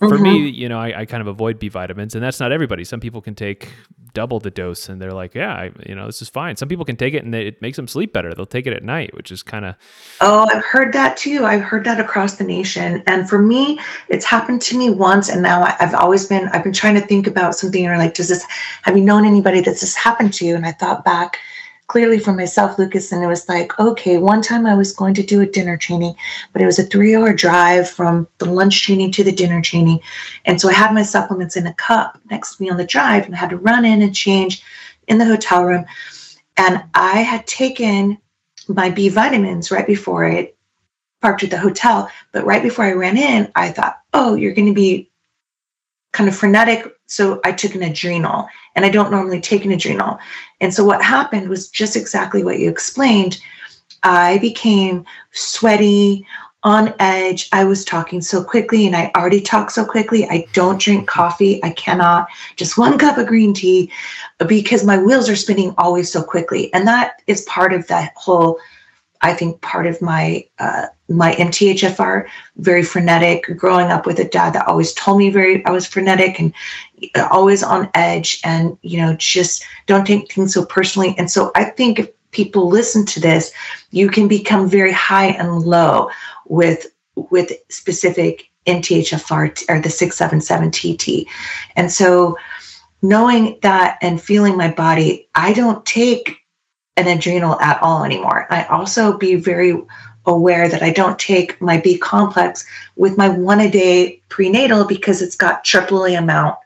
for 0.00 0.12
mm-hmm. 0.12 0.22
me, 0.22 0.48
you 0.48 0.66
know, 0.66 0.78
I, 0.78 1.00
I, 1.00 1.04
kind 1.04 1.20
of 1.20 1.26
avoid 1.26 1.58
B 1.58 1.68
vitamins, 1.68 2.14
and 2.14 2.24
that's 2.24 2.40
not 2.40 2.52
everybody. 2.52 2.84
Some 2.84 3.00
people 3.00 3.20
can 3.20 3.34
take 3.34 3.68
double 4.14 4.40
the 4.40 4.50
dose, 4.50 4.88
and 4.88 5.00
they're 5.00 5.12
like, 5.12 5.34
"Yeah, 5.34 5.52
I, 5.52 5.70
you 5.86 5.94
know, 5.94 6.06
this 6.06 6.22
is 6.22 6.30
fine." 6.30 6.56
Some 6.56 6.70
people 6.70 6.86
can 6.86 6.96
take 6.96 7.12
it, 7.12 7.22
and 7.22 7.34
it 7.34 7.60
makes 7.60 7.76
them 7.76 7.86
sleep 7.86 8.14
better. 8.14 8.32
They'll 8.32 8.46
take 8.46 8.66
it 8.66 8.72
at 8.72 8.82
night, 8.82 9.14
which 9.14 9.30
is 9.30 9.42
kind 9.42 9.66
of. 9.66 9.74
Oh, 10.22 10.48
I've 10.50 10.64
heard 10.64 10.94
that 10.94 11.18
too. 11.18 11.44
I've 11.44 11.60
heard 11.60 11.84
that 11.84 12.00
across 12.00 12.36
the 12.36 12.44
nation, 12.44 13.02
and 13.06 13.28
for 13.28 13.42
me, 13.42 13.78
it's 14.08 14.24
happened 14.24 14.62
to 14.62 14.78
me 14.78 14.88
once, 14.88 15.28
and 15.28 15.42
now 15.42 15.76
I've 15.78 15.94
always 15.94 16.26
been. 16.26 16.48
I've 16.48 16.64
been 16.64 16.72
trying 16.72 16.94
to 16.94 17.02
think 17.02 17.26
about 17.26 17.54
something, 17.54 17.86
or 17.86 17.98
like, 17.98 18.14
does 18.14 18.28
this? 18.28 18.42
Have 18.82 18.96
you 18.96 19.04
known 19.04 19.26
anybody 19.26 19.60
that's 19.60 19.82
this 19.82 19.94
happened 19.96 20.32
to? 20.34 20.46
You? 20.46 20.56
And 20.56 20.64
I 20.64 20.72
thought 20.72 21.04
back 21.04 21.38
clearly 21.90 22.20
for 22.20 22.32
myself, 22.32 22.78
Lucas, 22.78 23.10
and 23.10 23.24
it 23.24 23.26
was 23.26 23.48
like, 23.48 23.76
okay, 23.80 24.16
one 24.16 24.40
time 24.40 24.64
I 24.64 24.76
was 24.76 24.92
going 24.92 25.12
to 25.14 25.24
do 25.24 25.40
a 25.40 25.46
dinner 25.46 25.76
training, 25.76 26.14
but 26.52 26.62
it 26.62 26.66
was 26.66 26.78
a 26.78 26.84
three 26.84 27.16
hour 27.16 27.34
drive 27.34 27.90
from 27.90 28.28
the 28.38 28.44
lunch 28.44 28.84
training 28.84 29.10
to 29.10 29.24
the 29.24 29.32
dinner 29.32 29.60
training. 29.60 29.98
And 30.44 30.60
so 30.60 30.68
I 30.68 30.72
had 30.72 30.94
my 30.94 31.02
supplements 31.02 31.56
in 31.56 31.66
a 31.66 31.74
cup 31.74 32.16
next 32.30 32.54
to 32.56 32.62
me 32.62 32.70
on 32.70 32.76
the 32.76 32.86
drive 32.86 33.24
and 33.24 33.34
I 33.34 33.38
had 33.38 33.50
to 33.50 33.56
run 33.56 33.84
in 33.84 34.02
and 34.02 34.14
change 34.14 34.62
in 35.08 35.18
the 35.18 35.24
hotel 35.24 35.64
room. 35.64 35.84
And 36.56 36.84
I 36.94 37.22
had 37.22 37.44
taken 37.48 38.18
my 38.68 38.90
B 38.90 39.08
vitamins 39.08 39.72
right 39.72 39.86
before 39.86 40.24
I 40.24 40.52
parked 41.20 41.42
at 41.42 41.50
the 41.50 41.58
hotel. 41.58 42.08
But 42.30 42.46
right 42.46 42.62
before 42.62 42.84
I 42.84 42.92
ran 42.92 43.16
in, 43.16 43.50
I 43.56 43.70
thought, 43.70 43.98
oh, 44.14 44.36
you're 44.36 44.54
going 44.54 44.68
to 44.68 44.74
be 44.74 45.10
kind 46.12 46.28
of 46.28 46.36
frenetic. 46.36 46.86
So 47.06 47.40
I 47.44 47.50
took 47.50 47.74
an 47.74 47.82
adrenal 47.82 48.48
and 48.74 48.84
I 48.84 48.88
don't 48.88 49.10
normally 49.10 49.40
take 49.40 49.64
an 49.64 49.72
adrenal. 49.72 50.18
And 50.60 50.72
so 50.72 50.84
what 50.84 51.02
happened 51.02 51.48
was 51.48 51.68
just 51.68 51.96
exactly 51.96 52.44
what 52.44 52.58
you 52.58 52.68
explained. 52.68 53.40
I 54.02 54.38
became 54.38 55.04
sweaty, 55.32 56.26
on 56.62 56.92
edge. 56.98 57.48
I 57.52 57.64
was 57.64 57.84
talking 57.84 58.20
so 58.20 58.44
quickly 58.44 58.86
and 58.86 58.94
I 58.94 59.10
already 59.16 59.40
talk 59.40 59.70
so 59.70 59.84
quickly. 59.84 60.26
I 60.28 60.46
don't 60.52 60.80
drink 60.80 61.08
coffee. 61.08 61.62
I 61.64 61.70
cannot. 61.70 62.28
Just 62.56 62.76
one 62.76 62.98
cup 62.98 63.16
of 63.16 63.26
green 63.26 63.54
tea 63.54 63.90
because 64.46 64.84
my 64.84 64.98
wheels 64.98 65.28
are 65.28 65.36
spinning 65.36 65.74
always 65.78 66.12
so 66.12 66.22
quickly. 66.22 66.72
And 66.74 66.86
that 66.86 67.22
is 67.26 67.42
part 67.42 67.72
of 67.72 67.86
that 67.88 68.12
whole 68.16 68.58
I 69.22 69.34
think 69.34 69.60
part 69.60 69.86
of 69.86 70.00
my 70.00 70.46
uh, 70.58 70.86
my 71.10 71.34
MTHFR, 71.34 72.26
very 72.56 72.82
frenetic. 72.82 73.44
Growing 73.56 73.88
up 73.88 74.06
with 74.06 74.18
a 74.18 74.28
dad 74.28 74.52
that 74.54 74.68
always 74.68 74.92
told 74.94 75.18
me 75.18 75.28
very 75.28 75.64
I 75.66 75.70
was 75.70 75.86
frenetic 75.86 76.38
and 76.38 76.54
uh, 77.16 77.28
always 77.30 77.62
on 77.62 77.90
edge, 77.94 78.40
and 78.44 78.78
you 78.82 78.98
know 78.98 79.16
just 79.16 79.64
don't 79.86 80.06
take 80.06 80.32
things 80.32 80.54
so 80.54 80.64
personally. 80.64 81.14
And 81.18 81.30
so 81.30 81.50
I 81.54 81.64
think 81.64 81.98
if 81.98 82.08
people 82.30 82.68
listen 82.68 83.04
to 83.06 83.20
this, 83.20 83.52
you 83.90 84.08
can 84.08 84.28
become 84.28 84.68
very 84.68 84.92
high 84.92 85.28
and 85.28 85.62
low 85.62 86.10
with 86.46 86.86
with 87.16 87.52
specific 87.68 88.48
MTHFR 88.66 89.64
or 89.68 89.80
the 89.80 89.90
six 89.90 90.16
seven 90.16 90.40
seven 90.40 90.70
TT, 90.70 91.26
and 91.76 91.90
so 91.90 92.38
knowing 93.02 93.58
that 93.62 93.98
and 94.00 94.22
feeling 94.22 94.56
my 94.56 94.70
body, 94.70 95.28
I 95.34 95.54
don't 95.54 95.84
take 95.84 96.36
an 96.96 97.08
adrenal 97.08 97.58
at 97.60 97.82
all 97.82 98.04
anymore. 98.04 98.46
I 98.50 98.64
also 98.64 99.16
be 99.16 99.34
very 99.34 99.82
aware 100.26 100.68
that 100.68 100.82
I 100.82 100.90
don't 100.90 101.18
take 101.18 101.60
my 101.60 101.78
B 101.78 101.98
complex 101.98 102.66
with 102.96 103.16
my 103.16 103.28
one 103.28 103.60
a 103.60 103.70
day 103.70 104.20
prenatal 104.28 104.84
because 104.84 105.22
it's 105.22 105.36
got 105.36 105.64
triple 105.64 106.02
the 106.02 106.14
amount 106.14 106.56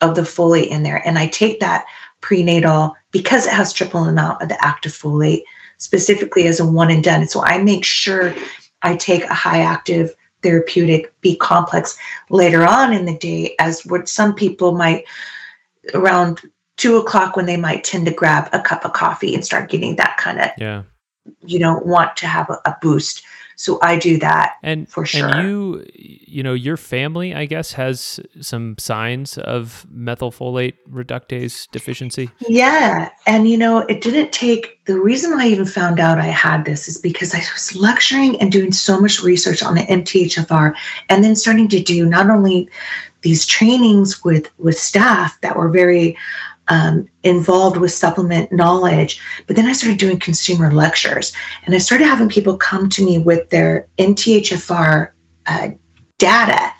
of 0.00 0.16
the 0.16 0.22
folate 0.22 0.68
in 0.68 0.82
there. 0.82 1.06
And 1.06 1.18
I 1.18 1.26
take 1.26 1.60
that 1.60 1.86
prenatal 2.20 2.96
because 3.10 3.46
it 3.46 3.52
has 3.52 3.72
triple 3.72 4.04
the 4.04 4.10
amount 4.10 4.42
of 4.42 4.48
the 4.48 4.64
active 4.64 4.92
folate 4.92 5.42
specifically 5.78 6.46
as 6.46 6.60
a 6.60 6.66
one 6.66 6.90
and 6.90 7.04
done. 7.04 7.26
So 7.26 7.42
I 7.42 7.58
make 7.58 7.84
sure 7.84 8.34
I 8.82 8.96
take 8.96 9.24
a 9.24 9.34
high 9.34 9.60
active 9.60 10.14
therapeutic 10.42 11.12
B 11.20 11.36
complex 11.36 11.98
later 12.30 12.66
on 12.66 12.92
in 12.92 13.04
the 13.04 13.16
day, 13.16 13.54
as 13.58 13.84
what 13.84 14.08
some 14.08 14.34
people 14.34 14.72
might 14.72 15.04
around 15.94 16.40
two 16.76 16.96
o'clock 16.96 17.36
when 17.36 17.46
they 17.46 17.56
might 17.56 17.84
tend 17.84 18.06
to 18.06 18.12
grab 18.12 18.48
a 18.52 18.60
cup 18.60 18.84
of 18.84 18.92
coffee 18.92 19.34
and 19.34 19.44
start 19.44 19.70
getting 19.70 19.96
that 19.96 20.16
kind 20.16 20.40
of 20.40 20.50
yeah 20.56 20.82
you 21.44 21.58
know 21.58 21.78
want 21.84 22.16
to 22.16 22.26
have 22.26 22.48
a, 22.50 22.58
a 22.64 22.76
boost 22.80 23.22
so 23.60 23.78
I 23.82 23.98
do 23.98 24.16
that 24.20 24.54
and 24.62 24.88
for 24.88 25.04
sure. 25.04 25.28
And 25.28 25.46
you, 25.46 25.86
you 25.94 26.42
know, 26.42 26.54
your 26.54 26.78
family, 26.78 27.34
I 27.34 27.44
guess, 27.44 27.74
has 27.74 28.18
some 28.40 28.78
signs 28.78 29.36
of 29.36 29.86
methylfolate 29.94 30.76
reductase 30.90 31.70
deficiency. 31.70 32.30
Yeah, 32.48 33.10
and 33.26 33.46
you 33.50 33.58
know, 33.58 33.80
it 33.80 34.00
didn't 34.00 34.32
take. 34.32 34.82
The 34.86 34.98
reason 34.98 35.38
I 35.38 35.46
even 35.48 35.66
found 35.66 36.00
out 36.00 36.16
I 36.16 36.28
had 36.28 36.64
this 36.64 36.88
is 36.88 36.96
because 36.96 37.34
I 37.34 37.40
was 37.52 37.76
lecturing 37.76 38.40
and 38.40 38.50
doing 38.50 38.72
so 38.72 38.98
much 38.98 39.22
research 39.22 39.62
on 39.62 39.74
the 39.74 39.82
MTHFR, 39.82 40.74
and 41.10 41.22
then 41.22 41.36
starting 41.36 41.68
to 41.68 41.82
do 41.82 42.06
not 42.06 42.30
only 42.30 42.66
these 43.20 43.44
trainings 43.44 44.24
with 44.24 44.48
with 44.56 44.78
staff 44.78 45.38
that 45.42 45.56
were 45.56 45.68
very 45.68 46.16
um, 46.70 47.06
involved 47.24 47.76
with 47.76 47.92
supplement 47.92 48.50
knowledge. 48.52 49.20
But 49.46 49.56
then 49.56 49.66
I 49.66 49.72
started 49.72 49.98
doing 49.98 50.18
consumer 50.18 50.72
lectures 50.72 51.32
and 51.66 51.74
I 51.74 51.78
started 51.78 52.04
having 52.06 52.28
people 52.28 52.56
come 52.56 52.88
to 52.90 53.04
me 53.04 53.18
with 53.18 53.50
their 53.50 53.88
MTHFR 53.98 55.10
uh, 55.46 55.68
data. 56.18 56.72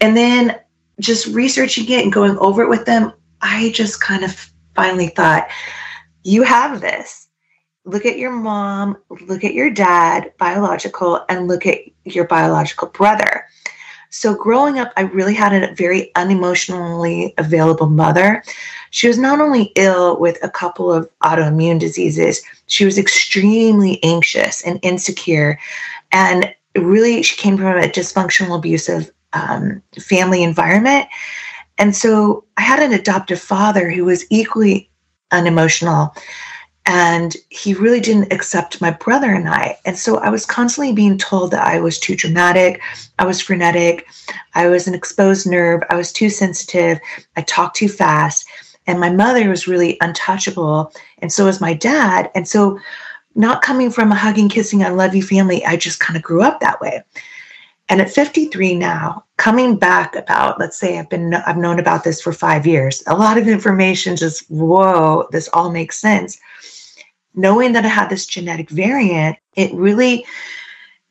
And 0.00 0.16
then 0.16 0.58
just 1.00 1.26
researching 1.28 1.88
it 1.90 2.02
and 2.02 2.12
going 2.12 2.36
over 2.38 2.62
it 2.62 2.68
with 2.68 2.86
them, 2.86 3.12
I 3.40 3.70
just 3.70 4.00
kind 4.00 4.24
of 4.24 4.50
finally 4.74 5.08
thought, 5.08 5.48
you 6.24 6.42
have 6.42 6.80
this. 6.80 7.28
Look 7.84 8.06
at 8.06 8.16
your 8.16 8.32
mom, 8.32 8.96
look 9.26 9.44
at 9.44 9.52
your 9.52 9.68
dad, 9.68 10.32
biological, 10.38 11.22
and 11.28 11.46
look 11.46 11.66
at 11.66 11.80
your 12.04 12.26
biological 12.26 12.88
brother. 12.88 13.44
So, 14.16 14.32
growing 14.32 14.78
up, 14.78 14.92
I 14.96 15.02
really 15.02 15.34
had 15.34 15.52
a 15.52 15.74
very 15.74 16.12
unemotionally 16.14 17.34
available 17.36 17.88
mother. 17.88 18.44
She 18.90 19.08
was 19.08 19.18
not 19.18 19.40
only 19.40 19.72
ill 19.74 20.20
with 20.20 20.38
a 20.40 20.48
couple 20.48 20.92
of 20.92 21.10
autoimmune 21.24 21.80
diseases, 21.80 22.40
she 22.68 22.84
was 22.84 22.96
extremely 22.96 23.98
anxious 24.04 24.62
and 24.62 24.78
insecure. 24.82 25.58
And 26.12 26.54
really, 26.76 27.24
she 27.24 27.34
came 27.34 27.56
from 27.56 27.76
a 27.76 27.88
dysfunctional, 27.88 28.56
abusive 28.56 29.10
um, 29.32 29.82
family 30.00 30.44
environment. 30.44 31.08
And 31.76 31.96
so 31.96 32.44
I 32.56 32.62
had 32.62 32.78
an 32.78 32.92
adoptive 32.92 33.40
father 33.40 33.90
who 33.90 34.04
was 34.04 34.24
equally 34.30 34.88
unemotional. 35.32 36.14
And 36.86 37.34
he 37.48 37.72
really 37.72 38.00
didn't 38.00 38.32
accept 38.32 38.80
my 38.80 38.90
brother 38.90 39.32
and 39.32 39.48
I. 39.48 39.78
And 39.86 39.96
so 39.96 40.18
I 40.18 40.28
was 40.28 40.44
constantly 40.44 40.92
being 40.92 41.16
told 41.16 41.50
that 41.50 41.66
I 41.66 41.80
was 41.80 41.98
too 41.98 42.14
dramatic, 42.14 42.80
I 43.18 43.24
was 43.24 43.40
frenetic, 43.40 44.06
I 44.54 44.68
was 44.68 44.86
an 44.86 44.94
exposed 44.94 45.46
nerve, 45.46 45.82
I 45.88 45.94
was 45.94 46.12
too 46.12 46.28
sensitive, 46.28 46.98
I 47.36 47.42
talked 47.42 47.76
too 47.76 47.88
fast. 47.88 48.46
And 48.86 49.00
my 49.00 49.08
mother 49.08 49.48
was 49.48 49.66
really 49.66 49.96
untouchable, 50.02 50.92
and 51.18 51.32
so 51.32 51.46
was 51.46 51.58
my 51.60 51.72
dad. 51.72 52.30
And 52.34 52.46
so, 52.46 52.78
not 53.34 53.62
coming 53.62 53.90
from 53.90 54.12
a 54.12 54.14
hugging, 54.14 54.50
kissing, 54.50 54.84
I 54.84 54.90
love 54.90 55.14
you 55.14 55.22
family, 55.22 55.64
I 55.64 55.76
just 55.76 56.00
kind 56.00 56.18
of 56.18 56.22
grew 56.22 56.42
up 56.42 56.60
that 56.60 56.82
way. 56.82 57.02
And 57.88 58.00
at 58.00 58.10
53 58.10 58.76
now, 58.76 59.24
coming 59.36 59.76
back 59.76 60.16
about, 60.16 60.58
let's 60.58 60.78
say 60.78 60.98
I've 60.98 61.10
been 61.10 61.34
I've 61.34 61.56
known 61.56 61.78
about 61.78 62.04
this 62.04 62.20
for 62.20 62.32
five 62.32 62.66
years. 62.66 63.02
A 63.06 63.16
lot 63.16 63.36
of 63.36 63.46
information 63.46 64.16
just, 64.16 64.50
whoa, 64.50 65.28
this 65.32 65.48
all 65.52 65.70
makes 65.70 65.98
sense. 65.98 66.38
Knowing 67.34 67.72
that 67.72 67.84
I 67.84 67.88
had 67.88 68.08
this 68.08 68.26
genetic 68.26 68.70
variant, 68.70 69.36
it 69.56 69.72
really 69.74 70.24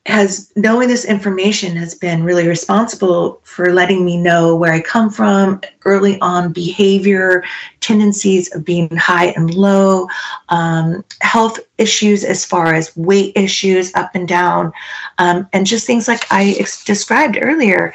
has 0.05 0.51
knowing 0.57 0.89
this 0.89 1.05
information 1.05 1.77
has 1.77 1.95
been 1.95 2.23
really 2.23 2.45
responsible 2.45 3.39
for 3.43 3.71
letting 3.71 4.03
me 4.03 4.17
know 4.17 4.53
where 4.53 4.73
I 4.73 4.81
come 4.81 5.09
from 5.09 5.61
early 5.85 6.19
on 6.19 6.51
behavior, 6.51 7.43
tendencies 7.79 8.53
of 8.53 8.65
being 8.65 8.93
high 8.97 9.27
and 9.27 9.53
low, 9.53 10.07
um, 10.49 11.05
health 11.21 11.57
issues 11.77 12.25
as 12.25 12.43
far 12.43 12.73
as 12.73 12.95
weight 12.97 13.31
issues 13.37 13.95
up 13.95 14.11
and 14.13 14.27
down, 14.27 14.73
um, 15.19 15.47
and 15.53 15.65
just 15.65 15.87
things 15.87 16.09
like 16.09 16.29
I 16.31 16.55
ex- 16.59 16.83
described 16.83 17.37
earlier. 17.41 17.93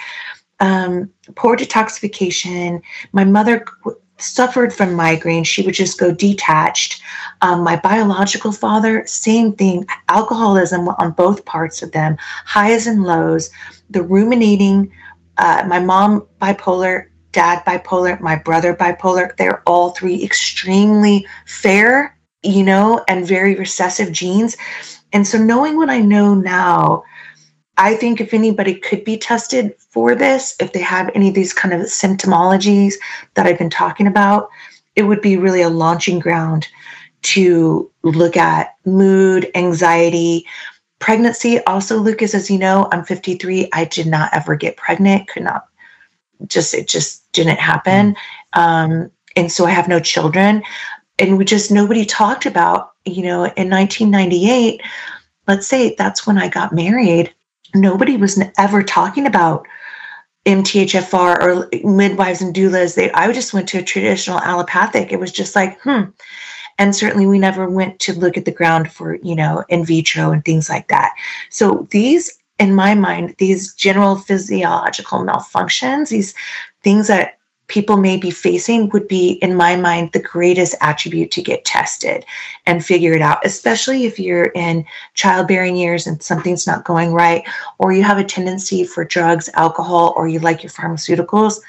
Um, 0.60 1.10
poor 1.36 1.56
detoxification. 1.56 2.80
My 3.12 3.24
mother 3.24 3.64
suffered 4.18 4.72
from 4.72 4.94
migraine. 4.94 5.44
She 5.44 5.62
would 5.62 5.74
just 5.74 5.98
go 5.98 6.12
detached. 6.12 7.02
Um, 7.40 7.62
my 7.62 7.76
biological 7.76 8.52
father, 8.52 9.04
same 9.06 9.52
thing, 9.52 9.86
alcoholism 10.08 10.88
on 10.88 11.12
both 11.12 11.44
parts 11.44 11.82
of 11.82 11.92
them, 11.92 12.16
highs 12.20 12.86
and 12.86 13.04
lows, 13.04 13.50
the 13.90 14.02
ruminating. 14.02 14.92
Uh, 15.36 15.64
my 15.66 15.78
mom, 15.78 16.26
bipolar, 16.40 17.06
dad, 17.32 17.64
bipolar, 17.64 18.20
my 18.20 18.36
brother, 18.36 18.74
bipolar. 18.74 19.36
They're 19.36 19.62
all 19.66 19.90
three 19.90 20.24
extremely 20.24 21.26
fair, 21.46 22.18
you 22.42 22.64
know, 22.64 23.04
and 23.08 23.26
very 23.26 23.54
recessive 23.54 24.12
genes. 24.12 24.56
And 25.12 25.26
so, 25.26 25.38
knowing 25.38 25.76
what 25.76 25.90
I 25.90 26.00
know 26.00 26.34
now, 26.34 27.04
I 27.78 27.94
think 27.94 28.20
if 28.20 28.34
anybody 28.34 28.74
could 28.74 29.04
be 29.04 29.16
tested 29.16 29.74
for 29.78 30.16
this, 30.16 30.56
if 30.58 30.72
they 30.72 30.82
have 30.82 31.10
any 31.14 31.28
of 31.28 31.34
these 31.34 31.54
kind 31.54 31.72
of 31.72 31.82
symptomologies 31.82 32.94
that 33.34 33.46
I've 33.46 33.58
been 33.58 33.70
talking 33.70 34.08
about, 34.08 34.50
it 34.96 35.04
would 35.04 35.22
be 35.22 35.36
really 35.36 35.62
a 35.62 35.68
launching 35.68 36.18
ground 36.18 36.66
to 37.22 37.88
look 38.02 38.36
at 38.36 38.74
mood, 38.84 39.48
anxiety, 39.54 40.44
pregnancy. 40.98 41.62
Also, 41.64 41.98
Lucas, 41.98 42.34
as 42.34 42.50
you 42.50 42.58
know, 42.58 42.88
I'm 42.90 43.04
53. 43.04 43.68
I 43.72 43.84
did 43.84 44.08
not 44.08 44.34
ever 44.34 44.56
get 44.56 44.76
pregnant, 44.76 45.28
could 45.28 45.44
not 45.44 45.68
just, 46.48 46.74
it 46.74 46.88
just 46.88 47.30
didn't 47.32 47.60
happen. 47.60 48.16
Um, 48.54 49.10
and 49.36 49.52
so 49.52 49.66
I 49.66 49.70
have 49.70 49.86
no 49.86 50.00
children. 50.00 50.64
And 51.20 51.38
we 51.38 51.44
just, 51.44 51.70
nobody 51.70 52.04
talked 52.04 52.44
about, 52.44 52.92
you 53.04 53.22
know, 53.22 53.44
in 53.44 53.70
1998, 53.70 54.80
let's 55.46 55.66
say 55.68 55.94
that's 55.96 56.26
when 56.26 56.38
I 56.38 56.48
got 56.48 56.72
married 56.72 57.32
nobody 57.80 58.16
was 58.16 58.40
ever 58.58 58.82
talking 58.82 59.26
about 59.26 59.66
MTHFR 60.46 61.40
or 61.40 61.68
midwives 61.88 62.40
and 62.40 62.54
doulas. 62.54 62.94
They, 62.94 63.10
I 63.12 63.30
just 63.32 63.52
went 63.52 63.68
to 63.68 63.78
a 63.78 63.82
traditional 63.82 64.40
allopathic. 64.40 65.12
It 65.12 65.20
was 65.20 65.32
just 65.32 65.54
like, 65.54 65.80
hmm. 65.82 66.04
And 66.78 66.94
certainly 66.94 67.26
we 67.26 67.38
never 67.38 67.68
went 67.68 67.98
to 68.00 68.12
look 68.12 68.36
at 68.36 68.44
the 68.44 68.52
ground 68.52 68.92
for, 68.92 69.16
you 69.16 69.34
know, 69.34 69.64
in 69.68 69.84
vitro 69.84 70.30
and 70.30 70.44
things 70.44 70.68
like 70.68 70.88
that. 70.88 71.12
So 71.50 71.88
these, 71.90 72.38
in 72.58 72.74
my 72.74 72.94
mind, 72.94 73.34
these 73.38 73.74
general 73.74 74.16
physiological 74.16 75.20
malfunctions, 75.20 76.10
these 76.10 76.34
things 76.82 77.08
that 77.08 77.37
people 77.68 77.98
may 77.98 78.16
be 78.16 78.30
facing 78.30 78.88
would 78.88 79.06
be, 79.06 79.32
in 79.42 79.54
my 79.54 79.76
mind, 79.76 80.10
the 80.12 80.18
greatest 80.18 80.74
attribute 80.80 81.30
to 81.30 81.42
get 81.42 81.64
tested 81.64 82.24
and 82.66 82.84
figure 82.84 83.12
it 83.12 83.20
out, 83.22 83.44
especially 83.44 84.04
if 84.04 84.18
you're 84.18 84.46
in 84.54 84.84
childbearing 85.14 85.76
years 85.76 86.06
and 86.06 86.22
something's 86.22 86.66
not 86.66 86.84
going 86.84 87.12
right, 87.12 87.46
or 87.78 87.92
you 87.92 88.02
have 88.02 88.18
a 88.18 88.24
tendency 88.24 88.84
for 88.84 89.04
drugs, 89.04 89.48
alcohol, 89.54 90.14
or 90.16 90.26
you 90.26 90.40
like 90.40 90.62
your 90.62 90.72
pharmaceuticals. 90.72 91.60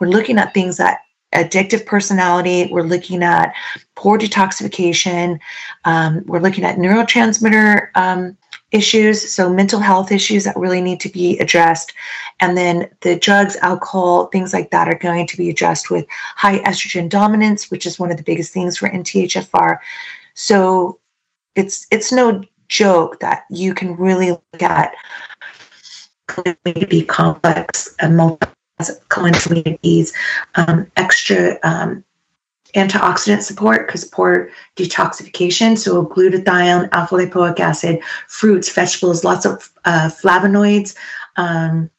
We're 0.00 0.08
looking 0.08 0.38
at 0.38 0.54
things 0.54 0.78
that 0.78 1.00
addictive 1.34 1.84
personality. 1.84 2.68
We're 2.70 2.82
looking 2.82 3.22
at 3.22 3.54
poor 3.96 4.18
detoxification. 4.18 5.38
Um, 5.84 6.22
we're 6.26 6.40
looking 6.40 6.64
at 6.64 6.78
neurotransmitter 6.78 7.88
um, 7.96 8.36
issues, 8.70 9.32
so 9.32 9.52
mental 9.52 9.80
health 9.80 10.10
issues 10.10 10.44
that 10.44 10.56
really 10.56 10.80
need 10.80 11.00
to 11.00 11.08
be 11.08 11.38
addressed. 11.38 11.92
And 12.40 12.56
then 12.56 12.88
the 13.00 13.18
drugs, 13.18 13.56
alcohol, 13.56 14.26
things 14.26 14.52
like 14.52 14.70
that 14.70 14.88
are 14.88 14.98
going 14.98 15.26
to 15.28 15.36
be 15.36 15.48
addressed 15.48 15.90
with 15.90 16.06
high 16.08 16.58
estrogen 16.60 17.08
dominance, 17.08 17.70
which 17.70 17.86
is 17.86 17.98
one 17.98 18.10
of 18.10 18.16
the 18.16 18.22
biggest 18.22 18.52
things 18.52 18.76
for 18.76 18.88
MTHFR. 18.88 19.78
So 20.34 20.98
it's 21.54 21.86
it's 21.90 22.10
no 22.10 22.42
joke 22.68 23.20
that 23.20 23.44
you 23.50 23.74
can 23.74 23.96
really 23.96 24.30
look 24.30 24.62
at 24.62 24.94
complex 26.26 27.94
and 28.00 28.16
multi 28.16 28.46
comorbidities, 29.08 30.12
um, 30.56 30.90
extra 30.96 31.58
um, 31.62 32.02
antioxidant 32.74 33.42
support 33.42 33.86
because 33.86 34.04
poor 34.04 34.50
detoxification. 34.76 35.78
So 35.78 36.06
glutathione, 36.06 36.88
alpha 36.92 37.14
lipoic 37.14 37.60
acid, 37.60 38.00
fruits, 38.28 38.72
vegetables, 38.72 39.24
lots 39.24 39.46
of 39.46 39.70
uh, 39.84 40.10
flavonoids, 40.10 40.96
um, 41.36 41.90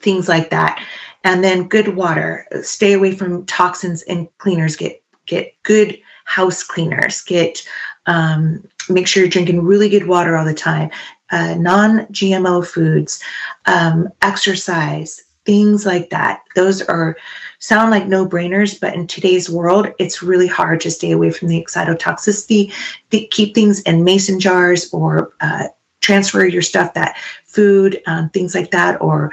things 0.00 0.28
like 0.28 0.50
that. 0.50 0.84
And 1.24 1.44
then 1.44 1.68
good 1.68 1.94
water. 1.96 2.46
Stay 2.62 2.92
away 2.92 3.14
from 3.14 3.46
toxins 3.46 4.02
and 4.02 4.28
cleaners. 4.38 4.76
Get 4.76 5.02
get 5.26 5.54
good 5.62 6.00
house 6.24 6.64
cleaners. 6.64 7.22
Get 7.22 7.66
um, 8.06 8.66
make 8.88 9.06
sure 9.06 9.22
you're 9.22 9.30
drinking 9.30 9.64
really 9.64 9.88
good 9.88 10.06
water 10.06 10.36
all 10.36 10.44
the 10.44 10.54
time, 10.54 10.90
uh, 11.30 11.54
non 11.54 12.06
GMO 12.06 12.66
foods, 12.66 13.22
um, 13.66 14.08
exercise, 14.22 15.22
things 15.44 15.84
like 15.84 16.10
that. 16.10 16.42
Those 16.54 16.82
are 16.82 17.16
sound 17.58 17.90
like 17.90 18.06
no 18.06 18.26
brainers, 18.26 18.78
but 18.78 18.94
in 18.94 19.06
today's 19.06 19.50
world, 19.50 19.88
it's 19.98 20.22
really 20.22 20.46
hard 20.46 20.80
to 20.82 20.90
stay 20.90 21.12
away 21.12 21.30
from 21.30 21.48
the 21.48 21.62
excitotoxicity. 21.62 22.72
Th- 23.10 23.30
keep 23.30 23.54
things 23.54 23.80
in 23.82 24.04
mason 24.04 24.40
jars 24.40 24.92
or 24.92 25.32
uh, 25.40 25.68
transfer 26.00 26.44
your 26.44 26.62
stuff 26.62 26.94
that 26.94 27.16
food, 27.44 28.02
um, 28.06 28.30
things 28.30 28.54
like 28.54 28.70
that, 28.70 29.00
or 29.00 29.30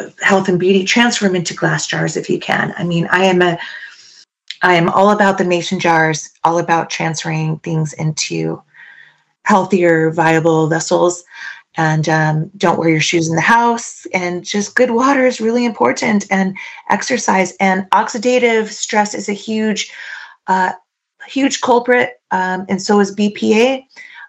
uh, 0.00 0.06
health 0.22 0.48
and 0.48 0.58
beauty, 0.58 0.84
transfer 0.84 1.26
them 1.26 1.36
into 1.36 1.54
glass 1.54 1.86
jars 1.86 2.16
if 2.16 2.28
you 2.28 2.38
can. 2.38 2.74
I 2.76 2.84
mean, 2.84 3.06
I 3.10 3.24
am 3.24 3.42
a 3.42 3.58
I 4.62 4.74
am 4.74 4.88
all 4.88 5.10
about 5.10 5.36
the 5.36 5.44
mason 5.44 5.78
jars, 5.78 6.30
all 6.42 6.58
about 6.58 6.88
transferring 6.88 7.58
things 7.58 7.92
into 7.92 8.62
healthier, 9.44 10.10
viable 10.10 10.68
vessels. 10.68 11.22
And 11.76 12.08
um, 12.08 12.50
don't 12.56 12.78
wear 12.78 12.88
your 12.88 13.00
shoes 13.00 13.28
in 13.28 13.34
the 13.34 13.40
house. 13.40 14.06
And 14.12 14.44
just 14.44 14.76
good 14.76 14.92
water 14.92 15.26
is 15.26 15.40
really 15.40 15.64
important. 15.64 16.26
And 16.30 16.56
exercise 16.88 17.56
and 17.58 17.88
oxidative 17.90 18.68
stress 18.68 19.14
is 19.14 19.28
a 19.28 19.32
huge, 19.32 19.92
uh, 20.46 20.72
huge 21.26 21.60
culprit. 21.60 22.20
Um, 22.30 22.66
and 22.68 22.80
so 22.80 23.00
is 23.00 23.14
BPA. 23.14 23.84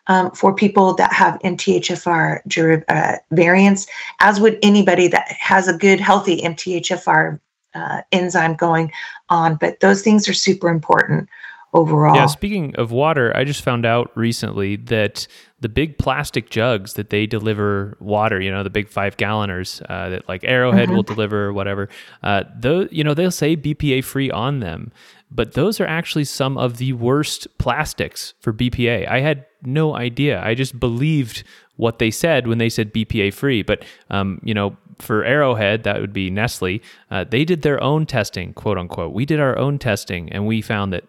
Um, 0.07 0.29
for 0.29 0.53
people 0.53 0.93
that 0.93 1.11
have 1.13 1.39
MTHFR 1.39 2.83
uh, 2.89 3.17
variants, 3.31 3.87
as 4.19 4.39
would 4.39 4.59
anybody 4.61 5.07
that 5.07 5.27
has 5.31 5.67
a 5.67 5.75
good, 5.75 5.99
healthy 5.99 6.43
MTHFR 6.43 7.39
uh, 7.73 8.01
enzyme 8.11 8.53
going 8.53 8.91
on. 9.29 9.55
But 9.55 9.79
those 9.79 10.03
things 10.03 10.29
are 10.29 10.33
super 10.33 10.69
important 10.69 11.27
overall. 11.75 12.15
Yeah, 12.15 12.25
speaking 12.27 12.75
of 12.77 12.91
water, 12.91 13.31
I 13.35 13.43
just 13.43 13.63
found 13.63 13.85
out 13.85 14.11
recently 14.15 14.75
that 14.77 15.27
the 15.59 15.69
big 15.69 15.97
plastic 15.97 16.49
jugs 16.49 16.93
that 16.93 17.09
they 17.09 17.25
deliver 17.25 17.97
water, 17.99 18.39
you 18.39 18.51
know, 18.51 18.63
the 18.63 18.69
big 18.69 18.89
five 18.89 19.17
galloners 19.17 19.81
uh, 19.89 20.09
that 20.09 20.27
like 20.27 20.43
Arrowhead 20.43 20.87
mm-hmm. 20.87 20.95
will 20.95 21.03
deliver, 21.03 21.51
whatever, 21.53 21.89
uh, 22.23 22.43
those, 22.57 22.87
you 22.91 23.03
know, 23.03 23.13
they'll 23.13 23.31
say 23.31 23.55
BPA 23.55 24.03
free 24.03 24.31
on 24.31 24.59
them, 24.59 24.91
but 25.31 25.53
those 25.53 25.79
are 25.79 25.85
actually 25.85 26.25
some 26.25 26.57
of 26.57 26.77
the 26.77 26.93
worst 26.93 27.47
plastics 27.57 28.33
for 28.39 28.53
BPA. 28.53 29.07
I 29.09 29.19
had 29.19 29.45
no 29.63 29.95
idea. 29.95 30.41
I 30.43 30.55
just 30.55 30.79
believed 30.79 31.43
what 31.77 31.99
they 31.99 32.11
said 32.11 32.47
when 32.47 32.57
they 32.57 32.69
said 32.69 32.93
BPA 32.93 33.33
free. 33.33 33.61
But 33.61 33.83
um, 34.09 34.39
you 34.43 34.53
know, 34.53 34.77
for 34.99 35.23
Arrowhead, 35.23 35.83
that 35.83 35.99
would 35.99 36.13
be 36.13 36.29
Nestle. 36.29 36.81
Uh, 37.11 37.23
they 37.23 37.43
did 37.43 37.61
their 37.61 37.81
own 37.83 38.05
testing, 38.05 38.53
quote 38.53 38.77
unquote. 38.77 39.13
We 39.13 39.25
did 39.25 39.39
our 39.39 39.57
own 39.57 39.79
testing, 39.79 40.31
and 40.31 40.47
we 40.47 40.61
found 40.61 40.93
that 40.93 41.03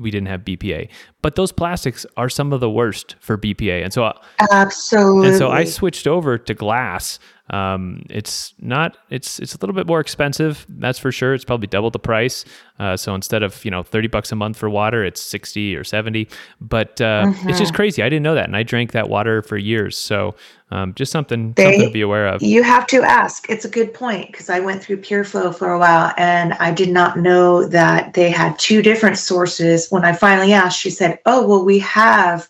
we 0.00 0.10
didn't 0.10 0.28
have 0.28 0.40
BPA. 0.40 0.88
But 1.22 1.36
those 1.36 1.52
plastics 1.52 2.06
are 2.16 2.28
some 2.28 2.52
of 2.52 2.60
the 2.60 2.70
worst 2.70 3.16
for 3.20 3.36
BPA, 3.36 3.82
and 3.84 3.92
so 3.92 4.12
absolutely. 4.50 5.28
And 5.28 5.36
so 5.36 5.50
I 5.50 5.64
switched 5.64 6.06
over 6.06 6.38
to 6.38 6.54
glass 6.54 7.18
um, 7.50 8.04
it's 8.08 8.54
not. 8.60 8.96
It's 9.10 9.40
it's 9.40 9.54
a 9.54 9.58
little 9.58 9.74
bit 9.74 9.86
more 9.86 9.98
expensive. 9.98 10.64
That's 10.68 11.00
for 11.00 11.10
sure. 11.10 11.34
It's 11.34 11.44
probably 11.44 11.66
double 11.66 11.90
the 11.90 11.98
price. 11.98 12.44
Uh, 12.78 12.96
so 12.96 13.14
instead 13.14 13.42
of 13.42 13.64
you 13.64 13.72
know 13.72 13.82
thirty 13.82 14.06
bucks 14.06 14.30
a 14.30 14.36
month 14.36 14.56
for 14.56 14.70
water, 14.70 15.04
it's 15.04 15.20
sixty 15.20 15.74
or 15.74 15.82
seventy. 15.82 16.28
But 16.60 17.00
uh, 17.00 17.26
mm-hmm. 17.26 17.48
it's 17.48 17.58
just 17.58 17.72
mm-hmm. 17.72 17.76
crazy. 17.76 18.02
I 18.02 18.08
didn't 18.08 18.22
know 18.22 18.36
that, 18.36 18.44
and 18.44 18.56
I 18.56 18.62
drank 18.62 18.92
that 18.92 19.08
water 19.08 19.42
for 19.42 19.56
years. 19.56 19.98
So 19.98 20.36
um, 20.70 20.94
just 20.94 21.10
something 21.10 21.52
they, 21.54 21.64
something 21.64 21.88
to 21.88 21.92
be 21.92 22.02
aware 22.02 22.28
of. 22.28 22.40
You 22.40 22.62
have 22.62 22.86
to 22.88 23.02
ask. 23.02 23.50
It's 23.50 23.64
a 23.64 23.70
good 23.70 23.92
point 23.92 24.30
because 24.30 24.48
I 24.48 24.60
went 24.60 24.80
through 24.80 24.98
Pureflo 24.98 25.52
for 25.52 25.72
a 25.72 25.78
while, 25.78 26.14
and 26.16 26.52
I 26.54 26.70
did 26.70 26.90
not 26.90 27.18
know 27.18 27.66
that 27.66 28.14
they 28.14 28.30
had 28.30 28.56
two 28.60 28.80
different 28.80 29.18
sources. 29.18 29.88
When 29.90 30.04
I 30.04 30.12
finally 30.12 30.52
asked, 30.52 30.78
she 30.78 30.90
said, 30.90 31.18
"Oh, 31.26 31.46
well, 31.46 31.64
we 31.64 31.80
have." 31.80 32.48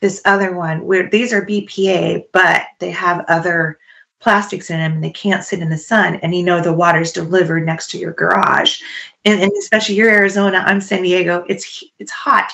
This 0.00 0.20
other 0.24 0.52
one 0.52 0.84
where 0.84 1.08
these 1.08 1.32
are 1.32 1.46
BPA, 1.46 2.24
but 2.32 2.62
they 2.80 2.90
have 2.90 3.24
other 3.28 3.78
plastics 4.22 4.70
in 4.70 4.78
them 4.78 4.92
and 4.92 5.04
they 5.04 5.10
can't 5.10 5.44
sit 5.44 5.58
in 5.58 5.68
the 5.68 5.76
sun 5.76 6.14
and 6.16 6.34
you 6.34 6.44
know 6.44 6.60
the 6.60 6.72
water's 6.72 7.12
delivered 7.12 7.66
next 7.66 7.90
to 7.90 7.98
your 7.98 8.12
garage. 8.12 8.80
And, 9.24 9.42
and 9.42 9.52
especially 9.58 9.96
you're 9.96 10.10
arizona 10.10 10.62
i'm 10.66 10.80
san 10.80 11.02
diego 11.02 11.44
it's 11.48 11.84
it's 11.98 12.12
hot. 12.12 12.52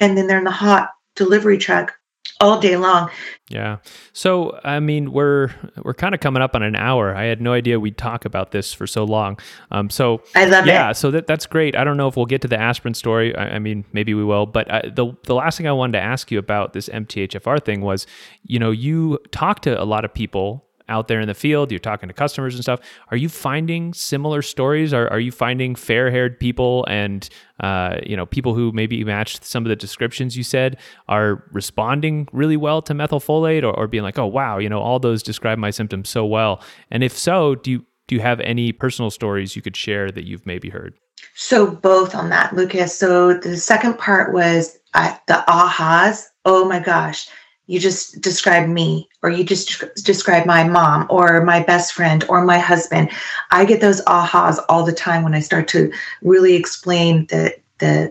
And 0.00 0.18
then 0.18 0.26
they're 0.26 0.38
in 0.38 0.44
the 0.44 0.50
hot 0.50 0.90
delivery 1.14 1.58
truck 1.58 1.94
all 2.38 2.60
day 2.60 2.76
long. 2.76 3.08
Yeah. 3.48 3.78
So 4.12 4.58
i 4.64 4.80
mean 4.80 5.12
we're 5.12 5.50
we're 5.84 5.94
kind 5.94 6.12
of 6.12 6.20
coming 6.20 6.42
up 6.42 6.56
on 6.56 6.64
an 6.64 6.74
hour. 6.74 7.14
I 7.14 7.24
had 7.26 7.40
no 7.40 7.52
idea 7.52 7.78
we'd 7.78 7.96
talk 7.96 8.24
about 8.24 8.50
this 8.50 8.72
for 8.72 8.88
so 8.88 9.04
long. 9.04 9.38
Um 9.70 9.88
so 9.90 10.22
i 10.34 10.44
love 10.44 10.66
yeah, 10.66 10.72
it. 10.72 10.74
yeah 10.74 10.92
so 10.92 11.12
that 11.12 11.28
that's 11.28 11.46
great. 11.46 11.76
I 11.76 11.84
don't 11.84 11.96
know 11.96 12.08
if 12.08 12.16
we'll 12.16 12.26
get 12.26 12.42
to 12.42 12.48
the 12.48 12.60
aspirin 12.60 12.94
story. 12.94 13.34
I, 13.36 13.54
I 13.54 13.58
mean 13.60 13.84
maybe 13.92 14.12
we 14.12 14.24
will 14.24 14.44
but 14.44 14.68
I, 14.70 14.82
the 14.82 15.16
the 15.22 15.36
last 15.36 15.56
thing 15.56 15.68
i 15.68 15.72
wanted 15.72 15.92
to 15.92 16.00
ask 16.00 16.32
you 16.32 16.40
about 16.40 16.72
this 16.72 16.88
mthfr 16.88 17.64
thing 17.64 17.80
was 17.80 18.08
you 18.42 18.58
know 18.58 18.72
you 18.72 19.18
talk 19.30 19.60
to 19.60 19.80
a 19.80 19.84
lot 19.84 20.04
of 20.04 20.12
people 20.12 20.65
out 20.88 21.08
there 21.08 21.20
in 21.20 21.28
the 21.28 21.34
field, 21.34 21.70
you're 21.70 21.78
talking 21.78 22.08
to 22.08 22.14
customers 22.14 22.54
and 22.54 22.62
stuff. 22.62 22.80
Are 23.10 23.16
you 23.16 23.28
finding 23.28 23.92
similar 23.92 24.42
stories? 24.42 24.92
Are, 24.92 25.08
are 25.08 25.20
you 25.20 25.32
finding 25.32 25.74
fair 25.74 26.10
haired 26.10 26.38
people 26.38 26.84
and, 26.88 27.28
uh, 27.60 27.98
you 28.04 28.16
know, 28.16 28.26
people 28.26 28.54
who 28.54 28.72
maybe 28.72 29.02
matched 29.04 29.44
some 29.44 29.64
of 29.64 29.68
the 29.68 29.76
descriptions 29.76 30.36
you 30.36 30.44
said 30.44 30.76
are 31.08 31.44
responding 31.52 32.28
really 32.32 32.56
well 32.56 32.82
to 32.82 32.94
methylfolate 32.94 33.62
or, 33.62 33.76
or 33.76 33.86
being 33.86 34.04
like, 34.04 34.18
oh, 34.18 34.26
wow, 34.26 34.58
you 34.58 34.68
know, 34.68 34.80
all 34.80 34.98
those 34.98 35.22
describe 35.22 35.58
my 35.58 35.70
symptoms 35.70 36.08
so 36.08 36.24
well? 36.24 36.62
And 36.90 37.02
if 37.02 37.16
so, 37.16 37.54
do 37.56 37.70
you, 37.70 37.84
do 38.06 38.14
you 38.14 38.20
have 38.20 38.40
any 38.40 38.72
personal 38.72 39.10
stories 39.10 39.56
you 39.56 39.62
could 39.62 39.76
share 39.76 40.10
that 40.12 40.24
you've 40.24 40.46
maybe 40.46 40.70
heard? 40.70 40.94
So 41.34 41.66
both 41.70 42.14
on 42.14 42.28
that, 42.28 42.54
Lucas. 42.54 42.96
So 42.96 43.34
the 43.34 43.56
second 43.56 43.98
part 43.98 44.32
was 44.32 44.78
uh, 44.94 45.16
the 45.26 45.44
ahas. 45.48 46.26
Oh 46.44 46.64
my 46.64 46.78
gosh 46.78 47.28
you 47.66 47.80
just 47.80 48.20
describe 48.20 48.68
me 48.68 49.08
or 49.22 49.30
you 49.30 49.44
just 49.44 49.82
describe 50.04 50.46
my 50.46 50.64
mom 50.64 51.06
or 51.10 51.44
my 51.44 51.62
best 51.62 51.92
friend 51.92 52.24
or 52.28 52.44
my 52.44 52.58
husband. 52.58 53.10
I 53.50 53.64
get 53.64 53.80
those 53.80 54.02
ahas 54.04 54.58
all 54.68 54.84
the 54.84 54.92
time 54.92 55.22
when 55.22 55.34
i 55.34 55.40
start 55.40 55.68
to 55.68 55.92
really 56.22 56.54
explain 56.54 57.26
the 57.26 57.54
the 57.78 58.10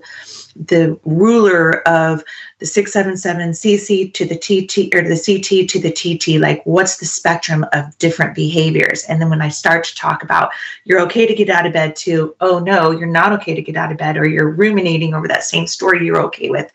the 0.56 0.98
ruler 1.06 1.88
of 1.88 2.24
the 2.60 2.66
677 2.66 3.52
cc 3.52 4.14
to 4.14 4.26
the 4.26 4.38
tt 4.38 4.94
or 4.94 5.02
the 5.02 5.18
ct 5.18 5.70
to 5.70 5.80
the 5.80 5.92
tt 5.92 6.40
like 6.40 6.62
what's 6.66 6.98
the 6.98 7.06
spectrum 7.06 7.66
of 7.74 7.98
different 7.98 8.36
behaviors? 8.36 9.04
And 9.06 9.20
then 9.22 9.30
when 9.30 9.42
i 9.42 9.50
start 9.50 9.84
to 9.86 9.96
talk 9.96 10.24
about 10.24 10.52
you're 10.84 11.02
okay 11.02 11.26
to 11.26 11.34
get 11.34 11.50
out 11.50 11.66
of 11.66 11.74
bed 11.74 11.96
too 11.96 12.36
oh 12.42 12.60
no 12.60 12.92
you're 12.92 13.08
not 13.08 13.34
okay 13.34 13.56
to 13.56 13.62
get 13.62 13.76
out 13.76 13.92
of 13.92 13.98
bed 13.98 14.18
or 14.18 14.28
you're 14.28 14.50
ruminating 14.50 15.14
over 15.14 15.28
that 15.28 15.44
same 15.44 15.68
story 15.68 16.06
you're 16.06 16.22
okay 16.22 16.50
with. 16.50 16.72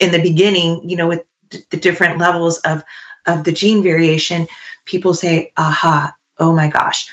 In 0.00 0.10
the 0.10 0.22
beginning 0.22 0.88
you 0.88 0.96
know 0.96 1.08
with 1.08 1.24
the 1.70 1.76
different 1.76 2.18
levels 2.18 2.58
of 2.60 2.82
of 3.26 3.44
the 3.44 3.52
gene 3.52 3.82
variation, 3.82 4.46
people 4.84 5.14
say, 5.14 5.52
aha, 5.56 6.14
oh 6.38 6.52
my 6.52 6.68
gosh. 6.68 7.08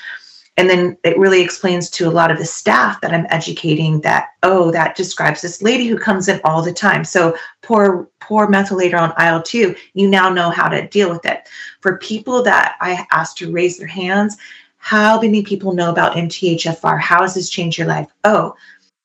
And 0.56 0.68
then 0.68 0.98
it 1.04 1.16
really 1.16 1.40
explains 1.40 1.88
to 1.90 2.08
a 2.08 2.10
lot 2.10 2.30
of 2.30 2.38
the 2.38 2.44
staff 2.44 3.00
that 3.00 3.14
I'm 3.14 3.26
educating 3.30 4.00
that, 4.02 4.30
oh, 4.42 4.70
that 4.72 4.96
describes 4.96 5.40
this 5.40 5.62
lady 5.62 5.86
who 5.86 5.96
comes 5.96 6.28
in 6.28 6.40
all 6.44 6.62
the 6.62 6.72
time. 6.72 7.04
So 7.04 7.36
poor, 7.62 8.10
poor 8.20 8.46
methylator 8.46 9.00
on 9.00 9.10
IL-2, 9.10 9.76
you 9.94 10.08
now 10.08 10.28
know 10.28 10.50
how 10.50 10.68
to 10.68 10.86
deal 10.88 11.08
with 11.08 11.24
it. 11.24 11.48
For 11.80 11.98
people 11.98 12.42
that 12.42 12.76
I 12.80 13.06
asked 13.10 13.38
to 13.38 13.52
raise 13.52 13.78
their 13.78 13.86
hands, 13.86 14.36
how 14.76 15.20
many 15.20 15.42
people 15.42 15.72
know 15.72 15.90
about 15.90 16.16
MTHFR? 16.16 17.00
How 17.00 17.22
has 17.22 17.34
this 17.34 17.48
changed 17.48 17.78
your 17.78 17.86
life? 17.86 18.08
Oh, 18.24 18.54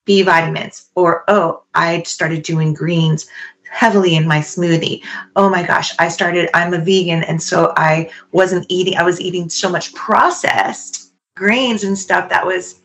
B 0.05 0.21
vitamins, 0.21 0.89
or 0.95 1.23
oh, 1.27 1.63
I 1.73 2.03
started 2.03 2.43
doing 2.43 2.73
greens 2.73 3.27
heavily 3.69 4.15
in 4.15 4.27
my 4.27 4.39
smoothie. 4.39 5.03
Oh 5.35 5.49
my 5.49 5.63
gosh, 5.63 5.93
I 5.99 6.07
started, 6.07 6.49
I'm 6.53 6.73
a 6.73 6.79
vegan. 6.79 7.23
And 7.23 7.41
so 7.41 7.73
I 7.75 8.09
wasn't 8.31 8.65
eating, 8.69 8.97
I 8.97 9.03
was 9.03 9.19
eating 9.19 9.49
so 9.49 9.69
much 9.69 9.93
processed 9.93 11.13
grains 11.35 11.83
and 11.83 11.97
stuff 11.97 12.29
that 12.29 12.45
was, 12.45 12.79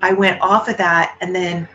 I 0.00 0.12
went 0.12 0.40
off 0.40 0.68
of 0.68 0.76
that 0.76 1.16
and 1.20 1.34
then 1.34 1.68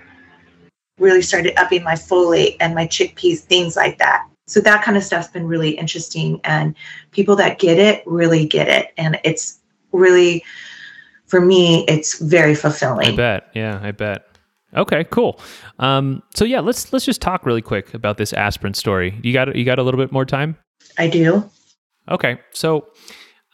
really 1.00 1.22
started 1.22 1.60
upping 1.60 1.84
my 1.84 1.96
folate 1.96 2.58
and 2.60 2.76
my 2.76 2.88
chickpeas, 2.88 3.40
things 3.40 3.76
like 3.76 3.98
that. 3.98 4.28
So 4.48 4.60
that 4.62 4.84
kind 4.84 4.98
of 4.98 5.04
stuff's 5.04 5.30
been 5.30 5.48
really 5.48 5.72
interesting. 5.72 6.40
And 6.44 6.76
people 7.12 7.36
that 7.38 7.60
get 7.60 7.80
it 7.80 8.04
really 8.06 8.46
get 8.46 8.68
it. 8.68 8.94
And 8.98 9.20
it's 9.24 9.60
really, 9.92 10.44
for 11.26 11.42
me, 11.42 11.86
it's 11.88 12.20
very 12.20 12.54
fulfilling. 12.54 13.14
I 13.14 13.16
bet. 13.16 13.50
Yeah, 13.56 13.80
I 13.82 13.92
bet. 13.92 14.28
Okay, 14.76 15.04
cool. 15.06 15.40
Um, 15.80 16.24
so 16.34 16.46
yeah, 16.46 16.60
let's 16.60 16.92
let's 16.94 17.06
just 17.06 17.22
talk 17.22 17.46
really 17.46 17.62
quick 17.62 17.94
about 17.94 18.18
this 18.18 18.34
aspirin 18.34 18.74
story. 18.74 19.20
You 19.24 19.34
got 19.34 19.56
you 19.56 19.66
got 19.66 19.80
a 19.80 19.84
little 19.84 20.00
bit 20.00 20.12
more 20.12 20.26
time? 20.26 20.58
I 20.98 21.08
do. 21.08 21.50
Okay, 22.10 22.40
so 22.52 22.88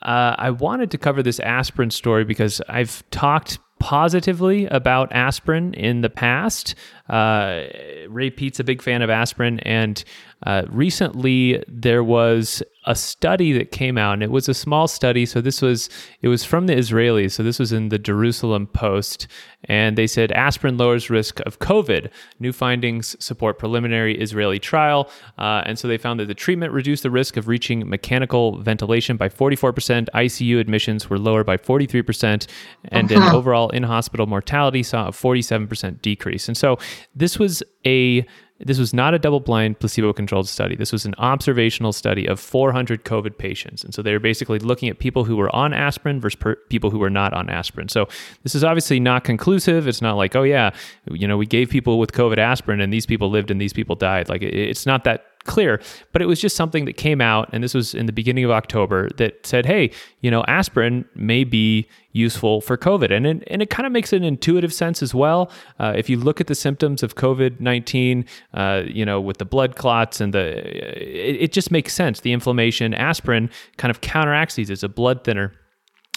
uh, 0.03 0.36
I 0.38 0.51
wanted 0.51 0.91
to 0.91 0.97
cover 0.97 1.24
this 1.24 1.39
aspirin 1.39 1.91
story 1.91 2.24
because 2.24 2.61
I've 2.70 3.07
talked 3.09 3.59
positively 3.80 4.65
about 4.68 5.11
aspirin 5.11 5.74
in 5.74 6.01
the 6.01 6.09
past. 6.09 6.76
Uh, 7.10 7.64
Ray 8.10 8.30
Peat's 8.30 8.60
a 8.60 8.64
big 8.64 8.82
fan 8.82 9.01
of 9.01 9.10
aspirin, 9.10 9.60
and 9.62 10.03
uh, 10.43 10.64
recently 10.70 11.64
there 11.68 12.03
was 12.03 12.62
a 12.86 12.95
study 12.95 13.51
that 13.51 13.72
came 13.72 13.97
out 13.97 14.14
and 14.14 14.24
it 14.24 14.32
was 14.32 14.47
a 14.47 14.53
small 14.53 14.88
study 14.88 15.26
so 15.26 15.41
this 15.41 15.62
was 15.62 15.89
it 16.22 16.30
was 16.30 16.45
from 16.45 16.68
the 16.68 16.74
israelis 16.74 17.34
so 17.34 17.43
this 17.43 17.60
was 17.60 17.74
in 17.74 17.89
the 17.89 17.99
jerusalem 17.99 18.66
post 18.66 19.28
and 19.66 19.97
they 19.97 20.08
said 20.08 20.32
aspirin 20.32 20.78
lowers 20.78 21.10
risk 21.10 21.41
of 21.41 21.60
covid 21.60 22.10
new 22.39 22.53
findings 22.53 23.22
support 23.24 23.60
preliminary 23.60 24.18
israeli 24.22 24.58
trial 24.58 25.10
uh, 25.38 25.64
and 25.66 25.78
so 25.78 25.88
they 25.88 25.97
found 25.97 26.18
that 26.20 26.28
the 26.28 26.34
treatment 26.34 26.72
reduced 26.72 27.03
the 27.03 27.12
risk 27.12 27.36
of 27.36 27.49
reaching 27.49 27.88
mechanical 27.89 28.58
ventilation 28.62 29.18
by 29.18 29.28
44% 29.28 30.08
icu 30.14 30.60
admissions 30.60 31.10
were 31.10 31.20
lower 31.20 31.43
by 31.43 31.58
43% 31.58 32.47
and 32.86 33.12
uh-huh. 33.12 33.28
in 33.30 33.36
overall 33.36 33.70
in-hospital 33.72 34.28
mortality 34.28 34.82
saw 34.82 35.08
a 35.08 35.12
47% 35.12 36.01
decrease 36.01 36.47
and 36.47 36.55
so 36.55 36.78
this 37.16 37.39
was 37.39 37.64
a 37.86 38.26
this 38.60 38.80
was 38.80 38.93
not 38.93 39.14
a 39.14 39.20
double 39.20 39.39
blind 39.39 39.80
placebo 39.80 40.14
controlled 40.14 40.48
study. 40.48 40.76
This 40.76 40.91
was 40.91 41.06
an 41.06 41.14
observational 41.18 41.93
study 41.93 42.28
of 42.28 42.39
400 42.39 43.06
COVID 43.06 43.38
patients. 43.38 43.84
And 43.84 43.93
so 43.93 44.02
they 44.02 44.14
were 44.14 44.20
basically 44.20 44.60
looking 44.60 44.89
at 44.89 44.98
people 44.98 45.26
who 45.26 45.36
were 45.36 45.54
on 45.56 45.74
aspirin 45.74 46.20
versus 46.20 46.38
per- 46.38 46.56
people 46.70 46.89
who 46.89 47.00
were 47.00 47.10
not 47.10 47.34
on 47.34 47.50
aspirin. 47.50 47.88
So 47.88 48.08
this 48.43 48.56
is 48.56 48.64
obviously 48.64 49.00
not 49.00 49.24
conclusive. 49.24 49.88
It's 49.88 50.02
not 50.02 50.18
like, 50.18 50.36
oh, 50.36 50.43
yeah, 50.43 50.72
you 51.12 51.28
know, 51.28 51.38
we 51.38 51.45
gave 51.45 51.70
people 51.70 52.00
with 52.00 52.14
COVID 52.14 52.39
aspirin 52.39 52.82
and 52.82 52.91
these 52.91 53.06
people 53.06 53.30
lived 53.30 53.52
and 53.52 53.62
these 53.62 53.74
people 53.74 53.95
died. 53.95 54.28
Like 54.28 54.41
it's 54.41 54.86
not 54.86 55.04
that 55.04 55.26
clear, 55.48 55.82
but 56.12 56.22
it 56.22 56.26
was 56.26 56.39
just 56.39 56.56
something 56.56 56.86
that 56.86 56.93
came 56.93 57.22
out, 57.22 57.50
and 57.52 57.64
this 57.64 57.74
was 57.74 57.95
in 57.95 58.06
the 58.06 58.12
beginning 58.12 58.43
of 58.43 58.52
October, 58.52 59.10
that 59.18 59.45
said, 59.45 59.66
hey, 59.66 59.89
you 60.22 60.30
know, 60.30 60.43
aspirin 60.48 61.06
may 61.16 61.43
be 61.43 61.89
useful 62.12 62.62
for 62.62 62.78
COVID. 62.78 63.12
And 63.12 63.26
it, 63.26 63.43
and 63.48 63.62
it 63.62 63.70
kind 63.70 63.86
of 63.86 63.91
makes 63.91 64.12
an 64.12 64.24
intuitive 64.24 64.74
sense 64.74 65.02
as 65.02 65.14
well. 65.14 65.50
Uh, 65.80 65.93
if 65.95 66.10
you 66.10 66.18
look 66.18 66.41
at 66.41 66.48
the 66.48 66.56
symptoms 66.56 67.04
of 67.04 67.16
COVID 67.16 67.60
19, 67.60 68.26
uh, 68.54 68.84
you 68.86 69.06
know, 69.06 69.22
with 69.22 69.38
the 69.38 69.45
blood 69.45 69.76
clots 69.76 70.20
and 70.20 70.34
the, 70.34 70.58
it, 70.58 71.43
it 71.43 71.52
just 71.54 71.72
makes 71.72 71.93
sense. 71.93 72.20
The 72.22 72.34
inflammation, 72.34 72.93
aspirin 72.93 73.50
kind 73.78 73.91
of 73.91 74.02
counteracts 74.02 74.56
these. 74.56 74.70
It's 74.70 74.84
a 74.84 74.89
blood 74.89 75.24
thinner. 75.24 75.54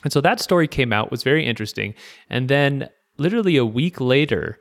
And 0.03 0.13
so 0.13 0.21
that 0.23 0.41
story 0.41 0.67
came 0.67 0.93
out, 0.93 1.11
was 1.11 1.23
very 1.23 1.47
interesting. 1.47 1.95
And 2.31 2.49
then 2.49 2.89
literally 3.19 3.57
a 3.57 3.67
week 3.67 4.01
later, 4.01 4.59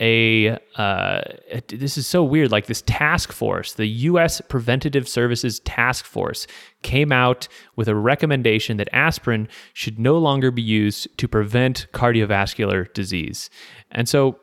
a 0.00 0.58
uh, 0.76 1.20
this 1.68 1.96
is 1.96 2.06
so 2.06 2.24
weird 2.24 2.50
like 2.50 2.66
this 2.66 2.82
task 2.82 3.30
force 3.30 3.74
the 3.74 3.86
US 3.86 4.40
Preventative 4.40 5.08
Services 5.08 5.60
Task 5.60 6.04
Force 6.04 6.46
came 6.82 7.12
out 7.12 7.46
with 7.76 7.86
a 7.86 7.94
recommendation 7.94 8.76
that 8.78 8.88
aspirin 8.92 9.48
should 9.72 9.98
no 9.98 10.18
longer 10.18 10.50
be 10.50 10.62
used 10.62 11.16
to 11.18 11.28
prevent 11.28 11.86
cardiovascular 11.92 12.92
disease. 12.92 13.50
And 13.92 14.08
so 14.08 14.38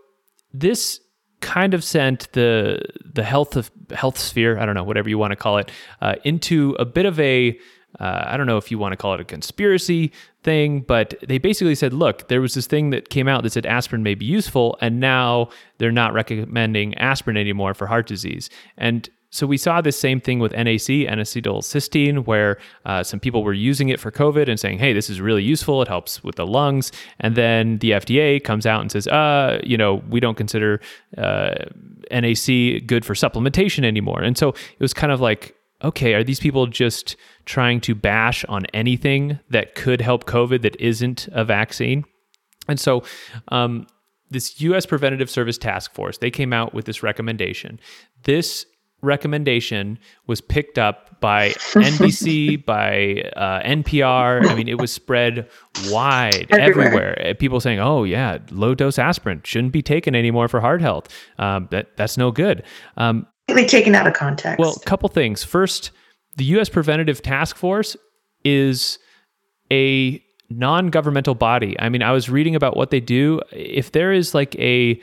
this 0.53 1.01
kind 1.41 1.73
of 1.73 1.83
sent 1.83 2.31
the 2.33 2.79
the 3.03 3.23
health 3.23 3.57
of 3.57 3.71
health 3.91 4.17
sphere 4.17 4.57
I 4.57 4.65
don't 4.65 4.75
know 4.75 4.83
whatever 4.83 5.09
you 5.09 5.17
want 5.17 5.31
to 5.31 5.35
call 5.35 5.57
it 5.57 5.69
uh, 5.99 6.15
into 6.23 6.75
a 6.79 6.85
bit 6.85 7.05
of 7.05 7.19
a 7.19 7.59
uh, 7.99 8.23
I 8.25 8.37
don't 8.37 8.47
know 8.47 8.57
if 8.57 8.71
you 8.71 8.77
want 8.77 8.93
to 8.93 8.97
call 8.97 9.13
it 9.13 9.19
a 9.19 9.25
conspiracy 9.25 10.11
thing, 10.43 10.81
but 10.81 11.13
they 11.27 11.37
basically 11.37 11.75
said, 11.75 11.93
look, 11.93 12.27
there 12.27 12.41
was 12.41 12.53
this 12.53 12.67
thing 12.67 12.89
that 12.91 13.09
came 13.09 13.27
out 13.27 13.43
that 13.43 13.51
said 13.51 13.65
aspirin 13.65 14.03
may 14.03 14.15
be 14.15 14.25
useful, 14.25 14.77
and 14.81 14.99
now 14.99 15.49
they're 15.77 15.91
not 15.91 16.13
recommending 16.13 16.97
aspirin 16.97 17.37
anymore 17.37 17.73
for 17.73 17.87
heart 17.87 18.07
disease. 18.07 18.49
And 18.77 19.09
so 19.33 19.47
we 19.47 19.57
saw 19.57 19.79
this 19.79 19.97
same 19.97 20.19
thing 20.19 20.39
with 20.39 20.51
NAC, 20.51 20.89
N-acetylcysteine, 20.89 22.25
where 22.25 22.57
uh, 22.85 23.01
some 23.01 23.19
people 23.19 23.43
were 23.43 23.53
using 23.53 23.87
it 23.87 23.97
for 23.99 24.11
COVID 24.11 24.49
and 24.49 24.59
saying, 24.59 24.79
"Hey, 24.79 24.91
this 24.91 25.09
is 25.09 25.21
really 25.21 25.41
useful. 25.41 25.81
It 25.81 25.87
helps 25.87 26.21
with 26.21 26.35
the 26.35 26.45
lungs." 26.45 26.91
And 27.21 27.35
then 27.35 27.77
the 27.77 27.91
FDA 27.91 28.43
comes 28.43 28.65
out 28.65 28.81
and 28.81 28.91
says, 28.91 29.07
"Uh, 29.07 29.61
you 29.63 29.77
know, 29.77 30.03
we 30.09 30.19
don't 30.19 30.35
consider 30.35 30.81
uh, 31.17 31.55
NAC 32.11 32.85
good 32.85 33.05
for 33.05 33.13
supplementation 33.13 33.85
anymore." 33.85 34.21
And 34.21 34.37
so 34.37 34.49
it 34.49 34.79
was 34.79 34.93
kind 34.93 35.13
of 35.13 35.21
like, 35.21 35.55
okay, 35.83 36.13
are 36.13 36.23
these 36.23 36.39
people 36.39 36.67
just 36.67 37.15
trying 37.45 37.81
to 37.81 37.95
bash 37.95 38.45
on 38.45 38.65
anything 38.73 39.39
that 39.49 39.75
could 39.75 40.01
help 40.01 40.25
COVID 40.25 40.61
that 40.61 40.79
isn't 40.79 41.27
a 41.31 41.43
vaccine? 41.43 42.05
And 42.67 42.79
so, 42.79 43.03
um, 43.49 43.87
this 44.29 44.61
U.S. 44.61 44.85
Preventative 44.85 45.29
Service 45.29 45.57
Task 45.57 45.93
Force 45.93 46.17
they 46.19 46.31
came 46.31 46.53
out 46.53 46.73
with 46.73 46.85
this 46.85 47.03
recommendation. 47.03 47.79
This 48.23 48.65
recommendation 49.01 49.99
was 50.27 50.41
picked 50.41 50.77
up 50.77 51.19
by 51.19 51.49
NBC, 51.49 52.63
by 52.65 53.29
uh, 53.35 53.61
NPR. 53.63 54.47
I 54.47 54.55
mean, 54.55 54.67
it 54.67 54.79
was 54.79 54.91
spread 54.91 55.49
wide 55.87 56.47
everywhere. 56.51 57.17
everywhere. 57.19 57.35
People 57.35 57.59
saying, 57.59 57.79
"Oh 57.79 58.03
yeah, 58.03 58.39
low 58.51 58.73
dose 58.73 58.97
aspirin 58.97 59.41
shouldn't 59.43 59.73
be 59.73 59.81
taken 59.81 60.15
anymore 60.15 60.47
for 60.47 60.61
heart 60.61 60.81
health. 60.81 61.09
Um, 61.37 61.67
that 61.71 61.97
that's 61.97 62.17
no 62.17 62.31
good." 62.31 62.63
Um, 62.97 63.27
taken 63.67 63.95
out 63.95 64.07
of 64.07 64.13
context. 64.13 64.59
Well, 64.59 64.75
a 64.75 64.85
couple 64.85 65.09
things. 65.09 65.43
First, 65.43 65.91
the 66.35 66.45
U.S. 66.45 66.69
Preventative 66.69 67.21
Task 67.21 67.55
Force 67.55 67.95
is 68.43 68.99
a 69.71 70.23
non-governmental 70.49 71.35
body. 71.35 71.75
I 71.79 71.89
mean, 71.89 72.03
I 72.03 72.11
was 72.11 72.29
reading 72.29 72.55
about 72.55 72.75
what 72.75 72.89
they 72.89 72.99
do. 72.99 73.39
If 73.51 73.91
there 73.91 74.11
is 74.11 74.33
like 74.33 74.55
a 74.55 74.99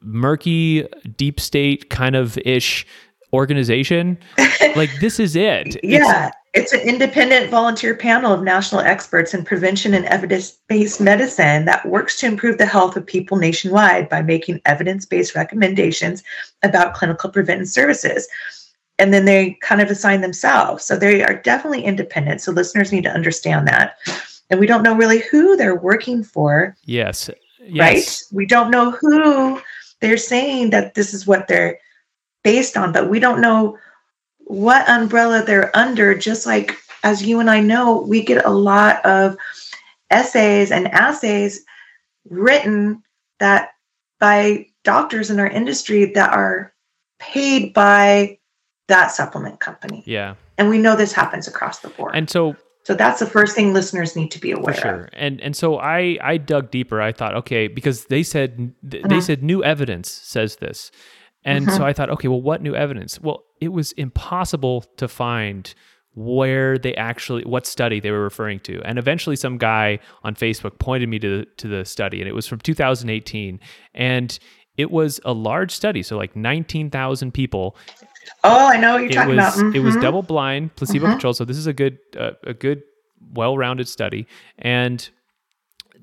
murky 0.00 0.86
deep 1.16 1.40
state 1.40 1.90
kind 1.90 2.14
of 2.16 2.38
ish 2.38 2.86
organization, 3.32 4.18
like 4.76 4.90
this 5.00 5.18
is 5.18 5.36
it. 5.36 5.78
yeah. 5.82 6.28
It's, 6.28 6.36
it's 6.54 6.72
an 6.72 6.80
independent 6.80 7.50
volunteer 7.50 7.96
panel 7.96 8.32
of 8.32 8.44
national 8.44 8.80
experts 8.80 9.34
in 9.34 9.44
prevention 9.44 9.92
and 9.92 10.04
evidence 10.06 10.58
based 10.68 11.00
medicine 11.00 11.64
that 11.64 11.84
works 11.84 12.18
to 12.20 12.26
improve 12.26 12.58
the 12.58 12.66
health 12.66 12.96
of 12.96 13.04
people 13.04 13.36
nationwide 13.36 14.08
by 14.08 14.22
making 14.22 14.60
evidence 14.64 15.04
based 15.04 15.34
recommendations 15.34 16.22
about 16.62 16.94
clinical 16.94 17.28
preventive 17.28 17.68
services. 17.68 18.28
And 19.00 19.12
then 19.12 19.24
they 19.24 19.58
kind 19.62 19.80
of 19.80 19.90
assign 19.90 20.20
themselves. 20.20 20.84
So 20.84 20.96
they 20.96 21.24
are 21.24 21.34
definitely 21.34 21.82
independent. 21.82 22.40
So 22.40 22.52
listeners 22.52 22.92
need 22.92 23.02
to 23.02 23.10
understand 23.10 23.66
that. 23.66 23.98
And 24.48 24.60
we 24.60 24.68
don't 24.68 24.84
know 24.84 24.94
really 24.94 25.22
who 25.32 25.56
they're 25.56 25.74
working 25.74 26.22
for. 26.22 26.76
Yes. 26.84 27.28
yes. 27.60 27.80
Right? 27.80 28.22
We 28.32 28.46
don't 28.46 28.70
know 28.70 28.92
who 28.92 29.60
they're 30.00 30.16
saying 30.16 30.70
that 30.70 30.94
this 30.94 31.12
is 31.12 31.26
what 31.26 31.48
they're 31.48 31.80
based 32.44 32.76
on, 32.76 32.92
but 32.92 33.10
we 33.10 33.18
don't 33.18 33.40
know 33.40 33.76
what 34.46 34.88
umbrella 34.88 35.42
they're 35.44 35.74
under, 35.76 36.14
just 36.14 36.46
like 36.46 36.78
as 37.02 37.22
you 37.22 37.40
and 37.40 37.50
I 37.50 37.60
know, 37.60 38.00
we 38.00 38.22
get 38.22 38.44
a 38.44 38.50
lot 38.50 39.04
of 39.04 39.36
essays 40.10 40.70
and 40.70 40.88
assays 40.88 41.64
written 42.28 43.02
that 43.40 43.70
by 44.20 44.66
doctors 44.84 45.30
in 45.30 45.38
our 45.38 45.46
industry 45.46 46.06
that 46.12 46.32
are 46.32 46.72
paid 47.18 47.74
by 47.74 48.38
that 48.88 49.10
supplement 49.10 49.60
company. 49.60 50.02
Yeah. 50.06 50.34
And 50.56 50.68
we 50.68 50.78
know 50.78 50.96
this 50.96 51.12
happens 51.12 51.48
across 51.48 51.80
the 51.80 51.88
board. 51.88 52.14
And 52.14 52.28
so 52.30 52.56
so 52.84 52.94
that's 52.94 53.18
the 53.18 53.26
first 53.26 53.54
thing 53.56 53.72
listeners 53.72 54.14
need 54.14 54.30
to 54.30 54.38
be 54.38 54.52
aware 54.52 54.74
sure. 54.74 55.04
of. 55.04 55.08
And 55.14 55.40
and 55.40 55.56
so 55.56 55.78
I 55.78 56.18
I 56.22 56.36
dug 56.36 56.70
deeper. 56.70 57.00
I 57.00 57.12
thought, 57.12 57.34
okay, 57.34 57.66
because 57.66 58.06
they 58.06 58.22
said 58.22 58.72
they 58.82 59.00
mm-hmm. 59.00 59.20
said 59.20 59.42
new 59.42 59.64
evidence 59.64 60.10
says 60.10 60.56
this. 60.56 60.90
And 61.44 61.66
mm-hmm. 61.66 61.76
so 61.76 61.84
I 61.84 61.92
thought, 61.92 62.10
okay, 62.10 62.28
well, 62.28 62.40
what 62.40 62.62
new 62.62 62.74
evidence? 62.74 63.20
Well, 63.20 63.44
it 63.60 63.68
was 63.68 63.92
impossible 63.92 64.82
to 64.96 65.08
find 65.08 65.74
where 66.14 66.78
they 66.78 66.94
actually 66.94 67.42
what 67.44 67.66
study 67.66 67.98
they 67.98 68.10
were 68.10 68.22
referring 68.22 68.60
to 68.60 68.80
and 68.84 68.98
eventually 69.00 69.34
some 69.34 69.58
guy 69.58 69.98
on 70.22 70.34
facebook 70.34 70.78
pointed 70.78 71.08
me 71.08 71.18
to, 71.18 71.44
to 71.56 71.66
the 71.66 71.84
study 71.84 72.20
and 72.20 72.28
it 72.28 72.32
was 72.32 72.46
from 72.46 72.60
2018 72.60 73.58
and 73.94 74.38
it 74.76 74.92
was 74.92 75.20
a 75.24 75.32
large 75.32 75.72
study 75.72 76.04
so 76.04 76.16
like 76.16 76.36
19000 76.36 77.32
people 77.32 77.76
oh 78.44 78.68
i 78.68 78.76
know 78.76 78.92
what 78.92 79.02
you're 79.02 79.10
it 79.10 79.14
talking 79.14 79.36
was, 79.36 79.38
about 79.38 79.54
mm-hmm. 79.54 79.74
it 79.76 79.80
was 79.80 79.96
double 79.96 80.22
blind 80.22 80.74
placebo 80.76 81.06
mm-hmm. 81.06 81.14
controlled 81.14 81.36
so 81.36 81.44
this 81.44 81.56
is 81.56 81.66
a 81.66 81.72
good 81.72 81.98
uh, 82.16 82.30
a 82.44 82.54
good 82.54 82.82
well-rounded 83.32 83.88
study 83.88 84.24
and 84.58 85.10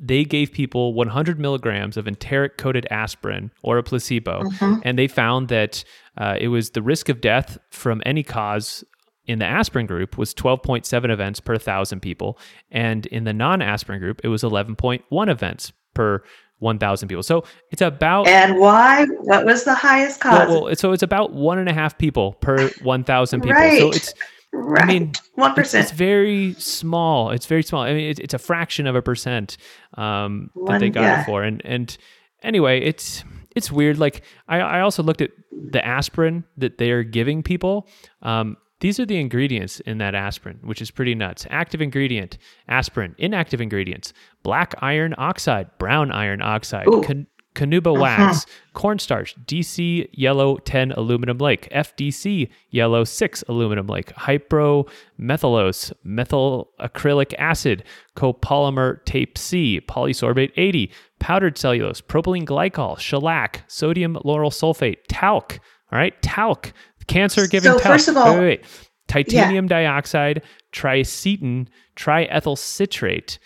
they 0.02 0.26
gave 0.26 0.52
people 0.52 0.93
100 0.95 1.39
milligrams 1.39 1.95
of 1.95 2.08
enteric 2.08 2.58
coated 2.58 2.88
aspirin 2.89 3.52
or 3.62 3.78
a 3.78 3.84
placebo, 3.84 4.41
mm-hmm. 4.41 4.80
and 4.84 4.97
they 4.97 5.08
found 5.08 5.47
that 5.49 5.84
uh, 6.18 6.36
it 6.39 6.47
was 6.47 6.72
the 6.72 6.82
risk 6.82 7.08
of 7.08 7.22
death 7.22 7.60
from 7.70 8.02
any 8.06 8.24
cause 8.24 8.84
in 9.28 9.38
the 9.38 9.45
aspirin 9.45 9.86
group 9.86 10.18
was 10.18 10.34
12.7 10.34 11.10
events 11.12 11.39
per 11.39 11.58
thousand 11.58 12.02
people, 12.02 12.39
and 12.72 13.06
in 13.06 13.24
the 13.24 13.34
non-aspirin 13.34 13.99
group 13.99 14.22
it 14.24 14.28
was 14.28 14.41
11.1 14.41 15.30
events 15.30 15.72
per 15.93 16.24
1,000 16.60 17.08
people. 17.08 17.24
So 17.24 17.43
it's 17.72 17.82
about. 17.82 18.28
And 18.28 18.60
why? 18.60 19.06
What 19.06 19.45
was 19.45 19.64
the 19.64 19.74
highest 19.74 20.20
cause? 20.20 20.47
Well, 20.47 20.64
well 20.64 20.76
so 20.76 20.91
it's 20.91 21.04
about 21.04 21.34
one 21.34 21.60
and 21.60 21.70
a 21.70 21.74
half 21.74 21.97
people 21.97 22.34
per 22.34 22.70
1,000 22.70 23.41
people. 23.41 23.56
Right. 23.56 23.80
So 23.80 23.89
it's 23.89 24.14
Right. 24.54 24.84
I 24.84 24.86
mean, 24.86 25.14
one 25.36 25.54
percent. 25.54 25.84
It's, 25.84 25.91
very 25.91 26.54
small. 26.56 27.32
It's 27.32 27.45
very 27.45 27.64
small. 27.64 27.84
I 27.84 27.93
mean, 27.93 28.10
it's, 28.10 28.20
it's 28.20 28.34
a 28.34 28.39
fraction 28.39 28.86
of 28.86 28.95
a 28.95 29.02
percent 29.02 29.58
um, 29.95 30.52
that 30.68 30.80
they 30.80 30.89
got 30.89 31.02
yeah. 31.02 31.22
it 31.22 31.26
for. 31.26 31.43
And 31.43 31.62
and 31.66 31.97
anyway, 32.43 32.82
it's 32.82 33.24
it's 33.56 33.72
weird. 33.72 33.97
Like 33.97 34.24
I, 34.47 34.60
I 34.60 34.82
also 34.82 35.04
looked 35.04 35.22
at 35.22 35.32
the 35.52 35.86
aspirin 35.86 36.43
that 36.58 36.78
they 36.78 36.91
are 36.91 37.04
giving 37.04 37.43
people. 37.43 37.88
Um, 38.22 38.58
these 38.82 38.99
are 38.99 39.06
the 39.06 39.20
ingredients 39.20 39.80
in 39.82 39.99
that 39.99 40.16
aspirin, 40.16 40.60
which 40.64 40.82
is 40.82 40.89
pretty 40.89 41.14
nuts. 41.14 41.45
Active 41.52 41.82
ingredient, 41.82 42.39
aspirin. 42.68 43.16
Inactive 43.20 43.62
ingredients, 43.62 44.12
black 44.41 44.74
iron 44.80 45.14
oxide, 45.20 45.70
brown 45.78 46.12
iron 46.12 46.41
oxide, 46.41 46.88
con- 47.04 47.28
Carnauba 47.56 47.93
uh-huh. 47.93 48.02
wax, 48.02 48.45
cornstarch, 48.74 49.36
DC 49.45 50.08
yellow 50.14 50.58
10 50.58 50.93
aluminum 50.93 51.38
lake, 51.38 51.68
FDC 51.72 52.49
yellow 52.70 53.04
6 53.04 53.43
aluminum 53.49 53.88
lake, 53.88 54.14
hypromellose, 54.16 55.93
methyl 56.04 56.70
acrylic 56.80 57.34
acid, 57.38 57.84
copolymer 58.16 59.04
type 59.06 59.38
C, 59.38 59.82
polysorbate 59.82 60.52
80, 60.56 60.91
powdered 61.20 61.58
cellulose, 61.58 62.02
propylene 62.02 62.45
glycol, 62.45 62.97
shellac, 62.97 63.64
sodium 63.68 64.16
lauryl 64.26 64.52
sulfate, 64.52 64.97
talc. 65.10 65.60
All 65.91 65.99
right, 65.99 66.20
talc, 66.22 66.72
cancer 67.08 67.47
giving 67.47 67.72
So 67.72 67.80
talc. 67.80 67.91
first 67.91 68.08
of 68.08 68.18
all- 68.18 68.34
wait, 68.36 68.39
wait, 68.39 68.62
wait. 68.62 68.66
titanium 69.08 69.68
dioxide, 69.68 70.41
triacetin, 70.72 71.68
triethyl 71.97 72.58
citrate. 72.58 73.39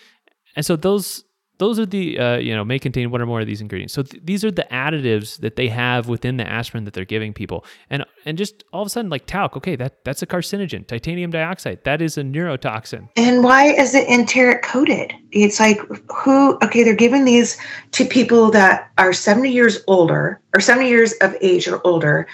And 0.55 0.65
so 0.65 0.75
those 0.75 1.24
those 1.57 1.79
are 1.79 1.85
the 1.85 2.19
uh, 2.19 2.37
you 2.37 2.55
know 2.55 2.65
may 2.65 2.79
contain 2.79 3.11
one 3.11 3.21
or 3.21 3.25
more 3.25 3.41
of 3.41 3.47
these 3.47 3.61
ingredients. 3.61 3.93
So 3.93 4.03
th- 4.03 4.21
these 4.23 4.43
are 4.43 4.51
the 4.51 4.67
additives 4.71 5.39
that 5.39 5.55
they 5.55 5.67
have 5.69 6.07
within 6.07 6.37
the 6.37 6.47
aspirin 6.47 6.83
that 6.85 6.93
they're 6.93 7.05
giving 7.05 7.33
people. 7.33 7.65
And 7.89 8.05
and 8.25 8.37
just 8.37 8.63
all 8.73 8.81
of 8.81 8.87
a 8.87 8.89
sudden 8.89 9.09
like 9.09 9.25
talc, 9.25 9.55
okay, 9.57 9.75
that 9.75 10.03
that's 10.03 10.21
a 10.21 10.27
carcinogen. 10.27 10.85
Titanium 10.85 11.31
dioxide, 11.31 11.83
that 11.83 12.01
is 12.01 12.17
a 12.17 12.23
neurotoxin. 12.23 13.09
And 13.15 13.43
why 13.43 13.65
is 13.65 13.95
it 13.95 14.07
enteric 14.07 14.63
coated? 14.63 15.13
It's 15.31 15.59
like 15.59 15.79
who? 16.11 16.57
Okay, 16.63 16.83
they're 16.83 16.95
giving 16.95 17.25
these 17.25 17.57
to 17.91 18.05
people 18.05 18.51
that 18.51 18.91
are 18.97 19.13
seventy 19.13 19.51
years 19.51 19.83
older 19.87 20.41
or 20.53 20.59
seventy 20.59 20.89
years 20.89 21.13
of 21.21 21.35
age 21.41 21.67
or 21.67 21.85
older, 21.85 22.27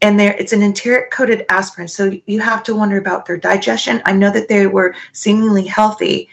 and 0.00 0.18
there 0.18 0.34
it's 0.38 0.52
an 0.52 0.62
enteric 0.62 1.10
coated 1.10 1.44
aspirin. 1.48 1.88
So 1.88 2.12
you 2.26 2.40
have 2.40 2.62
to 2.64 2.74
wonder 2.74 2.96
about 2.96 3.26
their 3.26 3.36
digestion. 3.36 4.02
I 4.04 4.12
know 4.12 4.30
that 4.30 4.48
they 4.48 4.66
were 4.66 4.94
seemingly 5.12 5.64
healthy, 5.66 6.28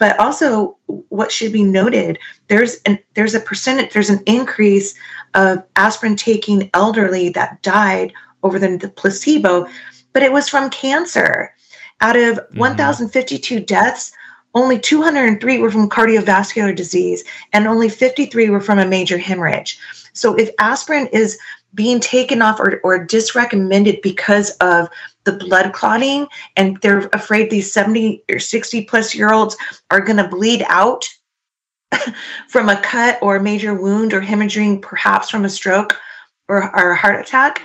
but 0.00 0.18
also 0.18 0.76
what 1.08 1.30
should 1.30 1.52
be 1.52 1.62
noted 1.62 2.18
there's 2.48 2.78
an 2.86 2.98
there's 3.14 3.34
a 3.34 3.40
percentage 3.40 3.92
there's 3.92 4.10
an 4.10 4.22
increase 4.26 4.94
of 5.34 5.62
aspirin 5.76 6.16
taking 6.16 6.68
elderly 6.74 7.28
that 7.28 7.62
died 7.62 8.12
over 8.42 8.58
the, 8.58 8.76
the 8.76 8.88
placebo, 8.88 9.68
but 10.12 10.22
it 10.22 10.32
was 10.32 10.48
from 10.48 10.70
cancer. 10.70 11.54
Out 12.00 12.16
of 12.16 12.38
Mhm. 12.38 12.56
1,052 12.56 13.60
deaths, 13.60 14.12
only 14.54 14.78
203 14.78 15.58
were 15.58 15.70
from 15.70 15.88
cardiovascular 15.88 16.74
disease, 16.74 17.22
and 17.52 17.68
only 17.68 17.88
53 17.88 18.50
were 18.50 18.60
from 18.60 18.78
a 18.78 18.86
major 18.86 19.18
hemorrhage. 19.18 19.78
So, 20.12 20.34
if 20.34 20.50
aspirin 20.58 21.06
is 21.08 21.38
being 21.74 22.00
taken 22.00 22.42
off 22.42 22.58
or, 22.58 22.80
or 22.82 23.06
disrecommended 23.06 24.02
because 24.02 24.50
of 24.60 24.88
the 25.24 25.32
blood 25.32 25.72
clotting, 25.72 26.26
and 26.56 26.78
they're 26.80 27.08
afraid 27.12 27.50
these 27.50 27.72
70 27.72 28.24
or 28.30 28.38
60 28.38 28.84
plus 28.84 29.14
year 29.14 29.32
olds 29.32 29.56
are 29.90 30.00
going 30.00 30.16
to 30.16 30.28
bleed 30.28 30.64
out 30.68 31.08
from 32.48 32.68
a 32.68 32.80
cut 32.80 33.18
or 33.22 33.36
a 33.36 33.42
major 33.42 33.74
wound 33.74 34.12
or 34.12 34.20
hemorrhaging, 34.20 34.80
perhaps 34.80 35.30
from 35.30 35.44
a 35.44 35.50
stroke 35.50 35.98
or, 36.48 36.74
or 36.78 36.92
a 36.92 36.96
heart 36.96 37.20
attack, 37.20 37.62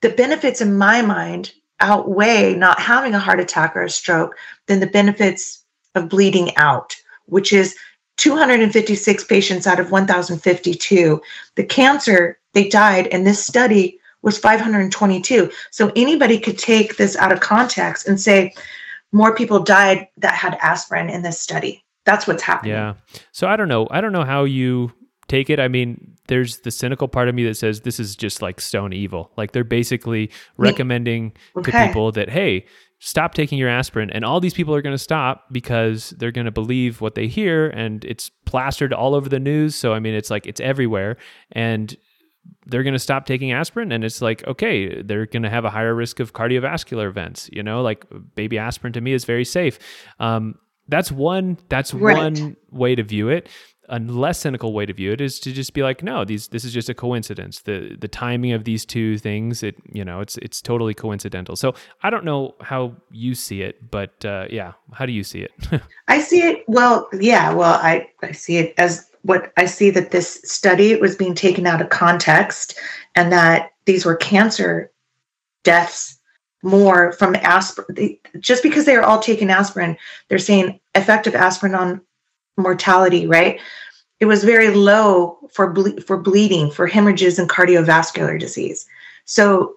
the 0.00 0.10
benefits 0.10 0.60
in 0.60 0.76
my 0.76 1.02
mind 1.02 1.52
outweigh 1.80 2.54
not 2.54 2.78
having 2.78 3.14
a 3.14 3.18
heart 3.18 3.40
attack 3.40 3.74
or 3.74 3.82
a 3.82 3.90
stroke 3.90 4.36
than 4.66 4.80
the 4.80 4.86
benefits 4.86 5.64
of 5.94 6.08
bleeding 6.08 6.54
out, 6.56 6.94
which 7.26 7.52
is 7.52 7.76
256 8.18 9.24
patients 9.24 9.66
out 9.66 9.80
of 9.80 9.90
1,052. 9.90 11.20
The 11.56 11.64
cancer, 11.64 12.38
they 12.52 12.68
died, 12.68 13.06
in 13.08 13.24
this 13.24 13.44
study 13.44 13.98
was 14.22 14.38
522. 14.38 15.50
So 15.70 15.92
anybody 15.94 16.38
could 16.38 16.58
take 16.58 16.96
this 16.96 17.16
out 17.16 17.32
of 17.32 17.40
context 17.40 18.08
and 18.08 18.20
say 18.20 18.54
more 19.12 19.34
people 19.34 19.60
died 19.60 20.08
that 20.16 20.34
had 20.34 20.56
aspirin 20.62 21.10
in 21.10 21.22
this 21.22 21.40
study. 21.40 21.84
That's 22.04 22.26
what's 22.26 22.42
happening. 22.42 22.72
Yeah. 22.72 22.94
So 23.32 23.46
I 23.46 23.56
don't 23.56 23.68
know. 23.68 23.86
I 23.90 24.00
don't 24.00 24.12
know 24.12 24.24
how 24.24 24.44
you 24.44 24.92
take 25.28 25.50
it. 25.50 25.60
I 25.60 25.68
mean, 25.68 26.16
there's 26.28 26.58
the 26.58 26.70
cynical 26.70 27.08
part 27.08 27.28
of 27.28 27.34
me 27.34 27.44
that 27.44 27.56
says 27.56 27.82
this 27.82 28.00
is 28.00 28.16
just 28.16 28.42
like 28.42 28.60
stone 28.60 28.92
evil. 28.92 29.30
Like 29.36 29.52
they're 29.52 29.64
basically 29.64 30.30
recommending 30.56 31.32
to 31.62 31.70
people 31.70 32.12
that, 32.12 32.30
hey, 32.30 32.66
stop 32.98 33.34
taking 33.34 33.58
your 33.58 33.68
aspirin. 33.68 34.10
And 34.10 34.24
all 34.24 34.40
these 34.40 34.54
people 34.54 34.74
are 34.74 34.82
going 34.82 34.94
to 34.94 35.02
stop 35.02 35.46
because 35.50 36.10
they're 36.10 36.30
going 36.30 36.44
to 36.44 36.52
believe 36.52 37.00
what 37.00 37.16
they 37.16 37.26
hear 37.26 37.68
and 37.68 38.04
it's 38.04 38.30
plastered 38.44 38.92
all 38.92 39.14
over 39.14 39.28
the 39.28 39.40
news. 39.40 39.74
So, 39.74 39.92
I 39.92 39.98
mean, 39.98 40.14
it's 40.14 40.30
like 40.30 40.46
it's 40.46 40.60
everywhere. 40.60 41.16
And 41.50 41.96
they're 42.66 42.82
going 42.82 42.92
to 42.92 42.98
stop 42.98 43.26
taking 43.26 43.52
aspirin 43.52 43.92
and 43.92 44.04
it's 44.04 44.20
like 44.22 44.46
okay 44.46 45.02
they're 45.02 45.26
going 45.26 45.42
to 45.42 45.50
have 45.50 45.64
a 45.64 45.70
higher 45.70 45.94
risk 45.94 46.20
of 46.20 46.32
cardiovascular 46.32 47.06
events 47.08 47.48
you 47.52 47.62
know 47.62 47.82
like 47.82 48.04
baby 48.34 48.58
aspirin 48.58 48.92
to 48.92 49.00
me 49.00 49.12
is 49.12 49.24
very 49.24 49.44
safe 49.44 49.78
um, 50.20 50.54
that's 50.88 51.10
one 51.12 51.56
that's 51.68 51.94
Right. 51.94 52.16
one 52.16 52.56
way 52.70 52.94
to 52.94 53.02
view 53.02 53.28
it 53.28 53.48
a 53.88 53.98
less 53.98 54.38
cynical 54.38 54.72
way 54.72 54.86
to 54.86 54.92
view 54.92 55.12
it 55.12 55.20
is 55.20 55.40
to 55.40 55.52
just 55.52 55.74
be 55.74 55.82
like 55.82 56.02
no 56.04 56.24
these 56.24 56.48
this 56.48 56.64
is 56.64 56.72
just 56.72 56.88
a 56.88 56.94
coincidence 56.94 57.60
the 57.62 57.96
the 58.00 58.08
timing 58.08 58.52
of 58.52 58.64
these 58.64 58.86
two 58.86 59.18
things 59.18 59.62
it 59.62 59.74
you 59.92 60.04
know 60.04 60.20
it's 60.20 60.38
it's 60.38 60.62
totally 60.62 60.94
coincidental 60.94 61.56
so 61.56 61.74
i 62.02 62.08
don't 62.08 62.24
know 62.24 62.54
how 62.60 62.94
you 63.10 63.34
see 63.34 63.60
it 63.60 63.90
but 63.90 64.24
uh, 64.24 64.46
yeah 64.50 64.72
how 64.92 65.04
do 65.04 65.12
you 65.12 65.24
see 65.24 65.40
it 65.40 65.50
I 66.08 66.20
see 66.20 66.42
it. 66.42 66.64
Well, 66.68 67.08
yeah. 67.18 67.52
Well, 67.52 67.74
I 67.74 68.08
I 68.22 68.32
see 68.32 68.58
it 68.58 68.74
as 68.76 69.08
what 69.22 69.52
I 69.56 69.66
see 69.66 69.90
that 69.90 70.10
this 70.10 70.40
study 70.44 70.96
was 70.96 71.16
being 71.16 71.34
taken 71.34 71.66
out 71.66 71.80
of 71.80 71.90
context, 71.90 72.78
and 73.14 73.32
that 73.32 73.72
these 73.84 74.04
were 74.04 74.16
cancer 74.16 74.90
deaths 75.64 76.18
more 76.62 77.12
from 77.12 77.34
aspirin. 77.36 78.16
Just 78.38 78.62
because 78.62 78.84
they 78.84 78.96
are 78.96 79.02
all 79.02 79.20
taking 79.20 79.50
aspirin, 79.50 79.96
they're 80.28 80.38
saying 80.38 80.78
effective 80.94 81.34
aspirin 81.34 81.74
on 81.74 82.00
mortality, 82.56 83.26
right? 83.26 83.60
It 84.20 84.26
was 84.26 84.44
very 84.44 84.70
low 84.70 85.38
for 85.52 85.72
ble- 85.72 86.00
for 86.00 86.16
bleeding, 86.16 86.70
for 86.70 86.86
hemorrhages, 86.86 87.38
and 87.38 87.48
cardiovascular 87.48 88.38
disease. 88.38 88.86
So 89.24 89.76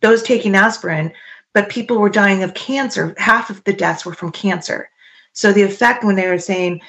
those 0.00 0.22
taking 0.22 0.54
aspirin, 0.54 1.12
but 1.54 1.68
people 1.68 1.98
were 1.98 2.10
dying 2.10 2.42
of 2.42 2.54
cancer. 2.54 3.14
Half 3.18 3.50
of 3.50 3.62
the 3.64 3.72
deaths 3.72 4.04
were 4.06 4.14
from 4.14 4.30
cancer. 4.30 4.90
So 5.32 5.52
the 5.52 5.62
effect 5.62 6.04
when 6.04 6.16
they 6.16 6.28
were 6.28 6.38
saying 6.38 6.80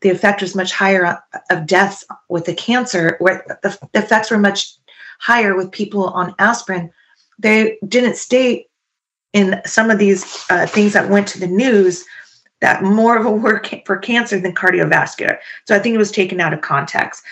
the 0.00 0.10
effect 0.10 0.42
was 0.42 0.54
much 0.54 0.72
higher 0.72 1.18
of 1.50 1.66
deaths 1.66 2.04
with 2.28 2.44
the 2.44 2.54
cancer, 2.54 3.16
where 3.18 3.44
the, 3.62 3.78
the 3.92 3.98
effects 3.98 4.30
were 4.30 4.38
much 4.38 4.74
higher 5.18 5.56
with 5.56 5.72
people 5.72 6.08
on 6.10 6.34
aspirin, 6.38 6.90
they 7.38 7.78
didn't 7.86 8.16
state 8.16 8.66
in 9.32 9.60
some 9.66 9.90
of 9.90 9.98
these 9.98 10.44
uh, 10.50 10.66
things 10.66 10.92
that 10.92 11.10
went 11.10 11.26
to 11.28 11.40
the 11.40 11.46
news 11.46 12.04
that 12.60 12.82
more 12.82 13.16
of 13.16 13.26
a 13.26 13.30
work 13.30 13.72
for 13.84 13.96
cancer 13.96 14.40
than 14.40 14.54
cardiovascular. 14.54 15.38
So 15.66 15.76
I 15.76 15.78
think 15.78 15.94
it 15.94 15.98
was 15.98 16.10
taken 16.10 16.40
out 16.40 16.52
of 16.52 16.60
context. 16.60 17.22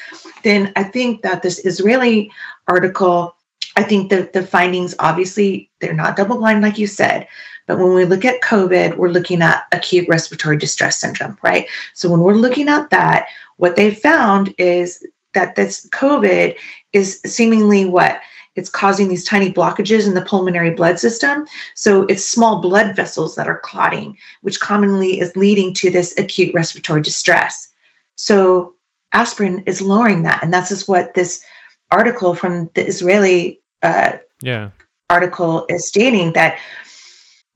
Then 0.44 0.72
I 0.76 0.84
think 0.84 1.22
that 1.22 1.42
this 1.42 1.64
Israeli 1.64 2.30
article, 2.68 3.34
I 3.76 3.82
think 3.82 4.10
that 4.10 4.32
the 4.32 4.46
findings 4.46 4.94
obviously 5.00 5.70
they're 5.80 5.94
not 5.94 6.16
double 6.16 6.38
blind 6.38 6.62
like 6.62 6.78
you 6.78 6.86
said, 6.86 7.26
but 7.66 7.78
when 7.78 7.94
we 7.94 8.04
look 8.04 8.24
at 8.24 8.42
COVID, 8.42 8.96
we're 8.96 9.08
looking 9.08 9.42
at 9.42 9.66
acute 9.72 10.08
respiratory 10.08 10.56
distress 10.56 11.00
syndrome, 11.00 11.36
right? 11.42 11.66
So 11.94 12.08
when 12.08 12.20
we're 12.20 12.34
looking 12.34 12.68
at 12.68 12.90
that, 12.90 13.28
what 13.56 13.76
they 13.76 13.94
found 13.94 14.54
is 14.58 15.04
that 15.34 15.56
this 15.56 15.88
COVID 15.90 16.56
is 16.92 17.20
seemingly 17.26 17.84
what? 17.84 18.20
It's 18.54 18.70
causing 18.70 19.08
these 19.08 19.24
tiny 19.24 19.52
blockages 19.52 20.06
in 20.06 20.14
the 20.14 20.24
pulmonary 20.24 20.70
blood 20.70 20.98
system. 20.98 21.46
So 21.74 22.02
it's 22.04 22.24
small 22.24 22.60
blood 22.60 22.96
vessels 22.96 23.34
that 23.34 23.48
are 23.48 23.60
clotting, 23.60 24.16
which 24.40 24.60
commonly 24.60 25.20
is 25.20 25.36
leading 25.36 25.74
to 25.74 25.90
this 25.90 26.18
acute 26.18 26.54
respiratory 26.54 27.02
distress. 27.02 27.68
So 28.14 28.74
aspirin 29.12 29.62
is 29.66 29.82
lowering 29.82 30.22
that. 30.22 30.42
And 30.42 30.54
that's 30.54 30.70
just 30.70 30.88
what 30.88 31.12
this 31.14 31.44
article 31.90 32.34
from 32.34 32.70
the 32.74 32.86
Israeli 32.86 33.60
uh, 33.82 34.12
yeah 34.42 34.70
article 35.10 35.66
is 35.68 35.86
stating 35.86 36.32
that 36.32 36.58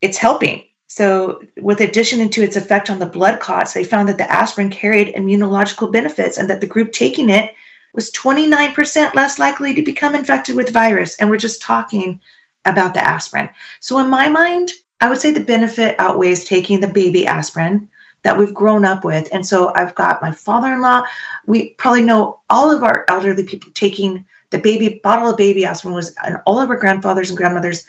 it's 0.03 0.19
helping. 0.19 0.65
So, 0.89 1.41
with 1.59 1.81
addition 1.81 2.21
into 2.21 2.43
its 2.43 2.57
effect 2.57 2.91
on 2.91 2.99
the 2.99 3.07
blood 3.07 3.39
clots, 3.39 3.75
they 3.75 3.85
found 3.85 4.09
that 4.09 4.19
the 4.19 4.31
aspirin 4.31 4.71
carried 4.71 5.15
immunological 5.15 5.93
benefits 5.93 6.37
and 6.37 6.51
that 6.51 6.61
the 6.61 6.67
group 6.67 6.91
taking 6.91 7.31
it 7.31 7.55
was 7.95 8.11
29% 8.11 9.15
less 9.15 9.39
likely 9.39 9.73
to 9.75 9.83
become 9.83 10.17
infected 10.17 10.57
with 10.57 10.73
virus. 10.73 11.17
And 11.17 11.31
we're 11.31 11.37
just 11.37 11.63
talking 11.63 12.21
about 12.65 12.95
the 12.95 13.05
aspirin. 13.05 13.51
So, 13.79 14.01
in 14.01 14.11
my 14.11 14.29
mind, 14.29 14.73
I 15.01 15.09
would 15.09 15.21
say 15.21 15.31
the 15.31 15.41
benefit 15.41 15.95
outweighs 16.01 16.45
taking 16.45 16.81
the 16.81 16.89
baby 16.89 17.25
aspirin 17.25 17.89
that 18.23 18.37
we've 18.37 18.53
grown 18.53 18.85
up 18.85 19.05
with. 19.05 19.29
And 19.33 19.47
so, 19.47 19.73
I've 19.77 19.95
got 19.95 20.21
my 20.21 20.33
father 20.33 20.73
in 20.73 20.81
law. 20.81 21.05
We 21.47 21.75
probably 21.75 22.03
know 22.03 22.41
all 22.51 22.69
of 22.69 22.83
our 22.83 23.05
elderly 23.09 23.45
people 23.45 23.71
taking 23.75 24.27
the 24.51 24.59
baby 24.59 25.01
bottle 25.05 25.31
of 25.31 25.37
baby 25.37 25.65
aspirin 25.65 25.95
was 25.95 26.15
and 26.25 26.39
all 26.47 26.59
of 26.59 26.69
our 26.69 26.77
grandfathers 26.77 27.31
and 27.31 27.37
grandmothers, 27.37 27.87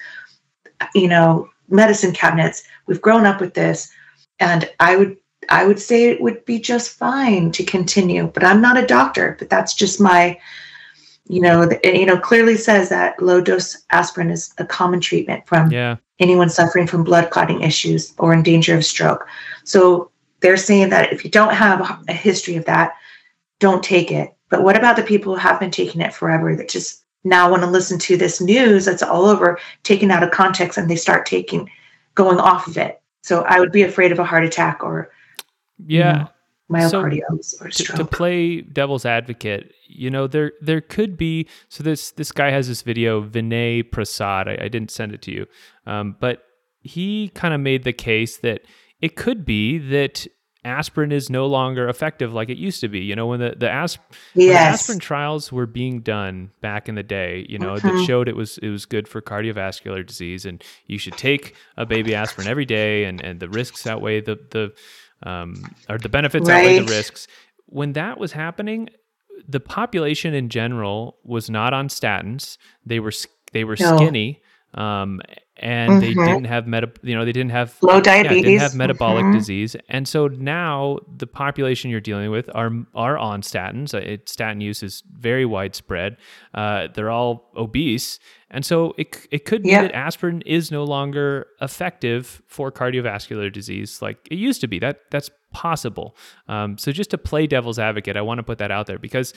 you 0.93 1.07
know, 1.07 1.49
medicine 1.71 2.13
cabinets. 2.13 2.63
We've 2.87 3.01
grown 3.01 3.25
up 3.25 3.41
with 3.41 3.53
this, 3.53 3.91
and 4.39 4.69
I 4.79 4.97
would 4.97 5.17
I 5.49 5.65
would 5.65 5.79
say 5.79 6.09
it 6.09 6.21
would 6.21 6.45
be 6.45 6.59
just 6.59 6.97
fine 6.97 7.51
to 7.51 7.63
continue. 7.63 8.27
But 8.27 8.43
I'm 8.43 8.61
not 8.61 8.77
a 8.77 8.85
doctor, 8.85 9.35
but 9.39 9.49
that's 9.49 9.73
just 9.73 9.99
my, 9.99 10.39
you 11.27 11.41
know, 11.41 11.65
the, 11.65 11.79
you 11.83 12.05
know, 12.05 12.19
clearly 12.19 12.55
says 12.57 12.89
that 12.89 13.21
low 13.21 13.41
dose 13.41 13.83
aspirin 13.89 14.29
is 14.29 14.53
a 14.59 14.65
common 14.65 15.01
treatment 15.01 15.47
from 15.47 15.71
yeah 15.71 15.97
anyone 16.21 16.49
suffering 16.49 16.87
from 16.87 17.03
blood 17.03 17.31
clotting 17.31 17.61
issues 17.61 18.13
or 18.17 18.31
in 18.31 18.43
danger 18.43 18.77
of 18.77 18.85
stroke. 18.85 19.27
So 19.65 20.11
they're 20.39 20.55
saying 20.55 20.89
that 20.89 21.11
if 21.11 21.25
you 21.25 21.31
don't 21.31 21.53
have 21.53 22.03
a 22.07 22.13
history 22.13 22.55
of 22.55 22.65
that, 22.65 22.93
don't 23.59 23.83
take 23.83 24.11
it. 24.11 24.33
But 24.49 24.63
what 24.63 24.77
about 24.77 24.95
the 24.95 25.03
people 25.03 25.33
who 25.33 25.39
have 25.39 25.59
been 25.59 25.71
taking 25.71 26.01
it 26.01 26.13
forever 26.13 26.55
that 26.55 26.69
just 26.69 27.00
now 27.23 27.49
want 27.49 27.63
to 27.63 27.69
listen 27.69 27.99
to 27.99 28.17
this 28.17 28.41
news 28.41 28.85
that's 28.85 29.03
all 29.03 29.25
over, 29.25 29.59
taken 29.83 30.11
out 30.11 30.23
of 30.23 30.31
context, 30.31 30.77
and 30.77 30.89
they 30.89 30.95
start 30.95 31.25
taking, 31.25 31.69
going 32.15 32.39
off 32.39 32.67
of 32.67 32.77
it? 32.77 33.01
So 33.21 33.43
I 33.43 33.59
would 33.59 33.71
be 33.71 33.83
afraid 33.83 34.11
of 34.11 34.19
a 34.19 34.25
heart 34.25 34.43
attack 34.43 34.83
or, 34.83 35.11
yeah. 35.85 36.13
You 36.13 36.19
know, 36.19 36.29
myocarditis 36.71 37.45
so 37.45 37.65
or 37.65 37.71
stroke. 37.71 37.97
To, 37.97 38.03
to, 38.03 38.09
play 38.09 38.61
devil's 38.61 39.05
advocate, 39.05 39.73
you 39.87 40.09
know, 40.09 40.27
there 40.27 40.53
there 40.61 40.81
could 40.81 41.17
be 41.17 41.47
so 41.69 41.83
this 41.83 42.11
this 42.11 42.31
guy 42.31 42.49
has 42.49 42.67
this 42.67 42.81
video, 42.81 43.21
Vinay 43.21 43.91
Prasad. 43.91 44.47
I, 44.47 44.57
I 44.61 44.67
didn't 44.67 44.91
send 44.91 45.13
it 45.13 45.21
to 45.23 45.31
you, 45.31 45.45
um, 45.85 46.15
but 46.19 46.43
he 46.81 47.29
kind 47.35 47.53
of 47.53 47.59
made 47.59 47.83
the 47.83 47.93
case 47.93 48.37
that 48.37 48.61
it 49.01 49.15
could 49.15 49.45
be 49.45 49.77
that 49.77 50.27
aspirin 50.63 51.11
is 51.11 51.29
no 51.29 51.47
longer 51.47 51.87
effective 51.87 52.33
like 52.33 52.49
it 52.49 52.57
used 52.57 52.81
to 52.81 52.87
be. 52.87 52.99
You 52.99 53.15
know, 53.15 53.27
when 53.27 53.39
the 53.39 53.55
the, 53.57 53.69
asp- 53.69 54.01
yes. 54.35 54.47
the 54.47 54.53
aspirin 54.57 54.99
trials 54.99 55.51
were 55.51 55.65
being 55.65 56.01
done 56.01 56.51
back 56.61 56.87
in 56.87 56.95
the 56.95 57.03
day, 57.03 57.45
you 57.49 57.57
know, 57.57 57.73
mm-hmm. 57.75 57.87
that 57.87 58.05
showed 58.05 58.27
it 58.27 58.35
was 58.35 58.57
it 58.59 58.69
was 58.69 58.85
good 58.85 59.07
for 59.07 59.21
cardiovascular 59.21 60.05
disease, 60.05 60.45
and 60.45 60.63
you 60.87 60.97
should 60.97 61.17
take 61.17 61.55
a 61.77 61.85
baby 61.85 62.13
aspirin 62.15 62.47
every 62.47 62.65
day, 62.65 63.05
and 63.05 63.21
and 63.21 63.39
the 63.39 63.49
risks 63.49 63.87
outweigh 63.87 64.21
the 64.21 64.39
the 64.51 64.73
um, 65.29 65.63
or 65.89 65.97
the 65.97 66.09
benefits 66.09 66.47
right. 66.47 66.65
outweigh 66.65 66.79
the 66.79 66.91
risks. 66.91 67.27
When 67.65 67.93
that 67.93 68.19
was 68.19 68.33
happening, 68.33 68.89
the 69.47 69.59
population 69.59 70.33
in 70.33 70.49
general 70.49 71.17
was 71.23 71.49
not 71.49 71.73
on 71.73 71.87
statins. 71.87 72.57
They 72.85 72.99
were 72.99 73.13
they 73.53 73.63
were 73.63 73.77
no. 73.79 73.97
skinny. 73.97 74.41
Um, 74.73 75.21
and 75.61 75.91
mm-hmm. 75.91 75.99
they 75.99 76.13
didn't 76.13 76.45
have 76.45 76.67
meta, 76.67 76.91
you 77.03 77.15
know, 77.15 77.23
they 77.23 77.31
didn't 77.31 77.51
have 77.51 77.77
low 77.81 78.01
diabetes, 78.01 78.37
yeah, 78.37 78.49
didn't 78.49 78.61
have 78.61 78.75
metabolic 78.75 79.23
mm-hmm. 79.23 79.37
disease, 79.37 79.75
and 79.89 80.07
so 80.07 80.27
now 80.27 80.97
the 81.17 81.27
population 81.27 81.91
you're 81.91 82.01
dealing 82.01 82.31
with 82.31 82.49
are 82.55 82.71
are 82.95 83.17
on 83.17 83.41
statins. 83.41 83.93
Uh, 83.93 83.99
it, 83.99 84.27
statin 84.27 84.59
use 84.59 84.81
is 84.83 85.03
very 85.17 85.45
widespread. 85.45 86.17
Uh, 86.53 86.87
they're 86.93 87.11
all 87.11 87.51
obese, 87.55 88.19
and 88.49 88.65
so 88.65 88.93
it 88.97 89.27
it 89.31 89.45
could 89.45 89.61
be 89.63 89.69
yeah. 89.69 89.83
that 89.83 89.93
aspirin 89.93 90.41
is 90.45 90.71
no 90.71 90.83
longer 90.83 91.47
effective 91.61 92.41
for 92.47 92.71
cardiovascular 92.71 93.53
disease 93.53 94.01
like 94.01 94.27
it 94.31 94.37
used 94.37 94.61
to 94.61 94.67
be. 94.67 94.79
That 94.79 95.01
that's 95.11 95.29
possible. 95.53 96.15
Um, 96.47 96.77
so 96.77 96.91
just 96.91 97.11
to 97.11 97.17
play 97.17 97.45
devil's 97.45 97.77
advocate, 97.77 98.17
I 98.17 98.21
want 98.21 98.39
to 98.39 98.43
put 98.43 98.57
that 98.57 98.71
out 98.71 98.87
there 98.87 98.97
because 98.97 99.33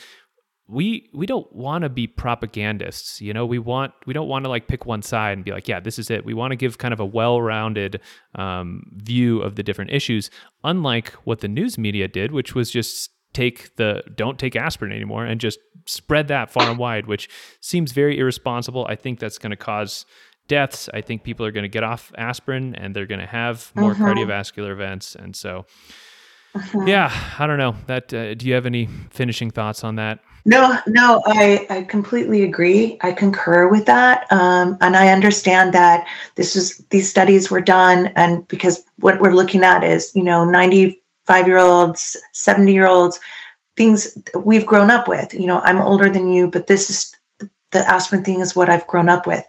we 0.66 1.10
we 1.12 1.26
don't 1.26 1.52
want 1.54 1.82
to 1.82 1.88
be 1.88 2.06
propagandists 2.06 3.20
you 3.20 3.32
know? 3.32 3.44
We 3.44 3.58
want 3.58 3.92
we 4.06 4.14
don't 4.14 4.28
want 4.28 4.44
to 4.44 4.48
like 4.48 4.66
pick 4.66 4.86
one 4.86 5.02
side 5.02 5.32
and 5.32 5.44
be 5.44 5.52
like 5.52 5.68
yeah 5.68 5.80
this 5.80 5.98
is 5.98 6.10
it. 6.10 6.24
We 6.24 6.34
want 6.34 6.52
to 6.52 6.56
give 6.56 6.78
kind 6.78 6.94
of 6.94 7.00
a 7.00 7.04
well-rounded 7.04 8.00
um, 8.34 8.84
view 8.94 9.40
of 9.42 9.56
the 9.56 9.62
different 9.62 9.90
issues 9.90 10.30
unlike 10.62 11.12
what 11.24 11.40
the 11.40 11.48
news 11.48 11.76
media 11.76 12.08
did 12.08 12.32
which 12.32 12.54
was 12.54 12.70
just 12.70 13.10
take 13.34 13.76
the 13.76 14.02
don't 14.14 14.38
take 14.38 14.56
aspirin 14.56 14.92
anymore 14.92 15.26
and 15.26 15.40
just 15.40 15.58
spread 15.86 16.28
that 16.28 16.50
far 16.50 16.70
and 16.70 16.78
wide 16.78 17.06
which 17.06 17.28
seems 17.60 17.92
very 17.92 18.18
irresponsible. 18.18 18.86
I 18.88 18.96
think 18.96 19.18
that's 19.18 19.38
going 19.38 19.50
to 19.50 19.56
cause 19.56 20.06
deaths. 20.48 20.88
I 20.94 21.00
think 21.02 21.24
people 21.24 21.44
are 21.44 21.50
going 21.50 21.64
to 21.64 21.68
get 21.68 21.84
off 21.84 22.12
aspirin 22.16 22.74
and 22.74 22.94
they're 22.96 23.06
going 23.06 23.20
to 23.20 23.26
have 23.26 23.70
more 23.74 23.90
uh-huh. 23.90 24.04
cardiovascular 24.04 24.70
events 24.70 25.14
and 25.14 25.34
so 25.34 25.66
uh-huh. 26.54 26.84
yeah 26.86 27.12
i 27.38 27.46
don't 27.46 27.58
know. 27.58 27.76
That 27.86 28.14
uh, 28.14 28.32
do 28.34 28.46
you 28.46 28.54
have 28.54 28.64
any 28.64 28.88
finishing 29.10 29.50
thoughts 29.50 29.84
on 29.84 29.96
that 29.96 30.20
no, 30.44 30.78
no, 30.86 31.22
I, 31.26 31.66
I 31.70 31.82
completely 31.84 32.42
agree. 32.42 32.98
I 33.00 33.12
concur 33.12 33.68
with 33.68 33.86
that. 33.86 34.30
Um, 34.30 34.76
and 34.82 34.94
I 34.94 35.08
understand 35.08 35.72
that 35.72 36.06
this 36.34 36.54
is 36.54 36.78
these 36.90 37.08
studies 37.08 37.50
were 37.50 37.62
done 37.62 38.08
and 38.14 38.46
because 38.48 38.84
what 38.98 39.20
we're 39.20 39.32
looking 39.32 39.64
at 39.64 39.82
is, 39.82 40.12
you 40.14 40.22
know, 40.22 40.44
95 40.44 41.46
year 41.46 41.58
olds, 41.58 42.16
70 42.32 42.72
year 42.72 42.86
olds, 42.86 43.20
things 43.76 44.18
we've 44.34 44.66
grown 44.66 44.90
up 44.90 45.08
with. 45.08 45.32
You 45.32 45.46
know, 45.46 45.60
I'm 45.60 45.80
older 45.80 46.10
than 46.10 46.30
you, 46.30 46.50
but 46.50 46.66
this 46.66 46.90
is 46.90 47.14
the 47.70 47.88
aspirin 47.90 48.22
thing 48.22 48.40
is 48.40 48.54
what 48.54 48.68
I've 48.68 48.86
grown 48.86 49.08
up 49.08 49.26
with. 49.26 49.44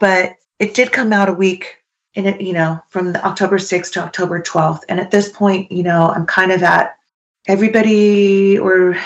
But 0.00 0.34
it 0.58 0.74
did 0.74 0.92
come 0.92 1.12
out 1.12 1.28
a 1.28 1.32
week 1.32 1.76
in 2.14 2.26
it, 2.26 2.40
you 2.40 2.52
know, 2.52 2.80
from 2.88 3.14
October 3.16 3.58
6th 3.58 3.92
to 3.92 4.02
October 4.02 4.42
12th. 4.42 4.82
And 4.88 4.98
at 4.98 5.10
this 5.10 5.28
point, 5.28 5.70
you 5.70 5.82
know, 5.82 6.08
I'm 6.08 6.26
kind 6.26 6.50
of 6.50 6.62
at 6.62 6.96
everybody 7.46 8.58
or 8.58 8.96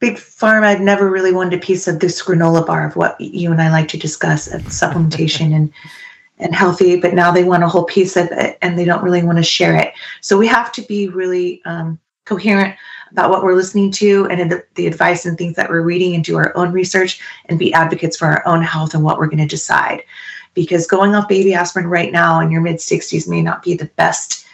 big 0.00 0.14
pharma 0.14 0.64
I've 0.64 0.80
never 0.80 1.10
really 1.10 1.32
wanted 1.32 1.58
a 1.58 1.64
piece 1.64 1.88
of 1.88 2.00
this 2.00 2.22
granola 2.22 2.66
bar 2.66 2.86
of 2.86 2.96
what 2.96 3.20
you 3.20 3.50
and 3.50 3.60
I 3.60 3.70
like 3.70 3.88
to 3.88 3.98
discuss 3.98 4.46
of 4.52 4.62
supplementation 4.62 5.54
and 5.54 5.72
and 6.38 6.54
healthy, 6.54 7.00
but 7.00 7.14
now 7.14 7.30
they 7.30 7.44
want 7.44 7.64
a 7.64 7.68
whole 7.68 7.84
piece 7.84 8.16
of 8.16 8.28
it 8.30 8.58
and 8.62 8.78
they 8.78 8.84
don't 8.84 9.02
really 9.02 9.22
want 9.22 9.38
to 9.38 9.42
share 9.42 9.76
it. 9.76 9.92
So 10.20 10.38
we 10.38 10.46
have 10.46 10.70
to 10.72 10.82
be 10.82 11.08
really 11.08 11.60
um, 11.64 11.98
coherent 12.26 12.76
about 13.10 13.30
what 13.30 13.42
we're 13.42 13.54
listening 13.54 13.90
to 13.90 14.26
and 14.26 14.62
the 14.74 14.86
advice 14.86 15.24
and 15.24 15.36
things 15.36 15.56
that 15.56 15.70
we're 15.70 15.82
reading 15.82 16.14
and 16.14 16.22
do 16.22 16.36
our 16.36 16.56
own 16.56 16.72
research 16.72 17.20
and 17.46 17.58
be 17.58 17.72
advocates 17.72 18.16
for 18.16 18.26
our 18.26 18.46
own 18.46 18.62
health 18.62 18.94
and 18.94 19.02
what 19.02 19.18
we're 19.18 19.26
going 19.26 19.38
to 19.38 19.46
decide. 19.46 20.02
Because 20.54 20.86
going 20.86 21.14
off 21.14 21.28
baby 21.28 21.54
aspirin 21.54 21.86
right 21.86 22.12
now 22.12 22.40
in 22.40 22.50
your 22.50 22.60
mid 22.60 22.76
60s 22.76 23.28
may 23.28 23.42
not 23.42 23.62
be 23.62 23.74
the 23.74 23.90
best 23.96 24.46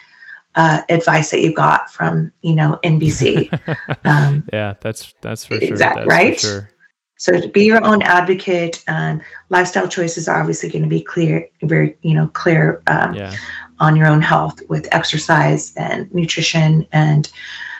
uh, 0.56 0.82
advice 0.88 1.30
that 1.30 1.40
you 1.40 1.52
got 1.52 1.90
from 1.90 2.32
you 2.42 2.54
know 2.54 2.78
NBC. 2.84 3.50
Um, 4.06 4.46
yeah, 4.52 4.74
that's 4.80 5.14
that's 5.22 5.46
for 5.46 5.54
sure. 5.54 5.64
Exactly 5.68 6.04
right. 6.04 6.38
Sure. 6.38 6.68
So 7.16 7.40
to 7.40 7.48
be 7.48 7.64
your 7.64 7.82
own 7.84 8.02
advocate, 8.02 8.84
and 8.86 9.22
lifestyle 9.48 9.88
choices 9.88 10.28
are 10.28 10.38
obviously 10.38 10.68
going 10.68 10.82
to 10.82 10.88
be 10.88 11.00
clear, 11.00 11.48
very 11.62 11.96
you 12.02 12.14
know 12.14 12.28
clear 12.28 12.82
um, 12.86 13.14
yeah. 13.14 13.34
on 13.78 13.96
your 13.96 14.06
own 14.06 14.20
health 14.20 14.60
with 14.68 14.86
exercise 14.92 15.72
and 15.76 16.12
nutrition 16.12 16.86
and 16.92 17.30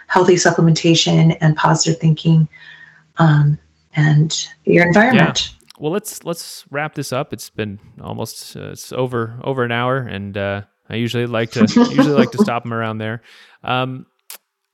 healthy 0.07 0.37
supplementation 0.37 1.37
and 1.41 1.57
positive 1.57 2.01
thinking, 2.01 2.49
um, 3.19 3.59
and 3.97 4.49
your 4.65 4.87
environment. 4.87 5.53
Yeah. 5.53 5.67
Well, 5.79 5.93
let's 5.93 6.25
let's 6.25 6.65
wrap 6.71 6.95
this 6.95 7.13
up. 7.13 7.33
It's 7.33 7.51
been 7.51 7.81
almost 8.01 8.57
uh, 8.57 8.71
it's 8.71 8.93
over 8.93 9.39
over 9.45 9.65
an 9.65 9.73
hour, 9.73 9.99
and 9.99 10.37
uh, 10.39 10.63
I 10.95 10.97
usually 10.97 11.27
like 11.27 11.51
to 11.53 11.61
usually 11.91 12.15
like 12.15 12.31
to 12.31 12.39
stop 12.39 12.63
them 12.63 12.73
around 12.73 12.99
there. 12.99 13.21
Um, 13.65 14.07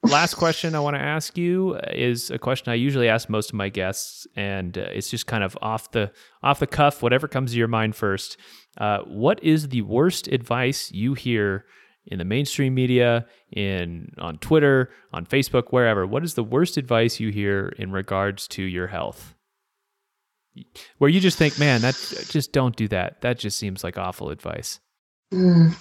last 0.03 0.35
question 0.35 0.75
I 0.75 0.81
want 0.81 0.97
to 0.97 1.01
ask 1.03 1.39
you 1.39 1.77
is 1.77 2.31
a 2.31 2.39
question 2.39 2.71
I 2.71 2.75
usually 2.75 3.09
ask 3.09 3.31
most 3.31 3.49
of 3.49 3.55
my 3.55 3.71
guests, 3.71 4.27
and 4.37 4.77
uh, 4.77 4.83
it's 4.93 5.09
just 5.11 5.27
kind 5.27 5.43
of 5.43 5.57
off 5.63 5.93
the 5.93 6.13
off 6.43 6.61
the 6.61 6.67
cuff, 6.67 7.03
whatever 7.03 7.27
comes 7.27 7.53
to 7.53 7.59
your 7.59 7.69
mind 7.69 7.97
first. 7.97 8.37
Uh, 8.77 8.99
what 9.07 9.43
is 9.43 9.69
the 9.69 9.81
worst 9.81 10.29
advice 10.29 10.93
you 10.93 11.15
hear 11.15 11.65
in 12.05 12.19
the 12.19 12.25
mainstream 12.25 12.75
media, 12.75 13.25
in 13.51 14.13
on 14.19 14.37
Twitter, 14.39 14.91
on 15.15 15.25
Facebook, 15.25 15.69
wherever? 15.71 16.07
What 16.07 16.23
is 16.23 16.35
the 16.35 16.45
worst 16.45 16.77
advice 16.77 17.19
you 17.19 17.31
hear 17.31 17.73
in 17.79 17.93
regards 17.93 18.47
to 18.49 18.63
your 18.63 18.89
health? 18.89 19.35
Where 20.99 21.09
you 21.09 21.21
just 21.21 21.39
think, 21.39 21.59
man, 21.59 21.81
that 21.81 21.95
just 22.29 22.53
don't 22.53 22.77
do 22.77 22.89
that. 22.89 23.23
That 23.23 23.39
just 23.39 23.59
seems 23.59 23.83
like 23.83 23.97
awful 23.97 24.29
advice. 24.29 24.81
Mm. 25.33 25.77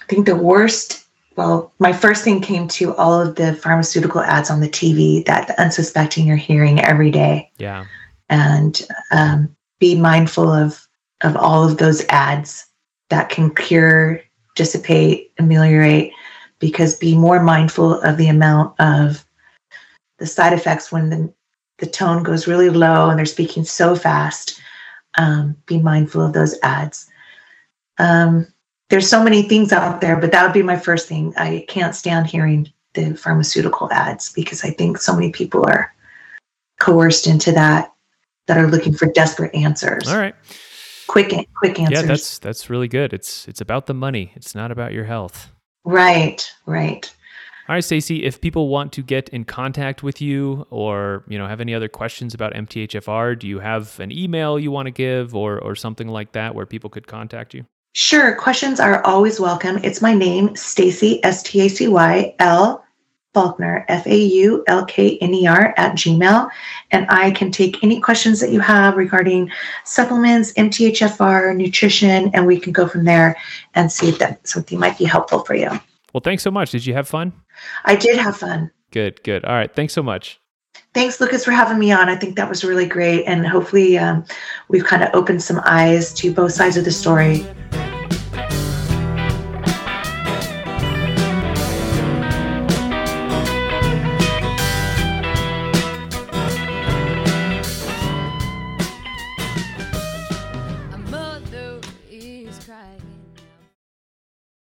I 0.00 0.04
think 0.06 0.26
the 0.26 0.36
worst, 0.36 1.06
well, 1.36 1.72
my 1.78 1.92
first 1.92 2.24
thing 2.24 2.40
came 2.40 2.68
to 2.68 2.94
all 2.96 3.20
of 3.20 3.36
the 3.36 3.54
pharmaceutical 3.54 4.20
ads 4.20 4.50
on 4.50 4.60
the 4.60 4.68
TV 4.68 5.24
that 5.26 5.46
the 5.46 5.60
unsuspecting 5.60 6.26
you're 6.26 6.36
hearing 6.36 6.80
every 6.80 7.10
day. 7.10 7.50
Yeah. 7.58 7.86
And 8.28 8.86
um, 9.10 9.56
be 9.78 9.98
mindful 9.98 10.50
of 10.50 10.88
of 11.22 11.36
all 11.36 11.68
of 11.68 11.78
those 11.78 12.04
ads 12.10 12.66
that 13.10 13.28
can 13.28 13.54
cure, 13.54 14.20
dissipate, 14.54 15.32
ameliorate, 15.38 16.12
because 16.58 16.94
be 16.94 17.16
more 17.16 17.42
mindful 17.42 18.00
of 18.02 18.16
the 18.16 18.28
amount 18.28 18.78
of 18.80 19.24
the 20.18 20.26
side 20.26 20.52
effects 20.52 20.90
when 20.92 21.10
the, 21.10 21.32
the 21.78 21.86
tone 21.86 22.22
goes 22.22 22.46
really 22.46 22.70
low 22.70 23.08
and 23.08 23.18
they're 23.18 23.26
speaking 23.26 23.64
so 23.64 23.94
fast. 23.94 24.60
Um, 25.16 25.56
be 25.66 25.78
mindful 25.80 26.22
of 26.22 26.32
those 26.32 26.56
ads. 26.62 27.08
Um, 27.98 28.46
there's 28.90 29.08
so 29.08 29.22
many 29.22 29.42
things 29.42 29.72
out 29.72 30.00
there, 30.00 30.16
but 30.16 30.32
that 30.32 30.42
would 30.42 30.52
be 30.52 30.62
my 30.62 30.76
first 30.76 31.08
thing. 31.08 31.34
I 31.36 31.64
can't 31.68 31.94
stand 31.94 32.26
hearing 32.26 32.72
the 32.94 33.14
pharmaceutical 33.14 33.92
ads 33.92 34.32
because 34.32 34.64
I 34.64 34.70
think 34.70 34.98
so 34.98 35.14
many 35.14 35.30
people 35.30 35.64
are 35.66 35.94
coerced 36.80 37.26
into 37.26 37.52
that 37.52 37.92
that 38.46 38.56
are 38.56 38.66
looking 38.66 38.94
for 38.94 39.06
desperate 39.06 39.54
answers. 39.54 40.08
All 40.08 40.18
right. 40.18 40.34
Quick 41.06 41.48
quick 41.54 41.78
answers. 41.78 42.00
Yeah, 42.00 42.06
that's 42.06 42.38
that's 42.38 42.70
really 42.70 42.88
good. 42.88 43.12
It's 43.12 43.48
it's 43.48 43.60
about 43.60 43.86
the 43.86 43.94
money. 43.94 44.32
It's 44.34 44.54
not 44.54 44.70
about 44.70 44.92
your 44.92 45.04
health. 45.04 45.50
Right, 45.84 46.50
right. 46.66 47.10
All 47.68 47.74
right, 47.74 47.84
Stacy, 47.84 48.24
if 48.24 48.40
people 48.40 48.68
want 48.68 48.92
to 48.94 49.02
get 49.02 49.28
in 49.28 49.44
contact 49.44 50.02
with 50.02 50.22
you 50.22 50.66
or, 50.70 51.24
you 51.28 51.36
know, 51.36 51.46
have 51.46 51.60
any 51.60 51.74
other 51.74 51.88
questions 51.88 52.32
about 52.32 52.54
MTHFR, 52.54 53.38
do 53.38 53.46
you 53.46 53.58
have 53.58 54.00
an 54.00 54.10
email 54.10 54.58
you 54.58 54.70
want 54.70 54.86
to 54.86 54.90
give 54.90 55.34
or 55.34 55.58
or 55.58 55.74
something 55.74 56.08
like 56.08 56.32
that 56.32 56.54
where 56.54 56.64
people 56.64 56.88
could 56.88 57.06
contact 57.06 57.52
you? 57.52 57.66
Sure, 58.00 58.32
questions 58.36 58.78
are 58.78 59.04
always 59.04 59.40
welcome. 59.40 59.80
It's 59.82 60.00
my 60.00 60.14
name, 60.14 60.54
Stacy, 60.54 61.18
S 61.24 61.42
T 61.42 61.62
A 61.62 61.68
C 61.68 61.88
Y 61.88 62.32
L 62.38 62.84
Faulkner, 63.34 63.84
F 63.88 64.06
A 64.06 64.16
U 64.16 64.62
L 64.68 64.84
K 64.84 65.18
N 65.18 65.34
E 65.34 65.48
R, 65.48 65.74
at 65.76 65.96
Gmail. 65.96 66.48
And 66.92 67.06
I 67.08 67.32
can 67.32 67.50
take 67.50 67.82
any 67.82 68.00
questions 68.00 68.38
that 68.38 68.52
you 68.52 68.60
have 68.60 68.96
regarding 68.96 69.50
supplements, 69.82 70.52
MTHFR, 70.52 71.56
nutrition, 71.56 72.30
and 72.34 72.46
we 72.46 72.60
can 72.60 72.72
go 72.72 72.86
from 72.86 73.04
there 73.04 73.36
and 73.74 73.90
see 73.90 74.08
if 74.08 74.20
that 74.20 74.46
something 74.46 74.78
might 74.78 74.96
be 74.96 75.04
helpful 75.04 75.40
for 75.40 75.56
you. 75.56 75.68
Well, 76.14 76.20
thanks 76.22 76.44
so 76.44 76.52
much. 76.52 76.70
Did 76.70 76.86
you 76.86 76.94
have 76.94 77.08
fun? 77.08 77.32
I 77.84 77.96
did 77.96 78.16
have 78.16 78.36
fun. 78.36 78.70
Good, 78.92 79.24
good. 79.24 79.44
All 79.44 79.54
right. 79.54 79.74
Thanks 79.74 79.92
so 79.92 80.04
much. 80.04 80.38
Thanks, 80.94 81.20
Lucas, 81.20 81.44
for 81.44 81.52
having 81.52 81.78
me 81.78 81.92
on. 81.92 82.08
I 82.08 82.16
think 82.16 82.36
that 82.36 82.48
was 82.48 82.64
really 82.64 82.86
great. 82.86 83.24
And 83.24 83.46
hopefully, 83.46 83.98
um, 83.98 84.24
we've 84.68 84.84
kind 84.84 85.02
of 85.02 85.10
opened 85.14 85.42
some 85.42 85.60
eyes 85.64 86.12
to 86.14 86.32
both 86.32 86.52
sides 86.52 86.76
of 86.76 86.84
the 86.84 86.90
story. 86.90 87.46